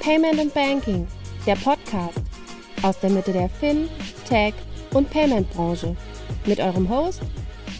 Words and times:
Payment 0.00 0.40
and 0.40 0.54
Banking, 0.54 1.06
der 1.46 1.56
Podcast 1.56 2.22
aus 2.82 2.98
der 3.00 3.10
Mitte 3.10 3.32
der 3.32 3.50
Fin, 3.50 3.86
Tech 4.26 4.54
und 4.94 5.10
Payment 5.10 5.48
Branche 5.50 5.94
mit 6.46 6.58
eurem 6.58 6.88
Host 6.88 7.20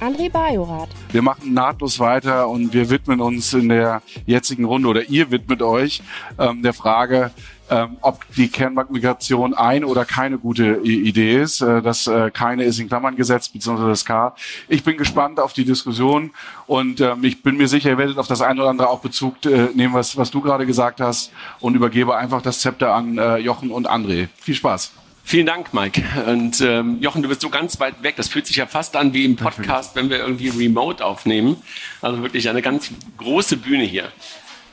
André 0.01 0.31
Bajorath. 0.31 0.91
Wir 1.13 1.23
machen 1.23 1.55
nahtlos 1.55 1.99
weiter 1.99 2.47
und 2.49 2.75
wir 2.75 2.91
widmen 2.91 3.23
uns 3.23 3.55
in 3.55 3.71
der 3.71 4.03
jetzigen 4.27 4.67
Runde 4.67 4.89
oder 4.89 5.09
ihr 5.09 5.31
widmet 5.31 5.63
euch 5.63 6.03
ähm, 6.39 6.63
der 6.63 6.75
Frage, 6.75 7.31
ähm, 7.71 7.97
ob 8.01 8.25
die 8.35 8.49
Kernbankmigration 8.49 9.55
ein 9.55 9.85
oder 9.85 10.05
keine 10.05 10.39
gute 10.39 10.81
Idee 10.83 11.41
ist. 11.41 11.61
Äh, 11.61 11.83
das 11.83 12.07
äh, 12.07 12.31
keine 12.31 12.65
ist 12.65 12.79
in 12.79 12.89
Klammern 12.89 13.17
gesetzt, 13.17 13.53
beziehungsweise 13.53 13.89
das 13.89 14.05
K. 14.05 14.35
Ich 14.69 14.83
bin 14.83 14.97
gespannt 14.97 15.41
auf 15.41 15.53
die 15.53 15.65
Diskussion 15.65 16.33
und 16.67 17.01
ähm, 17.01 17.25
ich 17.25 17.43
bin 17.43 17.57
mir 17.57 17.69
sicher, 17.69 17.91
ihr 17.91 17.99
werdet 17.99 18.19
auf 18.19 18.27
das 18.27 18.43
eine 18.43 18.61
oder 18.61 18.71
andere 18.71 18.89
auch 18.89 19.01
Bezug 19.01 19.45
äh, 19.47 19.69
nehmen, 19.75 19.95
was, 19.95 20.17
was 20.17 20.31
du 20.31 20.41
gerade 20.41 20.67
gesagt 20.67 21.01
hast 21.01 21.33
und 21.61 21.75
übergebe 21.75 22.17
einfach 22.17 22.43
das 22.43 22.61
Zepter 22.61 22.95
an 22.95 23.19
äh, 23.19 23.37
Jochen 23.39 23.71
und 23.71 23.89
André. 23.89 24.29
Viel 24.41 24.55
Spaß. 24.55 24.93
Vielen 25.23 25.47
Dank, 25.47 25.73
Mike. 25.73 26.03
Und 26.27 26.61
ähm, 26.61 26.99
Jochen, 27.01 27.23
du 27.23 27.29
bist 27.29 27.41
so 27.41 27.51
ganz 27.51 27.79
weit 27.79 28.03
weg. 28.03 28.17
Das 28.17 28.29
fühlt 28.29 28.49
sich 28.49 28.57
ja 28.57 28.67
fast 28.67 28.97
an 28.97 29.15
wie 29.15 29.25
im 29.25 29.37
Podcast, 29.37 29.95
wenn 29.95 30.11
wir 30.11 30.19
irgendwie 30.19 30.49
remote 30.49 31.05
aufnehmen. 31.05 31.57
Also 32.03 32.21
wirklich 32.23 32.49
eine 32.49 32.63
ganz 32.63 32.91
große 33.17 33.57
Bühne 33.57 33.85
hier. 33.85 34.11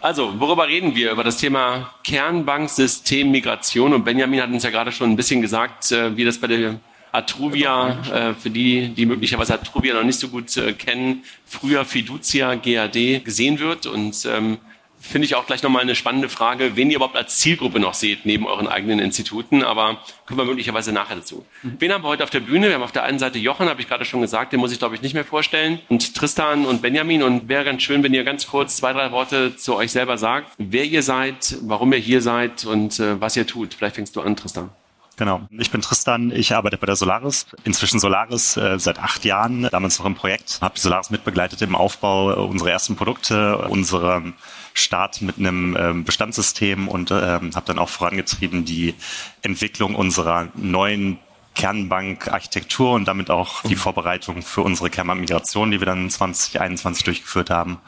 Also, 0.08 0.40
worüber 0.40 0.70
reden 0.70 0.96
wir? 0.96 1.12
Über 1.12 1.26
das 1.26 1.36
Thema 1.36 1.94
Kernbanksystem 2.06 3.30
Migration. 3.30 3.94
Und 3.94 4.06
Benjamin 4.06 4.42
hat 4.42 4.50
uns 4.50 4.64
ja 4.64 4.70
gerade 4.70 4.94
schon 4.94 5.10
ein 5.10 5.18
bisschen 5.18 5.42
gesagt, 5.42 5.92
äh, 5.92 6.16
wie 6.16 6.24
das 6.24 6.38
bei 6.38 6.48
der 6.48 6.80
Atruvia, 7.12 7.98
äh, 8.14 8.34
für 8.34 8.50
die, 8.50 8.88
die 8.88 9.06
möglicherweise 9.06 9.56
Atruvia 9.56 9.94
noch 9.94 10.06
nicht 10.06 10.18
so 10.18 10.30
gut 10.30 10.56
äh, 10.56 10.72
kennen, 10.72 11.26
früher 11.46 11.84
Fiducia 11.84 12.56
GAD 12.56 13.26
gesehen 13.26 13.60
wird. 13.60 13.86
Und 13.86 14.26
ähm, 14.32 14.60
finde 15.08 15.26
ich 15.26 15.36
auch 15.36 15.46
gleich 15.46 15.64
nochmal 15.64 15.82
eine 15.82 15.96
spannende 15.96 16.30
Frage, 16.30 16.76
wen 16.76 16.90
ihr 16.90 16.98
überhaupt 16.98 17.16
als 17.16 17.38
Zielgruppe 17.38 17.80
noch 17.80 17.94
seht, 17.94 18.26
neben 18.26 18.46
euren 18.46 18.68
eigenen 18.68 19.00
Instituten, 19.00 19.64
aber 19.64 19.98
kommen 20.26 20.40
wir 20.40 20.46
möglicherweise 20.46 20.92
nachher 20.92 21.16
dazu. 21.16 21.46
Mhm. 21.64 21.76
Wen 21.80 21.94
haben 21.94 22.04
wir 22.04 22.10
heute 22.10 22.24
auf 22.24 22.30
der 22.30 22.40
Bühne? 22.42 22.68
Wir 22.68 22.76
haben 22.76 22.84
auf 22.84 22.92
der 22.92 23.04
einen 23.04 23.20
Seite 23.20 23.40
Jochen, 23.40 23.70
habe 23.70 23.82
ich 23.82 23.88
gerade 23.88 24.06
schon 24.06 24.22
gesagt, 24.22 24.54
den 24.54 24.60
muss 24.60 24.72
ich 24.72 24.80
glaube 24.80 24.96
ich 24.96 25.02
nicht 25.02 25.14
mehr 25.14 25.26
vorstellen, 25.26 25.80
und 25.90 26.16
Tristan 26.16 26.66
und 26.66 26.82
Benjamin 26.82 27.24
und 27.24 27.50
wäre 27.50 27.64
ganz 27.64 27.84
schön, 27.84 28.04
wenn 28.04 28.14
ihr 28.14 28.24
ganz 28.24 28.48
kurz 28.48 28.78
zwei, 28.78 28.94
drei 28.94 29.12
Worte 29.12 29.56
zu 29.56 29.76
euch 29.76 29.92
selber 29.92 30.18
sagt, 30.18 30.52
wer 30.58 30.84
ihr 30.84 31.04
seid, 31.04 31.58
warum 31.62 31.94
ihr 31.94 32.00
hier 32.00 32.22
seid 32.22 32.66
und 32.66 33.00
äh, 33.00 33.20
was 33.20 33.36
ihr 33.36 33.48
tut. 33.48 33.74
Vielleicht 33.74 33.96
fängst 33.96 34.16
du 34.16 34.22
an, 34.22 34.36
Tristan. 34.36 34.70
Genau. 35.18 35.48
Ich 35.50 35.72
bin 35.72 35.82
Tristan, 35.82 36.32
ich 36.32 36.54
arbeite 36.54 36.78
bei 36.78 36.86
der 36.86 36.96
Solaris, 36.96 37.48
inzwischen 37.64 38.00
Solaris 38.00 38.56
äh, 38.56 38.78
seit 38.78 39.00
acht 39.00 39.26
Jahren, 39.26 39.68
damals 39.72 39.98
noch 39.98 40.06
im 40.06 40.14
Projekt, 40.14 40.60
habe 40.62 40.76
die 40.76 40.82
Solaris 40.82 41.10
mitbegleitet 41.10 41.60
im 41.64 41.76
Aufbau 41.76 42.46
unserer 42.46 42.70
ersten 42.70 42.96
Produkte, 42.96 43.58
unsere 43.58 44.34
Start 44.76 45.24
mit 45.24 45.40
einem 45.40 45.76
ähm, 45.76 46.04
Bestandssystem 46.04 46.88
und 46.88 47.10
ähm, 47.10 47.52
habe 47.56 47.66
dann 47.66 47.80
auch 47.80 47.90
vorangetrieben 47.90 48.64
die 48.64 48.94
Entwicklung 49.42 49.96
unserer 49.96 50.50
neuen 50.54 51.18
Kernbank-Architektur 51.56 52.92
und 52.92 53.08
damit 53.08 53.32
auch 53.32 53.64
die 53.64 53.76
Vorbereitung 53.76 54.44
für 54.44 54.62
unsere 54.62 54.92
Kernbank-Migration, 54.92 55.72
die 55.72 55.82
wir 55.82 55.88
dann 55.88 56.12
2021 56.12 57.04
durchgeführt 57.04 57.50
haben. 57.50 57.80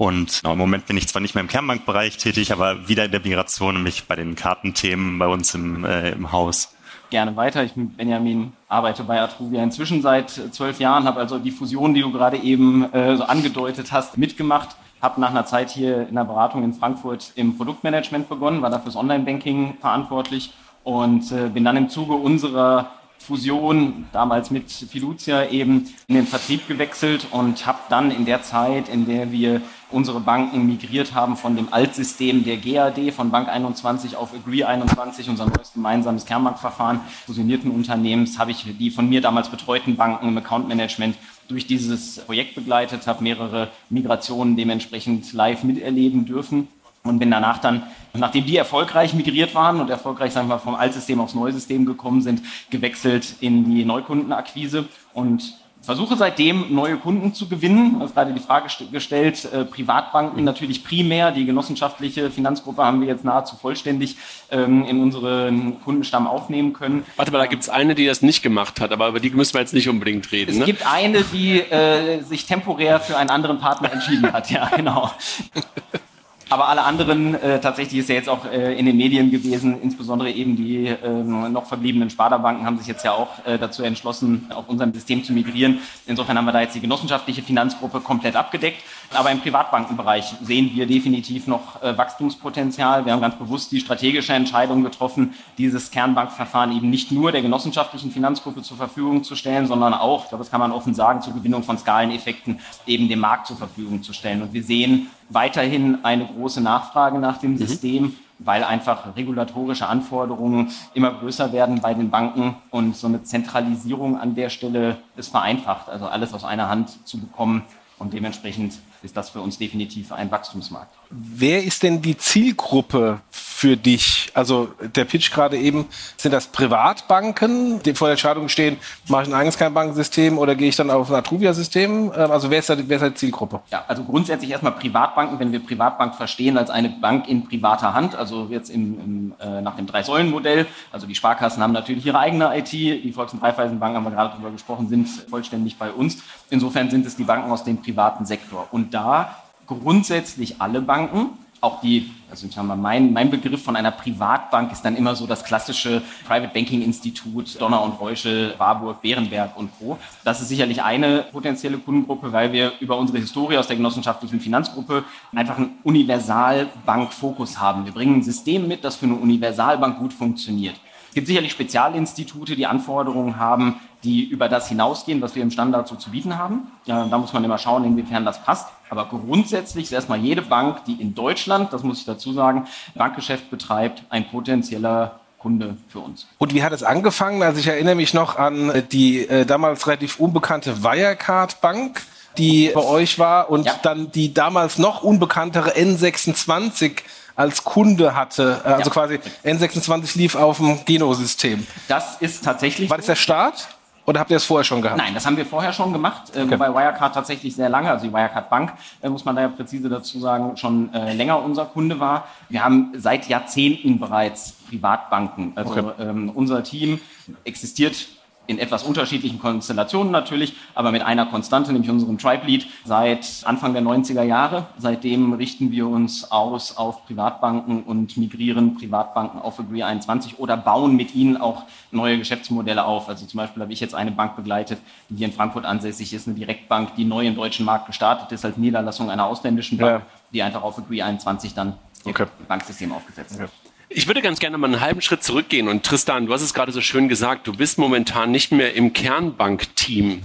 Und 0.00 0.40
genau, 0.40 0.54
im 0.54 0.58
Moment 0.58 0.86
bin 0.86 0.96
ich 0.96 1.08
zwar 1.08 1.20
nicht 1.20 1.34
mehr 1.34 1.42
im 1.42 1.48
Kernbankbereich 1.48 2.16
tätig, 2.16 2.52
aber 2.52 2.88
wieder 2.88 3.04
in 3.04 3.10
der 3.10 3.20
Migration, 3.20 3.74
nämlich 3.74 4.04
bei 4.06 4.16
den 4.16 4.34
Kartenthemen 4.34 5.18
bei 5.18 5.26
uns 5.26 5.54
im, 5.54 5.84
äh, 5.84 6.12
im 6.12 6.32
Haus. 6.32 6.74
Gerne 7.10 7.36
weiter. 7.36 7.64
Ich 7.64 7.74
bin 7.74 7.90
Benjamin, 7.90 8.54
arbeite 8.66 9.04
bei 9.04 9.20
Atruvia 9.20 9.62
inzwischen 9.62 10.00
seit 10.00 10.30
zwölf 10.30 10.80
Jahren, 10.80 11.04
habe 11.04 11.20
also 11.20 11.38
die 11.38 11.50
Fusion, 11.50 11.92
die 11.92 12.00
du 12.00 12.10
gerade 12.12 12.38
eben 12.38 12.90
äh, 12.94 13.14
so 13.18 13.24
angedeutet 13.24 13.92
hast, 13.92 14.16
mitgemacht 14.16 14.70
habe 15.02 15.20
nach 15.20 15.30
einer 15.30 15.44
Zeit 15.44 15.68
hier 15.68 16.08
in 16.08 16.14
der 16.14 16.24
Beratung 16.24 16.64
in 16.64 16.72
Frankfurt 16.72 17.32
im 17.34 17.58
Produktmanagement 17.58 18.26
begonnen, 18.30 18.62
war 18.62 18.70
da 18.70 18.78
fürs 18.78 18.96
Online-Banking 18.96 19.74
verantwortlich 19.82 20.54
und 20.82 21.30
äh, 21.30 21.48
bin 21.48 21.62
dann 21.62 21.76
im 21.76 21.90
Zuge 21.90 22.14
unserer 22.14 22.90
Fusion, 23.18 24.06
damals 24.12 24.50
mit 24.50 24.70
Fiducia 24.70 25.50
eben 25.50 25.92
in 26.08 26.14
den 26.14 26.26
Vertrieb 26.26 26.66
gewechselt 26.66 27.26
und 27.30 27.66
habe 27.66 27.78
dann 27.90 28.10
in 28.10 28.24
der 28.24 28.42
Zeit, 28.42 28.88
in 28.88 29.06
der 29.06 29.30
wir 29.30 29.60
unsere 29.90 30.20
Banken 30.20 30.66
migriert 30.66 31.14
haben 31.14 31.36
von 31.36 31.56
dem 31.56 31.72
Altsystem 31.72 32.44
der 32.44 32.56
GAD 32.56 33.12
von 33.12 33.30
Bank 33.30 33.48
21 33.48 34.16
auf 34.16 34.34
Agree 34.34 34.64
21, 34.64 35.28
unser 35.28 35.46
neues 35.46 35.72
gemeinsames 35.72 36.26
Kernbankverfahren 36.26 37.00
fusionierten 37.26 37.70
Unternehmens, 37.70 38.38
habe 38.38 38.50
ich 38.50 38.64
die 38.78 38.90
von 38.90 39.08
mir 39.08 39.20
damals 39.20 39.48
betreuten 39.48 39.96
Banken 39.96 40.28
im 40.28 40.38
Account 40.38 40.68
Management 40.68 41.16
durch 41.48 41.66
dieses 41.66 42.20
Projekt 42.20 42.54
begleitet, 42.54 43.06
habe 43.06 43.22
mehrere 43.22 43.68
Migrationen 43.88 44.56
dementsprechend 44.56 45.32
live 45.32 45.64
miterleben 45.64 46.24
dürfen 46.24 46.68
und 47.02 47.18
bin 47.18 47.30
danach 47.30 47.58
dann, 47.58 47.84
nachdem 48.12 48.44
die 48.44 48.56
erfolgreich 48.56 49.14
migriert 49.14 49.54
waren 49.54 49.80
und 49.80 49.90
erfolgreich, 49.90 50.32
sagen 50.32 50.48
wir 50.48 50.58
vom 50.58 50.74
Altsystem 50.74 51.20
aufs 51.20 51.34
neue 51.34 51.52
System 51.52 51.86
gekommen 51.86 52.20
sind, 52.20 52.42
gewechselt 52.70 53.36
in 53.40 53.64
die 53.64 53.84
Neukundenakquise 53.84 54.86
und 55.14 55.59
versuche 55.82 56.16
seitdem 56.16 56.74
neue 56.74 56.96
Kunden 56.96 57.34
zu 57.34 57.48
gewinnen. 57.48 57.94
Du 57.94 58.00
hast 58.04 58.14
gerade 58.14 58.32
die 58.32 58.40
Frage 58.40 58.68
gestellt, 58.90 59.48
äh, 59.52 59.64
Privatbanken 59.64 60.44
natürlich 60.44 60.84
primär. 60.84 61.30
Die 61.30 61.46
genossenschaftliche 61.46 62.30
Finanzgruppe 62.30 62.84
haben 62.84 63.00
wir 63.00 63.08
jetzt 63.08 63.24
nahezu 63.24 63.56
vollständig 63.56 64.16
ähm, 64.50 64.84
in 64.84 65.00
unseren 65.00 65.80
Kundenstamm 65.82 66.26
aufnehmen 66.26 66.72
können. 66.72 67.04
Warte 67.16 67.32
mal, 67.32 67.38
da 67.38 67.46
gibt 67.46 67.62
es 67.62 67.68
eine, 67.68 67.94
die 67.94 68.06
das 68.06 68.22
nicht 68.22 68.42
gemacht 68.42 68.80
hat, 68.80 68.92
aber 68.92 69.08
über 69.08 69.20
die 69.20 69.30
müssen 69.30 69.54
wir 69.54 69.60
jetzt 69.60 69.74
nicht 69.74 69.88
unbedingt 69.88 70.30
reden. 70.32 70.52
Es 70.52 70.58
ne? 70.58 70.66
gibt 70.66 70.86
eine, 70.86 71.22
die 71.22 71.60
äh, 71.60 72.22
sich 72.22 72.46
temporär 72.46 73.00
für 73.00 73.16
einen 73.16 73.30
anderen 73.30 73.58
Partner 73.58 73.92
entschieden 73.92 74.32
hat, 74.32 74.50
ja, 74.50 74.68
genau. 74.76 75.10
Aber 76.50 76.68
alle 76.68 76.82
anderen, 76.82 77.36
äh, 77.36 77.60
tatsächlich 77.60 78.00
ist 78.00 78.08
ja 78.08 78.16
jetzt 78.16 78.28
auch 78.28 78.44
äh, 78.44 78.76
in 78.76 78.84
den 78.84 78.96
Medien 78.96 79.30
gewesen, 79.30 79.80
insbesondere 79.80 80.32
eben 80.32 80.56
die 80.56 80.88
äh, 80.88 81.08
noch 81.22 81.66
verbliebenen 81.66 82.10
Sparda-Banken 82.10 82.66
haben 82.66 82.76
sich 82.76 82.88
jetzt 82.88 83.04
ja 83.04 83.12
auch 83.12 83.28
äh, 83.46 83.56
dazu 83.56 83.84
entschlossen, 83.84 84.50
auf 84.52 84.68
unserem 84.68 84.92
System 84.92 85.22
zu 85.22 85.32
migrieren. 85.32 85.78
Insofern 86.06 86.36
haben 86.36 86.46
wir 86.46 86.52
da 86.52 86.62
jetzt 86.62 86.74
die 86.74 86.80
genossenschaftliche 86.80 87.42
Finanzgruppe 87.42 88.00
komplett 88.00 88.34
abgedeckt. 88.34 88.82
Aber 89.14 89.30
im 89.30 89.40
Privatbankenbereich 89.40 90.34
sehen 90.42 90.72
wir 90.74 90.86
definitiv 90.86 91.46
noch 91.46 91.80
äh, 91.82 91.96
Wachstumspotenzial. 91.96 93.04
Wir 93.04 93.12
haben 93.12 93.20
ganz 93.20 93.36
bewusst 93.36 93.70
die 93.70 93.78
strategische 93.78 94.32
Entscheidung 94.32 94.82
getroffen, 94.82 95.34
dieses 95.56 95.92
Kernbankverfahren 95.92 96.76
eben 96.76 96.90
nicht 96.90 97.12
nur 97.12 97.30
der 97.30 97.42
genossenschaftlichen 97.42 98.10
Finanzgruppe 98.10 98.62
zur 98.62 98.76
Verfügung 98.76 99.22
zu 99.22 99.36
stellen, 99.36 99.68
sondern 99.68 99.94
auch, 99.94 100.24
ich 100.24 100.28
glaube, 100.30 100.42
das 100.42 100.50
kann 100.50 100.60
man 100.60 100.72
offen 100.72 100.94
sagen, 100.94 101.22
zur 101.22 101.32
Gewinnung 101.32 101.62
von 101.62 101.78
Skaleneffekten 101.78 102.58
eben 102.86 103.08
dem 103.08 103.20
Markt 103.20 103.46
zur 103.46 103.56
Verfügung 103.56 104.02
zu 104.02 104.12
stellen. 104.12 104.42
Und 104.42 104.52
wir 104.52 104.64
sehen 104.64 105.08
weiterhin 105.30 106.04
eine 106.04 106.26
große 106.26 106.60
Nachfrage 106.60 107.18
nach 107.18 107.38
dem 107.38 107.52
mhm. 107.52 107.58
System, 107.58 108.16
weil 108.38 108.64
einfach 108.64 109.16
regulatorische 109.16 109.86
Anforderungen 109.86 110.70
immer 110.94 111.12
größer 111.12 111.52
werden 111.52 111.80
bei 111.80 111.94
den 111.94 112.10
Banken 112.10 112.56
und 112.70 112.96
so 112.96 113.06
eine 113.06 113.22
Zentralisierung 113.22 114.18
an 114.18 114.34
der 114.34 114.50
Stelle 114.50 114.98
ist 115.16 115.30
vereinfacht, 115.30 115.88
also 115.88 116.06
alles 116.06 116.34
aus 116.34 116.44
einer 116.44 116.68
Hand 116.68 117.06
zu 117.06 117.18
bekommen 117.18 117.62
und 117.98 118.12
dementsprechend 118.12 118.78
ist 119.02 119.16
das 119.16 119.30
für 119.30 119.40
uns 119.40 119.58
definitiv 119.58 120.12
ein 120.12 120.30
Wachstumsmarkt. 120.30 120.92
Wer 121.10 121.64
ist 121.64 121.82
denn 121.82 122.02
die 122.02 122.16
Zielgruppe 122.16 123.20
für 123.30 123.76
dich? 123.76 124.30
Also 124.34 124.68
der 124.94 125.04
Pitch 125.04 125.32
gerade 125.32 125.58
eben, 125.58 125.86
sind 126.16 126.32
das 126.32 126.46
Privatbanken, 126.46 127.82
die 127.82 127.94
vor 127.94 128.08
der 128.08 128.12
Entscheidung 128.12 128.48
stehen, 128.48 128.76
mache 129.08 129.22
ich 129.22 129.28
ein 129.28 129.34
eigenes 129.34 129.58
Kernbankensystem 129.58 130.38
oder 130.38 130.54
gehe 130.54 130.68
ich 130.68 130.76
dann 130.76 130.90
auf 130.90 131.10
ein 131.10 131.16
Atruvia-System? 131.16 132.12
Ähm, 132.14 132.30
also 132.30 132.50
wer 132.50 132.60
ist, 132.60 132.70
da, 132.70 132.76
wer 132.78 132.96
ist 132.96 133.02
da 133.02 133.08
die 133.08 133.14
Zielgruppe? 133.16 133.60
Ja, 133.70 133.84
also 133.88 134.04
grundsätzlich 134.04 134.50
erstmal 134.50 134.72
Privatbanken, 134.72 135.38
wenn 135.40 135.50
wir 135.50 135.64
Privatbank 135.64 136.14
verstehen 136.14 136.56
als 136.56 136.70
eine 136.70 136.90
Bank 136.90 137.28
in 137.28 137.46
privater 137.46 137.94
Hand, 137.94 138.14
also 138.14 138.46
jetzt 138.50 138.70
im, 138.70 139.00
im, 139.00 139.34
äh, 139.40 139.60
nach 139.62 139.76
dem 139.76 139.86
Drei-Säulen-Modell. 139.86 140.66
Also 140.92 141.06
die 141.06 141.14
Sparkassen 141.14 141.62
haben 141.62 141.72
natürlich 141.72 142.06
ihre 142.06 142.18
eigene 142.18 142.56
IT, 142.56 142.72
die 142.72 143.12
Volks- 143.12 143.32
und 143.32 143.42
Raiffeisenbanken, 143.42 143.96
haben 143.96 144.04
wir 144.04 144.10
gerade 144.12 144.30
darüber 144.30 144.50
gesprochen, 144.50 144.88
sind 144.88 145.08
vollständig 145.28 145.76
bei 145.76 145.90
uns. 145.90 146.18
Insofern 146.50 146.90
sind 146.90 147.06
es 147.06 147.16
die 147.16 147.24
Banken 147.24 147.50
aus 147.50 147.64
dem 147.64 147.82
privaten 147.82 148.26
Sektor. 148.26 148.68
Und 148.70 148.89
da 148.90 149.36
grundsätzlich 149.66 150.60
alle 150.60 150.80
Banken, 150.82 151.30
auch 151.60 151.80
die, 151.80 152.10
also 152.30 152.46
ich 152.46 152.54
sag 152.54 152.64
mal, 152.64 152.76
mein, 152.76 153.12
mein 153.12 153.30
Begriff 153.30 153.62
von 153.62 153.76
einer 153.76 153.90
Privatbank 153.90 154.72
ist 154.72 154.82
dann 154.82 154.96
immer 154.96 155.14
so 155.14 155.26
das 155.26 155.44
klassische 155.44 156.02
Private 156.26 156.52
Banking 156.54 156.82
Institut, 156.82 157.60
Donner 157.60 157.82
und 157.82 158.00
Reuschel, 158.00 158.54
Warburg, 158.56 159.02
Bärenberg 159.02 159.56
und 159.58 159.70
Co. 159.78 159.98
Das 160.24 160.40
ist 160.40 160.48
sicherlich 160.48 160.82
eine 160.82 161.26
potenzielle 161.30 161.76
Kundengruppe, 161.78 162.32
weil 162.32 162.52
wir 162.52 162.72
über 162.80 162.96
unsere 162.96 163.18
Historie 163.18 163.58
aus 163.58 163.66
der 163.66 163.76
genossenschaftlichen 163.76 164.40
Finanzgruppe 164.40 165.04
einfach 165.34 165.58
einen 165.58 165.78
Universalbank-Fokus 165.84 167.60
haben. 167.60 167.84
Wir 167.84 167.92
bringen 167.92 168.16
ein 168.16 168.22
System 168.22 168.66
mit, 168.66 168.82
das 168.82 168.96
für 168.96 169.06
eine 169.06 169.16
Universalbank 169.16 169.98
gut 169.98 170.14
funktioniert. 170.14 170.76
Es 171.10 171.14
gibt 171.14 171.26
sicherlich 171.26 171.50
Spezialinstitute, 171.50 172.54
die 172.54 172.66
Anforderungen 172.66 173.36
haben, 173.36 173.80
die 174.02 174.24
über 174.24 174.48
das 174.48 174.68
hinausgehen, 174.68 175.20
was 175.20 175.34
wir 175.34 175.42
im 175.42 175.50
Standard 175.50 175.86
so 175.88 175.94
zu 175.94 176.10
bieten 176.10 176.38
haben. 176.38 176.70
Ja, 176.86 177.04
da 177.04 177.18
muss 177.18 177.32
man 177.32 177.44
immer 177.44 177.58
schauen, 177.58 177.84
inwiefern 177.84 178.24
das 178.24 178.42
passt. 178.42 178.68
Aber 178.88 179.06
grundsätzlich 179.06 179.84
ist 179.84 179.92
erstmal 179.92 180.18
jede 180.18 180.42
Bank, 180.42 180.84
die 180.86 180.94
in 180.94 181.14
Deutschland, 181.14 181.72
das 181.72 181.82
muss 181.82 182.00
ich 182.00 182.04
dazu 182.06 182.32
sagen, 182.32 182.66
Bankgeschäft 182.94 183.50
betreibt, 183.50 184.02
ein 184.08 184.28
potenzieller 184.28 185.20
Kunde 185.38 185.76
für 185.88 186.00
uns. 186.00 186.26
Und 186.38 186.54
wie 186.54 186.62
hat 186.62 186.72
es 186.72 186.82
angefangen? 186.82 187.42
Also 187.42 187.60
ich 187.60 187.66
erinnere 187.66 187.94
mich 187.94 188.14
noch 188.14 188.36
an 188.36 188.84
die 188.92 189.26
äh, 189.26 189.46
damals 189.46 189.86
relativ 189.86 190.18
unbekannte 190.20 190.82
Wirecard 190.82 191.60
Bank, 191.60 192.02
die 192.36 192.70
bei 192.74 192.82
euch 192.82 193.18
war 193.18 193.50
und 193.50 193.66
ja. 193.66 193.74
dann 193.82 194.12
die 194.12 194.34
damals 194.34 194.78
noch 194.78 195.02
unbekanntere 195.02 195.70
N26 195.70 196.98
als 197.36 197.64
Kunde 197.64 198.14
hatte. 198.14 198.60
Äh, 198.64 198.68
also 198.68 198.90
ja. 198.90 198.90
quasi 198.90 199.18
N26 199.44 200.18
lief 200.18 200.34
auf 200.34 200.58
dem 200.58 200.84
Geno-System. 200.84 201.66
Das 201.88 202.16
ist 202.20 202.44
tatsächlich. 202.44 202.90
War 202.90 202.98
das 202.98 203.06
der 203.06 203.16
Start? 203.16 203.68
Oder 204.10 204.18
habt 204.18 204.30
ihr 204.32 204.36
das 204.36 204.44
vorher 204.44 204.64
schon 204.64 204.82
gehabt? 204.82 204.98
Nein, 204.98 205.14
das 205.14 205.24
haben 205.24 205.36
wir 205.36 205.46
vorher 205.46 205.72
schon 205.72 205.92
gemacht, 205.92 206.34
äh, 206.34 206.40
okay. 206.40 206.50
wobei 206.50 206.74
Wirecard 206.74 207.14
tatsächlich 207.14 207.54
sehr 207.54 207.68
lange, 207.68 207.88
also 207.88 208.04
die 208.08 208.12
Wirecard 208.12 208.50
Bank, 208.50 208.72
äh, 209.00 209.08
muss 209.08 209.24
man 209.24 209.36
da 209.36 209.42
ja 209.42 209.48
präzise 209.48 209.88
dazu 209.88 210.18
sagen, 210.18 210.56
schon 210.56 210.92
äh, 210.92 211.14
länger 211.14 211.40
unser 211.40 211.64
Kunde 211.64 212.00
war. 212.00 212.26
Wir 212.48 212.64
haben 212.64 212.92
seit 212.96 213.28
Jahrzehnten 213.28 214.00
bereits 214.00 214.56
Privatbanken. 214.68 215.52
Also 215.54 215.70
okay. 215.70 215.92
ähm, 216.00 216.32
unser 216.34 216.64
Team 216.64 217.00
existiert 217.44 218.08
in 218.50 218.58
etwas 218.58 218.82
unterschiedlichen 218.82 219.38
Konstellationen 219.38 220.10
natürlich, 220.10 220.54
aber 220.74 220.90
mit 220.90 221.02
einer 221.02 221.26
Konstante, 221.26 221.72
nämlich 221.72 221.88
unserem 221.88 222.18
Tribe 222.18 222.46
Lead, 222.46 222.66
seit 222.84 223.42
Anfang 223.44 223.74
der 223.74 223.82
90er 223.82 224.24
Jahre. 224.24 224.66
Seitdem 224.76 225.32
richten 225.34 225.70
wir 225.70 225.86
uns 225.86 226.32
aus 226.32 226.76
auf 226.76 227.06
Privatbanken 227.06 227.84
und 227.84 228.16
migrieren 228.16 228.74
Privatbanken 228.74 229.40
auf 229.40 229.60
Agree 229.60 229.84
21 229.84 230.40
oder 230.40 230.56
bauen 230.56 230.96
mit 230.96 231.14
ihnen 231.14 231.36
auch 231.36 231.62
neue 231.92 232.18
Geschäftsmodelle 232.18 232.84
auf. 232.84 233.08
Also 233.08 233.24
zum 233.24 233.38
Beispiel 233.38 233.62
habe 233.62 233.72
ich 233.72 233.78
jetzt 233.78 233.94
eine 233.94 234.10
Bank 234.10 234.34
begleitet, 234.34 234.80
die 235.08 235.18
hier 235.18 235.28
in 235.28 235.32
Frankfurt 235.32 235.64
ansässig 235.64 236.12
ist, 236.12 236.26
eine 236.26 236.36
Direktbank, 236.36 236.96
die 236.96 237.04
neu 237.04 237.28
im 237.28 237.36
deutschen 237.36 237.64
Markt 237.64 237.86
gestartet 237.86 238.32
ist 238.32 238.44
als 238.44 238.56
Niederlassung 238.56 239.10
einer 239.10 239.26
ausländischen 239.26 239.78
Bank, 239.78 240.00
ja. 240.00 240.06
die 240.32 240.42
einfach 240.42 240.62
auf 240.62 240.76
Agree 240.76 241.02
21 241.02 241.54
dann 241.54 241.74
ihr 242.04 242.10
okay. 242.10 242.26
Banksystem 242.48 242.92
aufgesetzt 242.92 243.38
hat. 243.38 243.46
Okay. 243.46 243.59
Ich 243.92 244.06
würde 244.06 244.22
ganz 244.22 244.38
gerne 244.38 244.56
mal 244.56 244.68
einen 244.68 244.80
halben 244.80 245.02
Schritt 245.02 245.24
zurückgehen. 245.24 245.66
Und 245.66 245.84
Tristan, 245.84 246.26
du 246.26 246.32
hast 246.32 246.42
es 246.42 246.54
gerade 246.54 246.70
so 246.70 246.80
schön 246.80 247.08
gesagt, 247.08 247.48
du 247.48 247.52
bist 247.52 247.76
momentan 247.76 248.30
nicht 248.30 248.52
mehr 248.52 248.74
im 248.74 248.92
Kernbank-Team. 248.92 250.22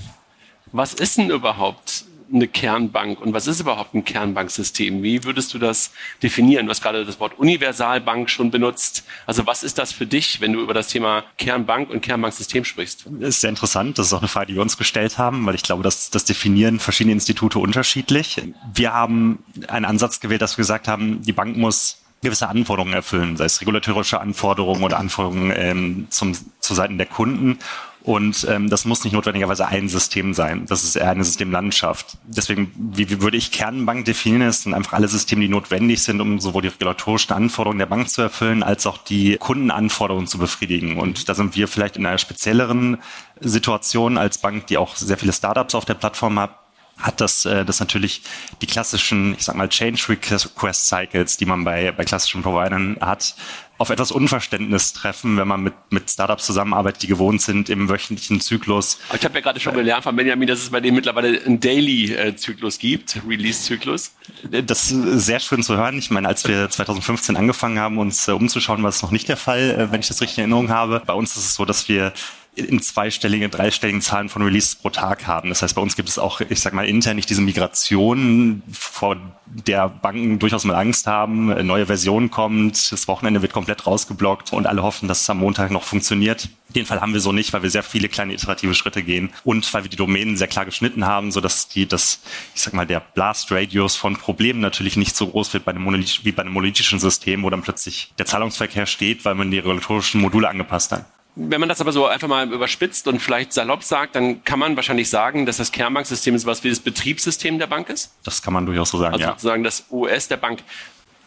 Was 0.71 0.93
ist 0.93 1.17
denn 1.17 1.31
überhaupt 1.31 2.05
eine 2.31 2.47
Kernbank 2.47 3.19
und 3.19 3.33
was 3.33 3.47
ist 3.47 3.59
überhaupt 3.59 3.95
ein 3.95 4.05
Kernbanksystem? 4.05 5.01
Wie 5.01 5.23
würdest 5.23 5.51
du 5.55 5.57
das 5.57 5.91
definieren? 6.21 6.67
Du 6.67 6.69
hast 6.69 6.83
gerade 6.83 7.05
das 7.05 7.19
Wort 7.19 7.39
Universalbank 7.39 8.29
schon 8.29 8.51
benutzt. 8.51 9.03
Also 9.25 9.47
was 9.47 9.63
ist 9.63 9.79
das 9.79 9.91
für 9.91 10.05
dich, 10.05 10.41
wenn 10.41 10.53
du 10.53 10.61
über 10.61 10.75
das 10.75 10.87
Thema 10.87 11.23
Kernbank 11.39 11.89
und 11.89 12.01
Kernbanksystem 12.01 12.65
sprichst? 12.65 13.05
Das 13.19 13.29
ist 13.29 13.41
sehr 13.41 13.49
interessant. 13.49 13.97
Das 13.97 14.05
ist 14.05 14.13
auch 14.13 14.19
eine 14.19 14.27
Frage, 14.27 14.47
die 14.47 14.55
wir 14.55 14.61
uns 14.61 14.77
gestellt 14.77 15.17
haben, 15.17 15.43
weil 15.47 15.55
ich 15.55 15.63
glaube, 15.63 15.81
dass 15.81 16.11
das 16.11 16.25
definieren 16.25 16.79
verschiedene 16.79 17.13
Institute 17.13 17.57
unterschiedlich. 17.57 18.39
Wir 18.75 18.93
haben 18.93 19.43
einen 19.67 19.85
Ansatz 19.85 20.19
gewählt, 20.19 20.43
dass 20.43 20.55
wir 20.55 20.61
gesagt 20.61 20.87
haben, 20.87 21.23
die 21.23 21.33
Bank 21.33 21.57
muss 21.57 22.04
gewisse 22.25 22.49
Anforderungen 22.49 22.93
erfüllen, 22.93 23.37
sei 23.37 23.45
es 23.45 23.61
regulatorische 23.61 24.19
Anforderungen 24.19 24.83
oder 24.83 24.97
Anforderungen 24.97 25.53
ähm, 25.55 26.07
zum, 26.09 26.33
zu 26.59 26.73
Seiten 26.73 26.97
der 26.97 27.07
Kunden. 27.07 27.59
Und 28.01 28.45
ähm, 28.47 28.69
das 28.69 28.85
muss 28.85 29.03
nicht 29.03 29.13
notwendigerweise 29.13 29.67
ein 29.67 29.89
System 29.89 30.35
sein. 30.35 30.67
Das 30.67 30.83
ist 30.83 30.95
eher 30.95 31.09
eine 31.09 31.23
Systemlandschaft. 31.23 32.17
Deswegen, 32.27 32.71
wie, 32.75 33.09
wie 33.09 33.19
würde 33.19 33.35
ich 33.35 33.51
Kernbank 33.51 34.05
definieren? 34.05 34.43
Es 34.43 34.61
sind 34.61 34.75
einfach 34.75 34.93
alle 34.93 35.07
Systeme, 35.07 35.41
die 35.41 35.47
notwendig 35.47 36.03
sind, 36.03 36.21
um 36.21 36.39
sowohl 36.39 36.61
die 36.61 36.67
regulatorischen 36.67 37.35
Anforderungen 37.35 37.79
der 37.79 37.87
Bank 37.87 38.07
zu 38.09 38.21
erfüllen, 38.21 38.61
als 38.61 38.85
auch 38.85 38.99
die 38.99 39.37
Kundenanforderungen 39.37 40.27
zu 40.27 40.37
befriedigen. 40.37 40.99
Und 40.99 41.29
da 41.29 41.33
sind 41.33 41.55
wir 41.55 41.67
vielleicht 41.67 41.97
in 41.97 42.05
einer 42.05 42.19
spezielleren 42.19 42.99
Situation 43.39 44.19
als 44.19 44.37
Bank, 44.37 44.67
die 44.67 44.77
auch 44.77 44.95
sehr 44.95 45.17
viele 45.17 45.33
Startups 45.33 45.73
auf 45.73 45.85
der 45.85 45.95
Plattform 45.95 46.39
hat, 46.39 46.51
hat 46.97 47.21
das, 47.21 47.45
äh, 47.45 47.65
das 47.65 47.79
natürlich 47.79 48.21
die 48.61 48.67
klassischen, 48.67 49.33
ich 49.33 49.43
sag 49.43 49.55
mal, 49.55 49.69
Change 49.69 50.01
Request 50.09 50.87
Cycles, 50.87 51.37
die 51.37 51.45
man 51.45 51.63
bei, 51.63 51.91
bei 51.91 52.05
klassischen 52.05 52.41
Providern 52.41 52.97
hat, 53.01 53.35
auf 53.77 53.89
etwas 53.89 54.11
Unverständnis 54.11 54.93
treffen, 54.93 55.37
wenn 55.37 55.47
man 55.47 55.61
mit, 55.61 55.73
mit 55.89 56.09
Startups 56.09 56.45
zusammenarbeitet, 56.45 57.03
die 57.03 57.07
gewohnt 57.07 57.41
sind 57.41 57.69
im 57.69 57.89
wöchentlichen 57.89 58.39
Zyklus. 58.39 58.99
Ich 59.13 59.25
habe 59.25 59.35
ja 59.35 59.41
gerade 59.41 59.59
schon 59.59 59.73
gelernt 59.73 60.03
von 60.03 60.15
Benjamin, 60.15 60.47
dass 60.47 60.59
es 60.59 60.69
bei 60.69 60.79
denen 60.79 60.95
mittlerweile 60.95 61.43
einen 61.43 61.59
Daily-Zyklus 61.59 62.79
gibt, 62.79 63.19
Release-Zyklus. 63.27 64.15
Das 64.49 64.91
ist 64.91 65.25
sehr 65.25 65.41
schön 65.41 65.61
zu 65.61 65.75
hören. 65.75 65.97
Ich 65.97 66.09
meine, 66.09 66.27
als 66.27 66.47
wir 66.47 66.69
2015 66.69 67.35
angefangen 67.35 67.77
haben, 67.79 67.97
uns 67.97 68.27
äh, 68.27 68.31
umzuschauen, 68.31 68.81
war 68.81 68.91
das 68.91 69.01
noch 69.01 69.11
nicht 69.11 69.27
der 69.27 69.37
Fall, 69.37 69.71
äh, 69.71 69.91
wenn 69.91 69.99
ich 69.99 70.07
das 70.07 70.21
richtig 70.21 70.37
in 70.37 70.43
Erinnerung 70.43 70.69
habe. 70.69 71.01
Bei 71.05 71.13
uns 71.13 71.35
ist 71.35 71.45
es 71.45 71.55
so, 71.55 71.65
dass 71.65 71.89
wir 71.89 72.13
in 72.55 72.81
zweistellige, 72.81 73.49
dreistelligen 73.49 74.01
Zahlen 74.01 74.29
von 74.29 74.41
Releases 74.41 74.75
pro 74.75 74.89
Tag 74.89 75.27
haben. 75.27 75.49
Das 75.49 75.61
heißt, 75.61 75.75
bei 75.75 75.81
uns 75.81 75.95
gibt 75.95 76.09
es 76.09 76.17
auch, 76.17 76.41
ich 76.41 76.59
sag 76.59 76.73
mal, 76.73 76.87
intern 76.87 77.15
nicht 77.15 77.29
diese 77.29 77.41
Migration, 77.41 78.63
vor 78.71 79.17
der 79.45 79.89
Banken 79.89 80.39
durchaus 80.39 80.63
mal 80.63 80.75
Angst 80.75 81.07
haben. 81.07 81.51
Eine 81.51 81.63
neue 81.63 81.85
Version 81.85 82.31
kommt, 82.31 82.91
das 82.91 83.07
Wochenende 83.07 83.41
wird 83.41 83.53
komplett 83.53 83.85
rausgeblockt 83.85 84.53
und 84.53 84.67
alle 84.67 84.83
hoffen, 84.83 85.07
dass 85.07 85.21
es 85.21 85.29
am 85.29 85.39
Montag 85.39 85.71
noch 85.71 85.83
funktioniert. 85.83 86.49
Den 86.69 86.85
Fall 86.85 86.99
haben 86.99 87.13
wir 87.13 87.21
so 87.21 87.31
nicht, 87.31 87.53
weil 87.53 87.63
wir 87.63 87.69
sehr 87.69 87.83
viele 87.83 88.09
kleine 88.09 88.33
iterative 88.33 88.73
Schritte 88.73 89.03
gehen 89.03 89.31
und 89.43 89.71
weil 89.73 89.83
wir 89.83 89.89
die 89.89 89.95
Domänen 89.97 90.35
sehr 90.35 90.47
klar 90.47 90.65
geschnitten 90.65 91.05
haben, 91.05 91.31
so 91.31 91.41
dass 91.41 91.67
die, 91.67 91.87
das, 91.87 92.21
ich 92.53 92.61
sag 92.61 92.73
mal, 92.73 92.87
der 92.87 92.99
Blast 92.99 93.51
Radius 93.51 93.95
von 93.95 94.15
Problemen 94.17 94.61
natürlich 94.61 94.97
nicht 94.97 95.15
so 95.15 95.27
groß 95.27 95.53
wird 95.53 95.65
bei 95.65 95.71
einem 95.71 95.83
Monolith, 95.83 96.21
wie 96.23 96.31
bei 96.31 96.41
einem 96.41 96.53
monolithischen 96.53 96.99
System, 96.99 97.43
wo 97.43 97.49
dann 97.49 97.61
plötzlich 97.61 98.13
der 98.17 98.25
Zahlungsverkehr 98.25 98.85
steht, 98.85 99.25
weil 99.25 99.35
man 99.35 99.51
die 99.51 99.59
regulatorischen 99.59 100.21
Module 100.21 100.49
angepasst 100.49 100.91
hat. 100.91 101.05
Wenn 101.37 101.59
man 101.59 101.67
das 101.67 101.81
aber 101.81 101.91
so 101.91 102.05
einfach 102.05 102.29
mal 102.29 102.51
überspitzt 102.51 103.07
und 103.09 103.19
vielleicht 103.19 103.51
salopp 103.51 103.83
sagt, 103.83 104.15
dann 104.15 104.43
kann 104.45 104.57
man 104.57 104.77
wahrscheinlich 104.77 105.09
sagen, 105.09 105.45
dass 105.45 105.57
das 105.57 105.73
Kernbanksystem 105.73 106.33
ist 106.33 106.45
was 106.45 106.63
wie 106.63 106.69
das 106.69 106.79
Betriebssystem 106.79 107.59
der 107.59 107.67
Bank 107.67 107.89
ist? 107.89 108.13
Das 108.23 108.41
kann 108.41 108.53
man 108.53 108.65
durchaus 108.65 108.91
so 108.91 108.97
sagen, 108.97 109.13
also 109.13 109.25
ja. 109.25 109.31
sozusagen 109.31 109.63
das 109.63 109.85
OS 109.89 110.29
der 110.29 110.37
Bank. 110.37 110.63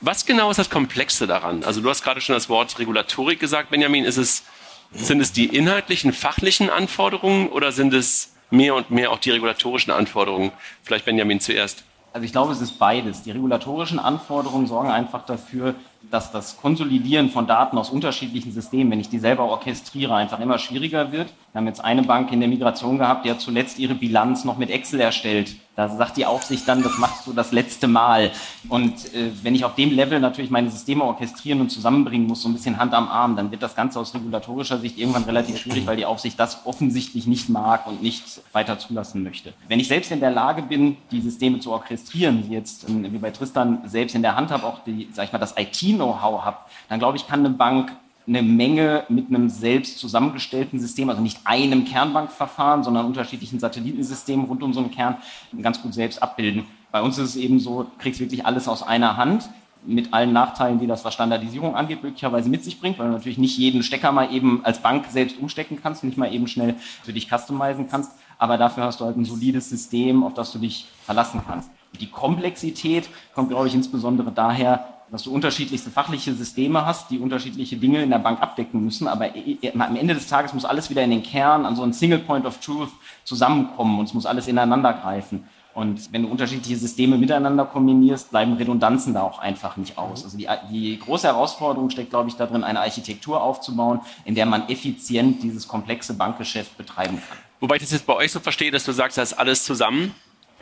Was 0.01 0.25
genau 0.25 0.51
ist 0.51 0.59
das 0.59 0.71
Komplexe 0.71 1.27
daran? 1.27 1.63
Also 1.65 1.83
du 1.83 1.91
hast 1.91 2.03
gerade 2.03 2.21
schon 2.23 2.35
das 2.35 2.49
Wort 2.49 2.79
Regulatorik 2.79 3.39
gesagt, 3.39 3.71
Benjamin. 3.71 4.05
Ist 4.05 4.17
es, 4.17 4.45
sind 4.93 5.21
es 5.21 5.33
die 5.33 5.47
inhaltlichen, 5.47 6.15
fachlichen 6.15 6.71
Anforderungen 6.71 7.49
oder 7.49 7.73
sind 7.73 7.93
es 7.93 8.33
mehr 8.51 8.75
und 8.77 8.91
mehr 8.91 9.11
auch 9.11 9.19
die 9.19 9.31
regulatorischen 9.31 9.93
Anforderungen? 9.93 10.53
Vielleicht 10.85 11.05
Benjamin 11.05 11.41
zuerst. 11.41 11.85
Also 12.19 12.26
ich 12.26 12.32
glaube, 12.32 12.53
es 12.53 12.61
ist 12.61 12.81
beides. 12.81 13.23
Die 13.23 13.31
regulatorischen 13.31 14.00
Anforderungen 14.00 14.67
sorgen 14.67 14.91
einfach 14.91 15.25
dafür, 15.25 15.76
dass 16.11 16.32
das 16.32 16.56
Konsolidieren 16.56 17.31
von 17.31 17.47
Daten 17.47 17.79
aus 17.79 17.91
unterschiedlichen 17.91 18.50
Systemen, 18.50 18.91
wenn 18.91 18.99
ich 18.99 19.09
die 19.09 19.20
selber 19.20 19.44
orchestriere, 19.44 20.17
einfach 20.17 20.41
immer 20.41 20.59
schwieriger 20.59 21.12
wird. 21.12 21.29
Wir 21.53 21.61
haben 21.61 21.69
jetzt 21.69 21.85
eine 21.85 22.03
Bank 22.03 22.32
in 22.32 22.41
der 22.41 22.49
Migration 22.49 22.99
gehabt, 22.99 23.25
die 23.25 23.31
hat 23.31 23.41
zuletzt 23.41 23.79
ihre 23.79 23.94
Bilanz 23.94 24.44
noch 24.44 24.59
mit 24.59 24.69
Excel 24.69 24.99
erstellt. 24.99 25.55
Da 25.79 25.89
sagt 25.89 26.17
die 26.17 26.27
Aufsicht 26.27 26.67
dann, 26.67 26.83
das 26.83 26.99
machst 26.99 27.25
du 27.25 27.33
das 27.33 27.53
letzte 27.53 27.87
Mal. 27.87 28.33
Und 28.69 29.15
äh, 29.15 29.31
wenn 29.45 29.55
ich 29.55 29.65
auf 29.65 29.77
dem 29.77 29.93
Level 29.93 30.19
natürlich 30.19 30.51
meine 30.51 30.73
Systeme 30.73 31.05
orchestrieren 31.05 31.61
und 31.61 31.71
zusammenbringen 31.71 32.27
muss, 32.27 32.43
so 32.43 32.49
ein 32.49 32.53
bisschen 32.53 32.79
Hand 32.79 32.95
am 32.95 33.09
Arm, 33.09 33.37
dann 33.37 33.53
wird 33.53 33.63
das 33.63 33.77
Ganze 33.77 34.01
aus 34.01 34.13
regulatorischer 34.13 34.79
Sicht 34.79 34.99
irgendwann 34.99 35.23
relativ 35.23 35.57
schwierig, 35.57 35.87
weil 35.87 35.97
die 35.97 36.05
Aufsicht 36.05 36.37
das 36.41 36.67
offensichtlich 36.67 37.29
nicht 37.29 37.49
mag 37.49 37.87
und 37.87 38.03
nicht 38.03 38.25
weiter 38.51 38.81
zulassen 38.81 39.23
möchte. 39.23 39.55
Wenn 39.69 39.79
ich 39.79 39.87
selbst 39.87 40.11
in 40.11 40.19
der 40.19 40.33
Lage 40.33 40.63
bin, 40.63 40.97
die 41.13 41.21
Systeme 41.21 41.61
zu 41.61 41.71
orchestrieren, 41.71 42.43
wie 42.49 42.55
jetzt 42.55 42.89
ähm, 42.89 43.07
wie 43.12 43.19
bei 43.19 43.31
Tristan 43.31 43.83
selbst 43.87 44.17
in 44.17 44.23
der 44.23 44.35
Hand 44.35 44.50
habe, 44.50 44.67
auch 44.67 44.81
die, 44.83 45.09
sag 45.12 45.26
ich 45.26 45.33
mal, 45.33 45.38
das 45.38 45.55
IT 45.57 45.79
Know-how 45.95 46.45
habe, 46.45 46.57
dann 46.88 46.99
glaube 46.99 47.19
ich, 47.19 47.29
kann 47.29 47.38
eine 47.38 47.50
Bank 47.50 47.93
eine 48.28 48.42
Menge 48.42 49.04
mit 49.08 49.28
einem 49.28 49.49
selbst 49.49 49.99
zusammengestellten 49.99 50.78
System, 50.78 51.08
also 51.08 51.23
nicht 51.23 51.40
einem 51.44 51.85
Kernbankverfahren, 51.85 52.85
sondern 52.85 53.06
unterschiedlichen 53.06 53.58
Satellitensystemen 53.58 54.47
rund 54.47 54.62
um 54.62 54.75
so 54.75 54.80
einen 54.80 54.90
Kern 54.90 55.16
ganz 55.62 55.80
gut 55.80 55.94
selbst 55.94 56.23
abbilden. 56.23 56.64
Bei 56.92 57.02
uns 57.02 57.18
ist 57.18 57.30
es 57.30 57.37
eben 57.37 57.58
so, 57.58 57.87
kriegst 57.99 58.20
wirklich 58.20 58.47
alles 58.47 58.68
aus 58.68 58.82
einer 58.82 59.16
Hand 59.16 59.49
mit 59.85 60.12
allen 60.12 60.32
Nachteilen, 60.32 60.78
die 60.78 60.87
das, 60.87 61.04
was 61.04 61.14
Standardisierung 61.14 61.75
angeht, 61.75 62.02
möglicherweise 62.02 62.50
mit 62.50 62.64
sich 62.64 62.80
bringt, 62.80 62.99
weil 62.99 63.06
du 63.06 63.12
natürlich 63.12 63.38
nicht 63.38 63.56
jeden 63.56 63.82
Stecker 63.82 64.12
mal 64.12 64.32
eben 64.32 64.64
als 64.64 64.80
Bank 64.80 65.06
selbst 65.08 65.38
umstecken 65.38 65.78
kannst, 65.82 66.04
nicht 66.04 66.18
mal 66.18 66.32
eben 66.32 66.49
schnell 66.49 66.75
für 67.02 67.12
dich 67.12 67.28
customizen 67.30 67.88
kannst, 67.88 68.12
aber 68.38 68.58
dafür 68.58 68.85
hast 68.85 69.00
du 69.00 69.04
halt 69.04 69.16
ein 69.16 69.25
solides 69.25 69.68
System, 69.68 70.23
auf 70.25 70.35
das 70.35 70.52
du 70.52 70.58
dich 70.58 70.88
verlassen 71.04 71.40
kannst. 71.47 71.70
Die 72.00 72.11
Komplexität 72.11 73.08
kommt, 73.35 73.49
glaube 73.49 73.68
ich, 73.68 73.75
insbesondere 73.75 74.30
daher, 74.30 74.98
dass 75.11 75.23
du 75.23 75.33
unterschiedlichste 75.33 75.91
fachliche 75.91 76.35
Systeme 76.35 76.85
hast, 76.85 77.11
die 77.11 77.19
unterschiedliche 77.19 77.77
Dinge 77.77 78.03
in 78.03 78.11
der 78.11 78.19
Bank 78.19 78.41
abdecken 78.43 78.85
müssen, 78.85 79.09
aber 79.09 79.31
am 79.79 79.97
Ende 79.97 80.15
des 80.15 80.27
Tages 80.27 80.53
muss 80.53 80.65
alles 80.65 80.91
wieder 80.91 81.03
in 81.03 81.11
den 81.11 81.23
Kern 81.23 81.65
an 81.65 81.77
so 81.77 81.83
einen 81.83 81.93
Single 81.93 82.19
Point 82.19 82.47
of 82.47 82.59
Truth 82.61 82.91
zusammenkommen 83.25 83.99
und 83.99 84.07
es 84.07 84.15
muss 84.15 84.27
alles 84.27 84.49
ineinander 84.49 84.93
greifen. 84.93 85.45
Und 85.75 86.12
wenn 86.12 86.23
du 86.23 86.29
unterschiedliche 86.29 86.77
Systeme 86.77 87.17
miteinander 87.17 87.65
kombinierst, 87.65 88.31
bleiben 88.31 88.55
Redundanzen 88.55 89.15
da 89.15 89.23
auch 89.23 89.38
einfach 89.38 89.77
nicht 89.77 89.97
aus. 89.97 90.25
Also 90.25 90.37
die, 90.37 90.49
die 90.73 90.99
große 90.99 91.29
Herausforderung 91.29 91.88
steckt, 91.91 92.11
glaube 92.11 92.29
ich, 92.29 92.35
darin, 92.35 92.65
eine 92.65 92.81
Architektur 92.81 93.41
aufzubauen, 93.41 94.00
in 94.25 94.35
der 94.35 94.45
man 94.45 94.69
effizient 94.69 95.43
dieses 95.43 95.69
komplexe 95.69 96.15
Bankgeschäft 96.15 96.77
betreiben 96.77 97.23
kann. 97.29 97.38
Wobei 97.61 97.77
ich 97.77 97.83
das 97.83 97.93
jetzt 97.93 98.07
bei 98.07 98.15
euch 98.15 98.33
so 98.33 98.41
verstehe, 98.41 98.73
dass 98.73 98.85
du 98.85 98.93
sagst, 98.93 99.19
das 99.19 99.33
ist 99.33 99.38
alles 99.38 99.65
zusammen 99.65 100.15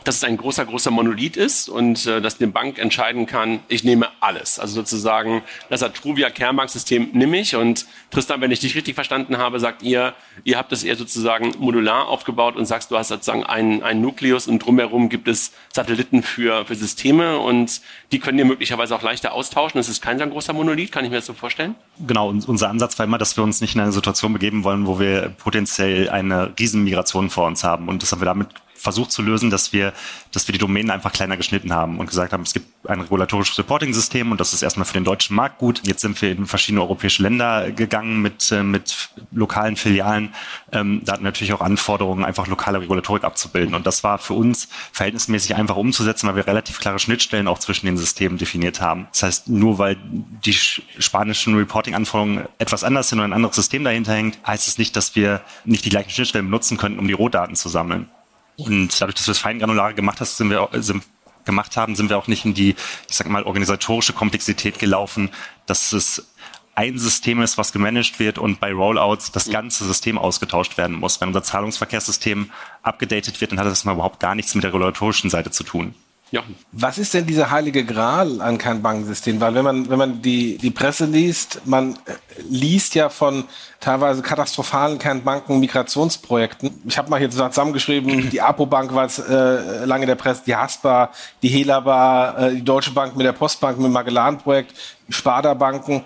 dass 0.07 0.17
es 0.17 0.25
ein 0.25 0.37
großer, 0.37 0.65
großer 0.65 0.93
Monolith 0.93 1.37
ist 1.37 1.69
und 1.69 2.07
äh, 2.07 2.21
dass 2.21 2.41
eine 2.41 2.49
Bank 2.49 2.79
entscheiden 2.79 3.27
kann, 3.27 3.59
ich 3.67 3.83
nehme 3.83 4.09
alles. 4.21 4.61
Also 4.61 4.77
sozusagen 4.77 5.43
das 5.69 5.83
Atruvia 5.83 6.31
Kernbanksystem 6.31 7.11
nehme 7.13 7.41
ich 7.41 7.57
und 7.57 7.87
Tristan, 8.13 8.41
wenn 8.41 8.53
ich 8.53 8.61
dich 8.61 8.77
richtig 8.77 8.95
verstanden 8.95 9.39
habe, 9.39 9.59
sagt 9.59 9.83
ihr, 9.83 10.15
ihr 10.45 10.59
habt 10.59 10.71
es 10.73 10.85
eher 10.85 10.95
sozusagen 10.95 11.53
modular 11.59 12.07
aufgebaut 12.07 12.55
und 12.55 12.67
sagst, 12.67 12.93
du 12.93 12.97
hast 12.97 13.09
sozusagen 13.09 13.43
einen, 13.43 13.83
einen 13.83 14.01
Nukleus 14.01 14.47
und 14.47 14.61
drumherum 14.61 15.09
gibt 15.09 15.27
es 15.27 15.51
Satelliten 15.73 16.23
für, 16.23 16.65
für 16.67 16.77
Systeme 16.77 17.39
und 17.39 17.81
die 18.13 18.21
können 18.21 18.39
ihr 18.39 18.45
möglicherweise 18.45 18.95
auch 18.95 19.03
leichter 19.03 19.33
austauschen. 19.33 19.79
Das 19.79 19.89
ist 19.89 20.03
kein 20.03 20.21
so 20.21 20.27
großer 20.27 20.53
Monolith, 20.53 20.93
kann 20.93 21.05
ich 21.05 21.11
mir 21.11 21.17
das 21.17 21.27
so 21.27 21.35
vorstellen? 21.35 21.75
Genau, 22.07 22.29
und 22.29 22.49
unser 22.49 22.71
Ansatz 22.71 22.97
war 22.99 23.05
immer, 23.05 23.19
dass 23.19 23.37
wir 23.37 23.43
uns 23.43 23.61
nicht 23.61 23.75
in 23.75 23.81
eine 23.81 23.93
Situation 23.93 24.33
begeben 24.33 24.63
wollen, 24.63 24.87
wo 24.87 25.01
wir 25.01 25.31
potenziell 25.31 26.09
eine 26.11 26.53
Riesenmigration 26.57 27.29
vor 27.29 27.49
uns 27.49 27.65
haben 27.65 27.89
und 27.89 28.03
das 28.03 28.13
haben 28.13 28.21
wir 28.21 28.27
damit 28.27 28.49
versucht 28.87 29.11
zu 29.11 29.21
lösen, 29.21 29.51
dass 29.51 29.73
wir, 29.73 29.93
dass 30.31 30.47
wir 30.47 30.53
die 30.53 30.61
Domänen 30.61 30.93
einfach 30.93 31.13
kleiner 31.13 31.37
geschnitten 31.37 31.73
haben 31.73 31.99
und 31.99 32.07
gesagt 32.07 32.33
haben, 32.33 32.43
es 32.43 32.53
gibt 32.53 32.89
ein 32.89 33.01
regulatorisches 33.01 33.59
Reporting-System 33.59 34.31
und 34.31 34.39
das 34.39 34.53
ist 34.53 34.63
erstmal 34.63 34.87
für 34.87 34.93
den 34.93 35.03
deutschen 35.03 35.35
Markt 35.35 35.59
gut. 35.59 35.81
Jetzt 35.85 36.03
sind 36.03 36.23
wir 36.23 36.31
in 36.31 36.47
verschiedene 36.47 36.83
europäische 36.83 37.25
Länder 37.25 37.73
gegangen 37.73 38.23
mit, 38.23 38.53
äh, 38.53 38.63
mit 38.63 39.11
lokalen 39.33 39.75
Filialen. 39.75 40.33
Ähm, 40.71 41.03
da 41.05 41.15
hatten 41.15 41.25
natürlich 41.25 41.53
auch 41.53 41.63
Anforderungen, 41.63 42.25
einfach 42.25 42.47
lokale 42.47 42.81
Regulatorik 42.81 43.25
abzubilden. 43.25 43.75
Und 43.75 43.89
das 43.89 44.05
war 44.05 44.19
für 44.19 44.35
uns 44.35 44.69
verhältnismäßig 44.93 45.57
einfach 45.57 45.75
umzusetzen, 45.75 46.29
weil 46.29 46.37
wir 46.37 46.47
relativ 46.47 46.79
klare 46.79 47.01
Schnittstellen 47.01 47.49
auch 47.49 47.59
zwischen 47.59 47.87
den 47.87 47.97
Systemen 47.97 48.39
definiert 48.39 48.81
haben. 48.81 49.09
Das 49.11 49.25
heißt, 49.25 49.49
nur 49.49 49.79
weil 49.79 49.97
die 50.45 50.53
spanischen 50.53 51.57
Reporting-Anforderungen 51.57 52.45
etwas 52.59 52.85
anders 52.85 53.09
sind 53.09 53.19
und 53.19 53.25
ein 53.25 53.33
anderes 53.33 53.57
System 53.57 53.83
dahinter 53.83 54.15
hängt, 54.15 54.39
heißt 54.47 54.69
es 54.69 54.79
nicht, 54.79 54.95
dass 54.95 55.17
wir 55.17 55.41
nicht 55.65 55.85
die 55.85 55.91
gleichen 55.91 56.11
Schnittstellen 56.11 56.47
benutzen 56.47 56.77
könnten, 56.77 57.01
um 57.01 57.09
die 57.09 57.15
Rohdaten 57.15 57.57
zu 57.57 57.69
sammeln. 57.69 58.09
Und 58.57 59.01
dadurch, 59.01 59.17
dass 59.17 59.27
wir 59.27 59.33
das 59.33 59.39
feingranulare 59.39 59.95
gemacht 59.95 60.21
haben, 60.21 60.27
sind 60.27 60.51
wir, 60.51 60.69
sind, 60.73 61.05
gemacht 61.45 61.77
haben, 61.77 61.95
sind 61.95 62.11
wir 62.11 62.19
auch 62.19 62.27
nicht 62.27 62.45
in 62.45 62.55
die, 62.55 62.75
ich 63.09 63.17
sag 63.17 63.29
mal, 63.29 63.45
organisatorische 63.45 64.13
Komplexität 64.13 64.79
gelaufen, 64.79 65.31
dass 65.67 65.93
es 65.93 66.27
ein 66.75 66.99
System 66.99 67.41
ist, 67.41 67.57
was 67.57 67.73
gemanagt 67.73 68.19
wird 68.19 68.39
und 68.39 68.61
bei 68.61 68.73
Rollouts 68.73 69.33
das 69.33 69.49
ganze 69.49 69.87
System 69.87 70.19
ausgetauscht 70.19 70.77
werden 70.77 70.97
muss. 70.97 71.21
Wenn 71.21 71.29
unser 71.29 71.43
Zahlungsverkehrssystem 71.43 72.51
abgedatet 72.83 73.41
wird, 73.41 73.53
dann 73.53 73.59
hat 73.59 73.67
das 73.67 73.87
mal 73.87 73.95
überhaupt 73.95 74.21
gar 74.21 74.35
nichts 74.35 74.55
mit 74.55 74.63
der 74.63 74.71
regulatorischen 74.71 75.31
Seite 75.31 75.51
zu 75.51 75.65
tun. 75.65 75.95
Ja. 76.33 76.43
Was 76.73 76.99
ist 76.99 77.15
denn 77.15 77.25
dieser 77.25 77.51
heilige 77.51 77.85
Gral 77.85 78.41
an 78.41 78.59
kein 78.59 78.83
Bankensystem? 78.83 79.41
Weil 79.41 79.55
wenn 79.55 79.65
man, 79.65 79.89
wenn 79.89 79.99
man 79.99 80.23
die, 80.23 80.59
die 80.59 80.73
Presse 80.73 81.05
liest, 81.05 81.61
man 81.67 81.93
äh, 81.93 82.15
liest 82.49 82.97
ja 82.97 83.11
von 83.11 83.45
teilweise 83.79 84.23
katastrophalen 84.23 84.99
Kernbanken-Migrationsprojekten. 84.99 86.83
Ich 86.85 86.99
habe 86.99 87.11
mal 87.11 87.21
hier 87.21 87.31
zusammengeschrieben, 87.31 88.31
die 88.33 88.41
Apo-Bank 88.41 88.93
war 88.93 89.05
es 89.05 89.21
äh, 89.21 89.85
lange 89.85 90.07
der 90.07 90.17
Presse, 90.17 90.43
die 90.47 90.57
Haspa, 90.57 91.11
die 91.43 91.49
Helaba, 91.49 92.49
äh, 92.49 92.55
die 92.55 92.65
Deutsche 92.65 92.91
Bank 92.91 93.17
mit 93.17 93.25
der 93.25 93.33
Postbank, 93.33 93.77
mit 93.77 93.87
dem 93.87 93.93
Magellan-Projekt, 93.93 94.75
Sparda-Banken 95.09 96.03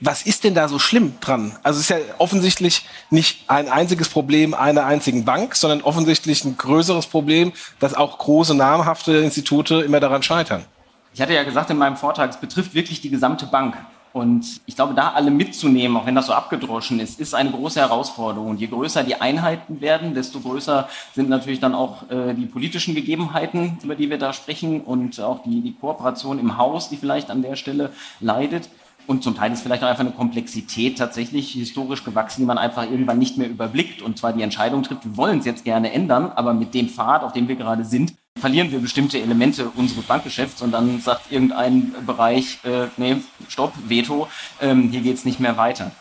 was 0.00 0.22
ist 0.22 0.44
denn 0.44 0.54
da 0.54 0.68
so 0.68 0.78
schlimm 0.78 1.14
dran? 1.20 1.56
Also 1.62 1.78
es 1.78 1.88
ist 1.88 1.90
ja 1.90 2.04
offensichtlich 2.18 2.86
nicht 3.10 3.44
ein 3.48 3.68
einziges 3.68 4.08
Problem 4.08 4.52
einer 4.52 4.84
einzigen 4.84 5.24
Bank, 5.24 5.56
sondern 5.56 5.82
offensichtlich 5.82 6.44
ein 6.44 6.56
größeres 6.56 7.06
Problem, 7.06 7.52
dass 7.78 7.94
auch 7.94 8.18
große 8.18 8.54
namhafte 8.54 9.16
Institute 9.18 9.74
immer 9.76 10.00
daran 10.00 10.22
scheitern. 10.22 10.64
Ich 11.14 11.20
hatte 11.22 11.32
ja 11.32 11.44
gesagt 11.44 11.70
in 11.70 11.78
meinem 11.78 11.96
Vortrag, 11.96 12.28
es 12.28 12.36
betrifft 12.36 12.74
wirklich 12.74 13.00
die 13.00 13.08
gesamte 13.08 13.46
Bank. 13.46 13.76
Und 14.12 14.62
ich 14.64 14.76
glaube, 14.76 14.94
da 14.94 15.10
alle 15.10 15.30
mitzunehmen, 15.30 15.96
auch 15.96 16.06
wenn 16.06 16.14
das 16.14 16.26
so 16.26 16.32
abgedroschen 16.32 17.00
ist, 17.00 17.20
ist 17.20 17.34
eine 17.34 17.50
große 17.50 17.80
Herausforderung. 17.80 18.50
Und 18.50 18.60
je 18.60 18.66
größer 18.66 19.02
die 19.02 19.14
Einheiten 19.14 19.82
werden, 19.82 20.14
desto 20.14 20.40
größer 20.40 20.88
sind 21.14 21.28
natürlich 21.28 21.60
dann 21.60 21.74
auch 21.74 22.08
äh, 22.10 22.32
die 22.32 22.46
politischen 22.46 22.94
Gegebenheiten, 22.94 23.78
über 23.82 23.94
die 23.94 24.08
wir 24.08 24.16
da 24.16 24.32
sprechen 24.32 24.80
und 24.80 25.20
auch 25.20 25.42
die, 25.42 25.60
die 25.60 25.74
Kooperation 25.74 26.38
im 26.38 26.56
Haus, 26.56 26.88
die 26.88 26.96
vielleicht 26.96 27.30
an 27.30 27.42
der 27.42 27.56
Stelle 27.56 27.92
leidet. 28.20 28.70
Und 29.06 29.22
zum 29.22 29.36
Teil 29.36 29.52
ist 29.52 29.62
vielleicht 29.62 29.84
auch 29.84 29.88
einfach 29.88 30.04
eine 30.04 30.12
Komplexität 30.12 30.98
tatsächlich 30.98 31.52
historisch 31.52 32.04
gewachsen, 32.04 32.40
die 32.40 32.46
man 32.46 32.58
einfach 32.58 32.82
irgendwann 32.84 33.18
nicht 33.18 33.38
mehr 33.38 33.48
überblickt 33.48 34.02
und 34.02 34.18
zwar 34.18 34.32
die 34.32 34.42
Entscheidung 34.42 34.82
trifft, 34.82 35.04
wir 35.04 35.16
wollen 35.16 35.38
es 35.38 35.44
jetzt 35.44 35.64
gerne 35.64 35.92
ändern, 35.92 36.32
aber 36.34 36.54
mit 36.54 36.74
dem 36.74 36.88
Pfad, 36.88 37.22
auf 37.22 37.32
dem 37.32 37.46
wir 37.46 37.56
gerade 37.56 37.84
sind, 37.84 38.14
verlieren 38.38 38.70
wir 38.70 38.80
bestimmte 38.80 39.20
Elemente 39.20 39.70
unseres 39.76 40.04
Bankgeschäfts 40.04 40.60
und 40.60 40.72
dann 40.72 41.00
sagt 41.00 41.30
irgendein 41.30 41.94
Bereich, 42.04 42.58
äh, 42.64 42.88
nee, 42.96 43.16
stopp, 43.48 43.72
Veto, 43.86 44.28
ähm, 44.60 44.90
hier 44.90 45.00
geht's 45.00 45.24
nicht 45.24 45.40
mehr 45.40 45.56
weiter. 45.56 45.92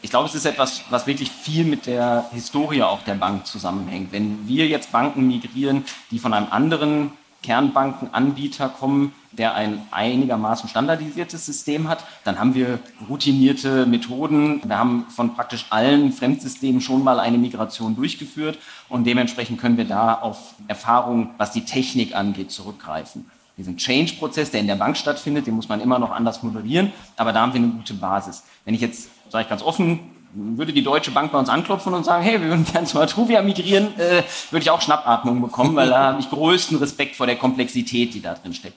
Ich 0.00 0.10
glaube, 0.10 0.28
es 0.28 0.34
ist 0.34 0.44
etwas, 0.44 0.82
was 0.90 1.06
wirklich 1.06 1.30
viel 1.30 1.64
mit 1.64 1.86
der 1.86 2.26
Historie 2.32 2.82
auch 2.82 3.02
der 3.02 3.14
Bank 3.14 3.46
zusammenhängt. 3.46 4.12
Wenn 4.12 4.46
wir 4.46 4.68
jetzt 4.68 4.92
Banken 4.92 5.26
migrieren, 5.26 5.84
die 6.10 6.20
von 6.20 6.34
einem 6.34 6.46
anderen 6.50 7.12
Kernbankenanbieter 7.42 8.68
kommen, 8.68 9.12
der 9.32 9.54
ein 9.54 9.82
einigermaßen 9.90 10.68
standardisiertes 10.68 11.46
System 11.46 11.88
hat. 11.88 12.04
Dann 12.24 12.38
haben 12.38 12.54
wir 12.54 12.80
routinierte 13.08 13.86
Methoden. 13.86 14.60
Wir 14.64 14.78
haben 14.78 15.06
von 15.08 15.34
praktisch 15.34 15.66
allen 15.70 16.12
Fremdsystemen 16.12 16.80
schon 16.80 17.04
mal 17.04 17.20
eine 17.20 17.38
Migration 17.38 17.94
durchgeführt 17.94 18.58
und 18.88 19.04
dementsprechend 19.04 19.60
können 19.60 19.76
wir 19.76 19.84
da 19.84 20.14
auf 20.14 20.54
Erfahrungen, 20.66 21.30
was 21.38 21.52
die 21.52 21.64
Technik 21.64 22.14
angeht, 22.14 22.50
zurückgreifen. 22.50 23.30
Diesen 23.56 23.76
Change-Prozess, 23.76 24.50
der 24.50 24.60
in 24.60 24.68
der 24.68 24.76
Bank 24.76 24.96
stattfindet, 24.96 25.46
den 25.46 25.54
muss 25.54 25.68
man 25.68 25.80
immer 25.80 25.98
noch 25.98 26.12
anders 26.12 26.42
moderieren, 26.42 26.92
aber 27.16 27.32
da 27.32 27.40
haben 27.40 27.52
wir 27.52 27.60
eine 27.60 27.70
gute 27.70 27.94
Basis. 27.94 28.44
Wenn 28.64 28.74
ich 28.74 28.80
jetzt, 28.80 29.10
sage 29.30 29.42
ich 29.42 29.48
ganz 29.48 29.62
offen, 29.62 30.00
würde 30.34 30.72
die 30.72 30.82
Deutsche 30.82 31.10
Bank 31.10 31.32
bei 31.32 31.38
uns 31.38 31.48
anklopfen 31.48 31.94
und 31.94 32.04
sagen, 32.04 32.22
hey, 32.22 32.40
wir 32.40 32.48
würden 32.48 32.64
gerne 32.64 32.86
zu 32.86 33.00
Atruvia 33.00 33.42
migrieren, 33.42 33.98
äh, 33.98 34.22
würde 34.50 34.62
ich 34.62 34.70
auch 34.70 34.80
Schnappatmung 34.80 35.40
bekommen, 35.40 35.74
weil 35.76 35.88
da 35.90 36.12
habe 36.12 36.20
ich 36.20 36.30
größten 36.30 36.78
Respekt 36.78 37.16
vor 37.16 37.26
der 37.26 37.36
Komplexität, 37.36 38.14
die 38.14 38.20
da 38.20 38.34
drin 38.34 38.54
steckt. 38.54 38.76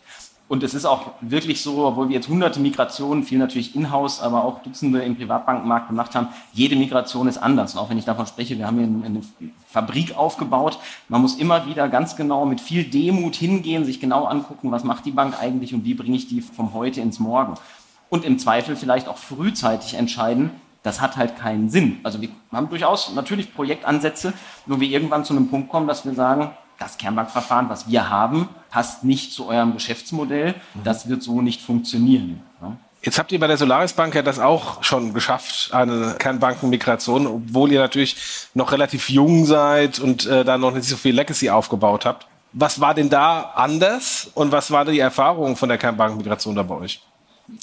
Und 0.52 0.64
es 0.64 0.74
ist 0.74 0.84
auch 0.84 1.12
wirklich 1.22 1.62
so, 1.62 1.86
obwohl 1.86 2.10
wir 2.10 2.16
jetzt 2.16 2.28
hunderte 2.28 2.60
Migrationen, 2.60 3.24
viel 3.24 3.38
natürlich 3.38 3.74
in-house, 3.74 4.20
aber 4.20 4.44
auch 4.44 4.62
Dutzende 4.62 5.02
im 5.02 5.16
Privatbankenmarkt 5.16 5.88
gemacht 5.88 6.14
haben, 6.14 6.28
jede 6.52 6.76
Migration 6.76 7.30
ist 7.30 7.38
anders. 7.38 7.74
Und 7.74 7.80
auch 7.80 7.90
wenn 7.90 7.98
ich 7.98 8.04
davon 8.04 8.28
spreche, 8.28 8.58
wir 8.58 8.68
haben 8.68 8.78
hier 8.78 9.06
eine 9.06 9.22
Fabrik 9.68 10.18
aufgebaut. 10.18 10.78
Man 11.08 11.22
muss 11.22 11.36
immer 11.36 11.68
wieder 11.68 11.88
ganz 11.88 12.18
genau 12.18 12.46
mit 12.46 12.60
viel 12.60 12.84
Demut 12.84 13.36
hingehen, 13.36 13.86
sich 13.86 14.02
genau 14.02 14.26
angucken, 14.26 14.72
was 14.72 14.84
macht 14.84 15.06
die 15.06 15.12
Bank 15.12 15.42
eigentlich 15.42 15.74
und 15.74 15.86
wie 15.86 15.94
bringe 15.94 16.18
ich 16.18 16.28
die 16.28 16.42
vom 16.42 16.74
heute 16.74 17.00
ins 17.00 17.20
Morgen. 17.20 17.54
Und 18.10 18.26
im 18.26 18.38
Zweifel 18.38 18.76
vielleicht 18.76 19.08
auch 19.08 19.18
frühzeitig 19.18 19.94
entscheiden, 19.94 20.50
das 20.84 21.02
hat 21.02 21.18
halt 21.18 21.38
keinen 21.38 21.70
Sinn. 21.70 22.00
Also 22.04 22.22
wir 22.22 22.30
haben 22.52 22.70
durchaus 22.70 23.14
natürlich 23.14 23.54
Projektansätze, 23.54 24.34
wo 24.66 24.80
wir 24.80 24.90
irgendwann 24.90 25.26
zu 25.26 25.34
einem 25.34 25.50
Punkt 25.50 25.70
kommen, 25.70 25.88
dass 25.88 26.06
wir 26.06 26.14
sagen, 26.14 26.52
das 26.80 26.98
Kernbankverfahren, 26.98 27.70
was 27.70 27.88
wir 27.90 28.10
haben, 28.10 28.50
passt 28.72 29.04
nicht 29.04 29.34
zu 29.34 29.48
eurem 29.48 29.74
Geschäftsmodell. 29.74 30.56
Das 30.84 31.08
wird 31.08 31.22
so 31.22 31.42
nicht 31.42 31.62
funktionieren. 31.62 32.42
Jetzt 33.04 33.18
habt 33.18 33.32
ihr 33.32 33.40
bei 33.40 33.48
der 33.48 33.58
Solaris 33.58 33.94
Bank 33.94 34.14
ja 34.14 34.22
das 34.22 34.40
auch 34.40 34.84
schon 34.84 35.14
geschafft, 35.14 35.74
eine 35.74 36.16
Kernbankenmigration, 36.20 37.26
obwohl 37.26 37.72
ihr 37.72 37.80
natürlich 37.80 38.16
noch 38.54 38.72
relativ 38.72 39.10
jung 39.10 39.46
seid 39.46 40.00
und 40.00 40.28
äh, 40.28 40.44
da 40.44 40.58
noch 40.58 40.72
nicht 40.72 40.86
so 40.86 40.98
viel 40.98 41.16
Legacy 41.16 41.50
aufgebaut 41.50 42.06
habt. 42.06 42.28
Was 42.54 42.80
war 42.80 42.94
denn 42.94 43.10
da 43.10 43.54
anders 43.56 44.30
und 44.36 44.52
was 44.52 44.70
war 44.72 44.86
die 44.86 45.00
Erfahrung 45.00 45.56
von 45.56 45.70
der 45.70 45.78
Kernbankenmigration 45.78 46.56
da 46.56 46.64
bei 46.64 46.76
euch? 46.76 47.02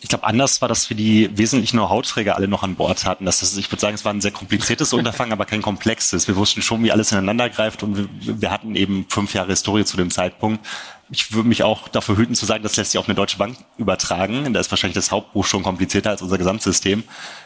Ich 0.00 0.09
glaube, 0.09 0.25
anders 0.25 0.61
war, 0.61 0.68
dass 0.68 0.88
wir 0.90 0.97
die 0.97 1.37
wesentlichen 1.37 1.76
Know-how-Träger 1.76 2.37
alle 2.37 2.49
noch 2.49 2.62
an 2.62 2.76
Bord 2.76 3.04
hatten. 3.04 3.25
Das 3.25 3.42
ist, 3.42 3.57
ich 3.57 3.71
würde 3.71 3.80
sagen, 3.80 3.95
es 3.95 4.04
war 4.04 4.12
ein 4.12 4.21
sehr 4.21 4.30
kompliziertes 4.30 4.92
Unterfangen, 4.92 5.33
aber 5.33 5.45
kein 5.45 5.62
komplexes. 5.62 6.28
Wir 6.28 6.37
wussten 6.37 6.62
schon, 6.62 6.83
wie 6.85 6.92
alles 6.92 7.12
ineinander 7.12 7.49
greift 7.49 7.83
und 7.83 7.97
wir, 7.97 8.40
wir 8.40 8.50
hatten 8.50 8.75
eben 8.76 9.07
fünf 9.09 9.35
Jahre 9.35 9.49
Historie 9.49 9.85
zu 9.85 9.97
dem 9.97 10.11
Zeitpunkt 10.11 10.64
ich 11.10 11.32
würde 11.32 11.48
mich 11.48 11.62
auch 11.62 11.88
dafür 11.88 12.16
hüten 12.16 12.34
zu 12.34 12.44
sagen, 12.44 12.62
das 12.62 12.76
lässt 12.76 12.92
sich 12.92 12.98
auf 12.98 13.08
eine 13.08 13.14
deutsche 13.14 13.38
Bank 13.38 13.56
übertragen. 13.78 14.52
Da 14.52 14.60
ist 14.60 14.70
wahrscheinlich 14.70 14.94
das 14.94 15.10
Hauptbuch 15.10 15.46
schon 15.46 15.62
komplizierter 15.62 16.10
als 16.10 16.22
unser 16.22 16.36
Gesamtsystem. 16.36 17.04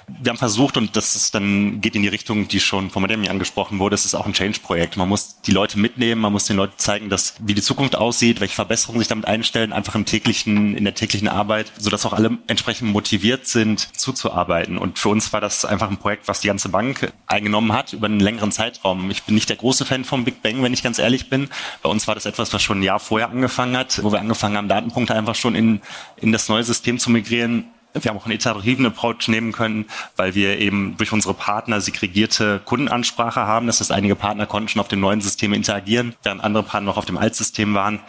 Wir 0.09 0.31
haben 0.31 0.38
versucht, 0.38 0.76
und 0.76 0.97
das 0.97 1.14
ist 1.14 1.35
dann 1.35 1.81
geht 1.81 1.95
in 1.95 2.02
die 2.02 2.09
Richtung, 2.09 2.49
die 2.49 2.59
schon 2.59 2.90
von 2.90 3.02
Madame 3.02 3.31
angesprochen 3.31 3.78
wurde, 3.78 3.95
es 3.95 4.04
ist 4.04 4.14
auch 4.14 4.26
ein 4.26 4.33
Change-Projekt. 4.33 4.97
Man 4.97 5.09
muss 5.09 5.40
die 5.42 5.52
Leute 5.52 5.78
mitnehmen, 5.78 6.21
man 6.21 6.33
muss 6.33 6.47
den 6.47 6.57
Leuten 6.57 6.75
zeigen, 6.76 7.09
dass, 7.09 7.35
wie 7.38 7.54
die 7.54 7.62
Zukunft 7.62 7.95
aussieht, 7.95 8.40
welche 8.40 8.54
Verbesserungen 8.54 8.99
sich 8.99 9.09
damit 9.09 9.26
einstellen, 9.26 9.73
einfach 9.73 9.95
im 9.95 10.07
täglichen, 10.07 10.76
in 10.76 10.85
der 10.85 10.95
täglichen 10.95 11.28
Arbeit, 11.28 11.71
sodass 11.78 12.04
auch 12.04 12.12
alle 12.12 12.38
entsprechend 12.49 12.90
motiviert 12.90 13.47
sind, 13.47 13.97
zuzuarbeiten. 13.97 14.76
Und 14.76 14.99
für 14.99 15.09
uns 15.09 15.33
war 15.33 15.40
das 15.40 15.64
einfach 15.64 15.88
ein 15.88 15.99
Projekt, 15.99 16.26
was 16.26 16.40
die 16.40 16.49
ganze 16.49 16.69
Bank 16.69 17.12
eingenommen 17.26 17.73
hat 17.73 17.92
über 17.92 18.07
einen 18.07 18.21
längeren 18.21 18.50
Zeitraum. 18.50 19.11
Ich 19.11 19.23
bin 19.23 19.37
nicht 19.37 19.49
der 19.49 19.57
große 19.57 19.85
Fan 19.85 20.04
vom 20.04 20.25
Big 20.25 20.42
Bang, 20.42 20.62
wenn 20.64 20.75
ich 20.75 20.83
ganz 20.83 20.99
ehrlich 20.99 21.31
bin. 21.31 21.49
Bei 21.83 21.88
uns 21.88 22.09
war 22.09 22.16
das 22.16 22.26
etwas, 22.26 22.52
was 22.52 22.61
schon 22.61 22.81
ein 22.81 22.83
Jahr 22.83 22.99
vorher 22.99 23.31
angefangen 23.31 23.52
angefangen 23.53 23.77
hat, 23.77 24.03
wo 24.03 24.13
wir 24.13 24.21
angefangen 24.21 24.57
haben, 24.57 24.69
Datenpunkte 24.69 25.15
einfach 25.15 25.35
schon 25.35 25.55
in, 25.55 25.81
in 26.17 26.33
das 26.33 26.49
neue 26.49 26.65
System 26.65 26.99
zu 26.99 27.11
migrieren. 27.11 27.67
Wir 27.93 28.09
haben 28.09 28.17
auch 28.17 28.25
einen 28.25 28.35
iterativen 28.35 28.87
Approach 28.87 29.29
nehmen 29.29 29.53
können, 29.53 29.85
weil 30.17 30.35
wir 30.35 30.59
eben 30.59 30.97
durch 30.97 31.13
unsere 31.13 31.35
Partner 31.35 31.83
segregierte 31.83 32.63
Kundenansprache 32.65 33.41
haben. 33.41 33.67
Das 33.67 33.81
heißt, 33.81 33.93
einige 33.93 34.17
Partner 34.17 34.47
konnten 34.47 34.69
schon 34.69 34.81
auf 34.81 34.89
dem 34.89 35.01
neuen 35.01 35.21
System 35.21 35.53
interagieren, 35.53 36.15
während 36.23 36.43
andere 36.43 36.63
Partner 36.63 36.87
noch 36.87 36.97
auf 36.97 37.05
dem 37.05 37.19
Altsystem 37.19 37.75
waren. 37.75 38.01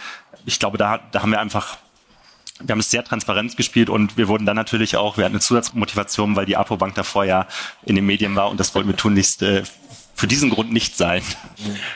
Ich 0.46 0.60
glaube, 0.60 0.78
da, 0.78 1.00
da 1.12 1.22
haben 1.22 1.32
wir 1.32 1.42
einfach 1.42 1.78
wir 2.60 2.72
haben 2.72 2.80
es 2.80 2.92
sehr 2.92 3.04
transparent 3.04 3.58
gespielt 3.58 3.90
und 3.90 4.16
wir 4.16 4.28
wurden 4.28 4.46
dann 4.46 4.56
natürlich 4.56 4.96
auch, 4.96 5.18
wir 5.18 5.26
hatten 5.26 5.34
eine 5.34 5.42
Zusatzmotivation, 5.42 6.36
weil 6.36 6.46
die 6.46 6.56
Apo-Bank 6.56 6.96
davor 6.96 7.26
ja 7.26 7.48
in 7.84 7.96
den 7.96 8.06
Medien 8.06 8.36
war 8.36 8.50
und 8.50 8.60
das 8.60 8.74
wollten 8.76 8.88
wir 8.88 8.96
tunlichst 8.96 9.42
äh, 9.42 9.64
für 10.14 10.28
diesen 10.28 10.50
Grund 10.50 10.72
nicht 10.72 10.96
sein. 10.96 11.24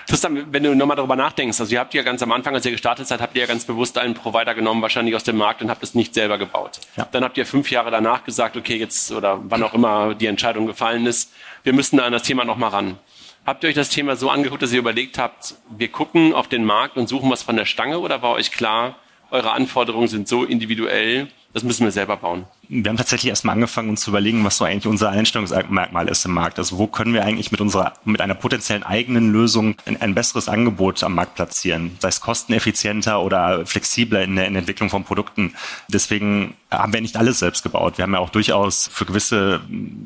Tristan, 0.08 0.52
wenn 0.52 0.64
du 0.64 0.76
nochmal 0.76 0.98
darüber 0.98 1.16
nachdenkst, 1.16 1.60
also 1.60 1.72
ihr 1.72 1.80
habt 1.80 1.94
ja 1.94 2.04
ganz 2.04 2.22
am 2.24 2.32
Anfang, 2.32 2.56
als 2.56 2.66
ihr 2.66 2.72
gestartet 2.72 3.08
seid, 3.08 3.22
habt 3.22 3.36
ihr 3.36 3.42
ja 3.42 3.48
ganz 3.48 3.66
bewusst 3.66 3.98
einen 3.98 4.16
Provider 4.16 4.56
genommen, 4.56 4.82
wahrscheinlich 4.82 5.16
aus 5.16 5.24
dem 5.24 5.38
Markt 5.38 5.62
und 5.62 5.70
habt 5.70 5.84
es 5.84 5.94
nicht 5.94 6.14
selber 6.14 6.38
gebaut. 6.38 6.80
Ja. 6.96 7.08
Dann 7.12 7.24
habt 7.24 7.38
ihr 7.38 7.46
fünf 7.46 7.70
Jahre 7.72 7.92
danach 7.92 8.24
gesagt, 8.24 8.58
okay, 8.58 8.78
jetzt 8.78 9.12
oder 9.12 9.40
wann 9.44 9.64
auch 9.64 9.74
immer 9.74 10.16
die 10.16 10.26
Entscheidung 10.26 10.66
gefallen 10.66 11.06
ist, 11.06 11.32
wir 11.64 11.74
müssen 11.74 11.98
da 11.98 12.06
an 12.06 12.12
das 12.12 12.24
Thema 12.24 12.44
nochmal 12.44 12.72
ran. 12.72 12.98
Habt 13.46 13.64
ihr 13.64 13.70
euch 13.70 13.76
das 13.76 13.90
Thema 13.90 14.16
so 14.16 14.30
angeguckt, 14.30 14.62
dass 14.62 14.74
ihr 14.74 14.80
überlegt 14.80 15.18
habt, 15.18 15.56
wir 15.70 15.88
gucken 15.88 16.34
auf 16.34 16.50
den 16.50 16.66
Markt 16.66 16.98
und 16.98 17.08
suchen 17.08 17.30
was 17.30 17.44
von 17.44 17.56
der 17.56 17.66
Stange 17.66 18.00
oder 18.00 18.22
war 18.22 18.32
euch 18.32 18.52
klar, 18.52 18.96
eure 19.32 19.52
Anforderungen 19.52 20.08
sind 20.08 20.28
so 20.28 20.44
individuell, 20.44 21.30
das 21.58 21.64
müssen 21.64 21.86
wir 21.86 21.92
selber 21.92 22.18
bauen? 22.18 22.46
Wir 22.70 22.88
haben 22.90 22.98
tatsächlich 22.98 23.30
erstmal 23.30 23.56
angefangen, 23.56 23.90
uns 23.90 24.02
zu 24.02 24.12
überlegen, 24.12 24.44
was 24.44 24.58
so 24.58 24.66
eigentlich 24.66 24.86
unser 24.86 25.10
Einstellungsmerkmal 25.10 26.08
ist 26.08 26.24
im 26.26 26.34
Markt. 26.34 26.60
Also 26.60 26.78
wo 26.78 26.86
können 26.86 27.14
wir 27.14 27.26
eigentlich 27.26 27.52
mit 27.52 27.62
unserer, 27.62 27.94
mit 28.06 28.22
einer 28.22 28.36
potenziellen 28.36 28.84
eigenen 28.84 29.32
Lösung 29.32 29.76
ein, 29.86 30.00
ein 30.00 30.14
besseres 30.14 30.50
Angebot 30.50 31.04
am 31.04 31.16
Markt 31.16 31.34
platzieren? 31.34 31.98
Sei 32.00 32.10
es 32.10 32.22
kosteneffizienter 32.22 33.22
oder 33.22 33.66
flexibler 33.66 34.22
in 34.22 34.36
der, 34.36 34.46
in 34.46 34.54
der 34.54 34.60
Entwicklung 34.60 34.92
von 34.92 35.04
Produkten. 35.04 35.56
Deswegen 35.88 36.54
haben 36.70 36.94
wir 36.94 37.02
nicht 37.02 37.18
alles 37.18 37.40
selbst 37.40 37.64
gebaut. 37.64 37.98
Wir 37.98 38.04
haben 38.04 38.14
ja 38.14 38.20
auch 38.20 38.30
durchaus 38.30 38.88
für 38.94 39.06
gewisse 39.06 39.62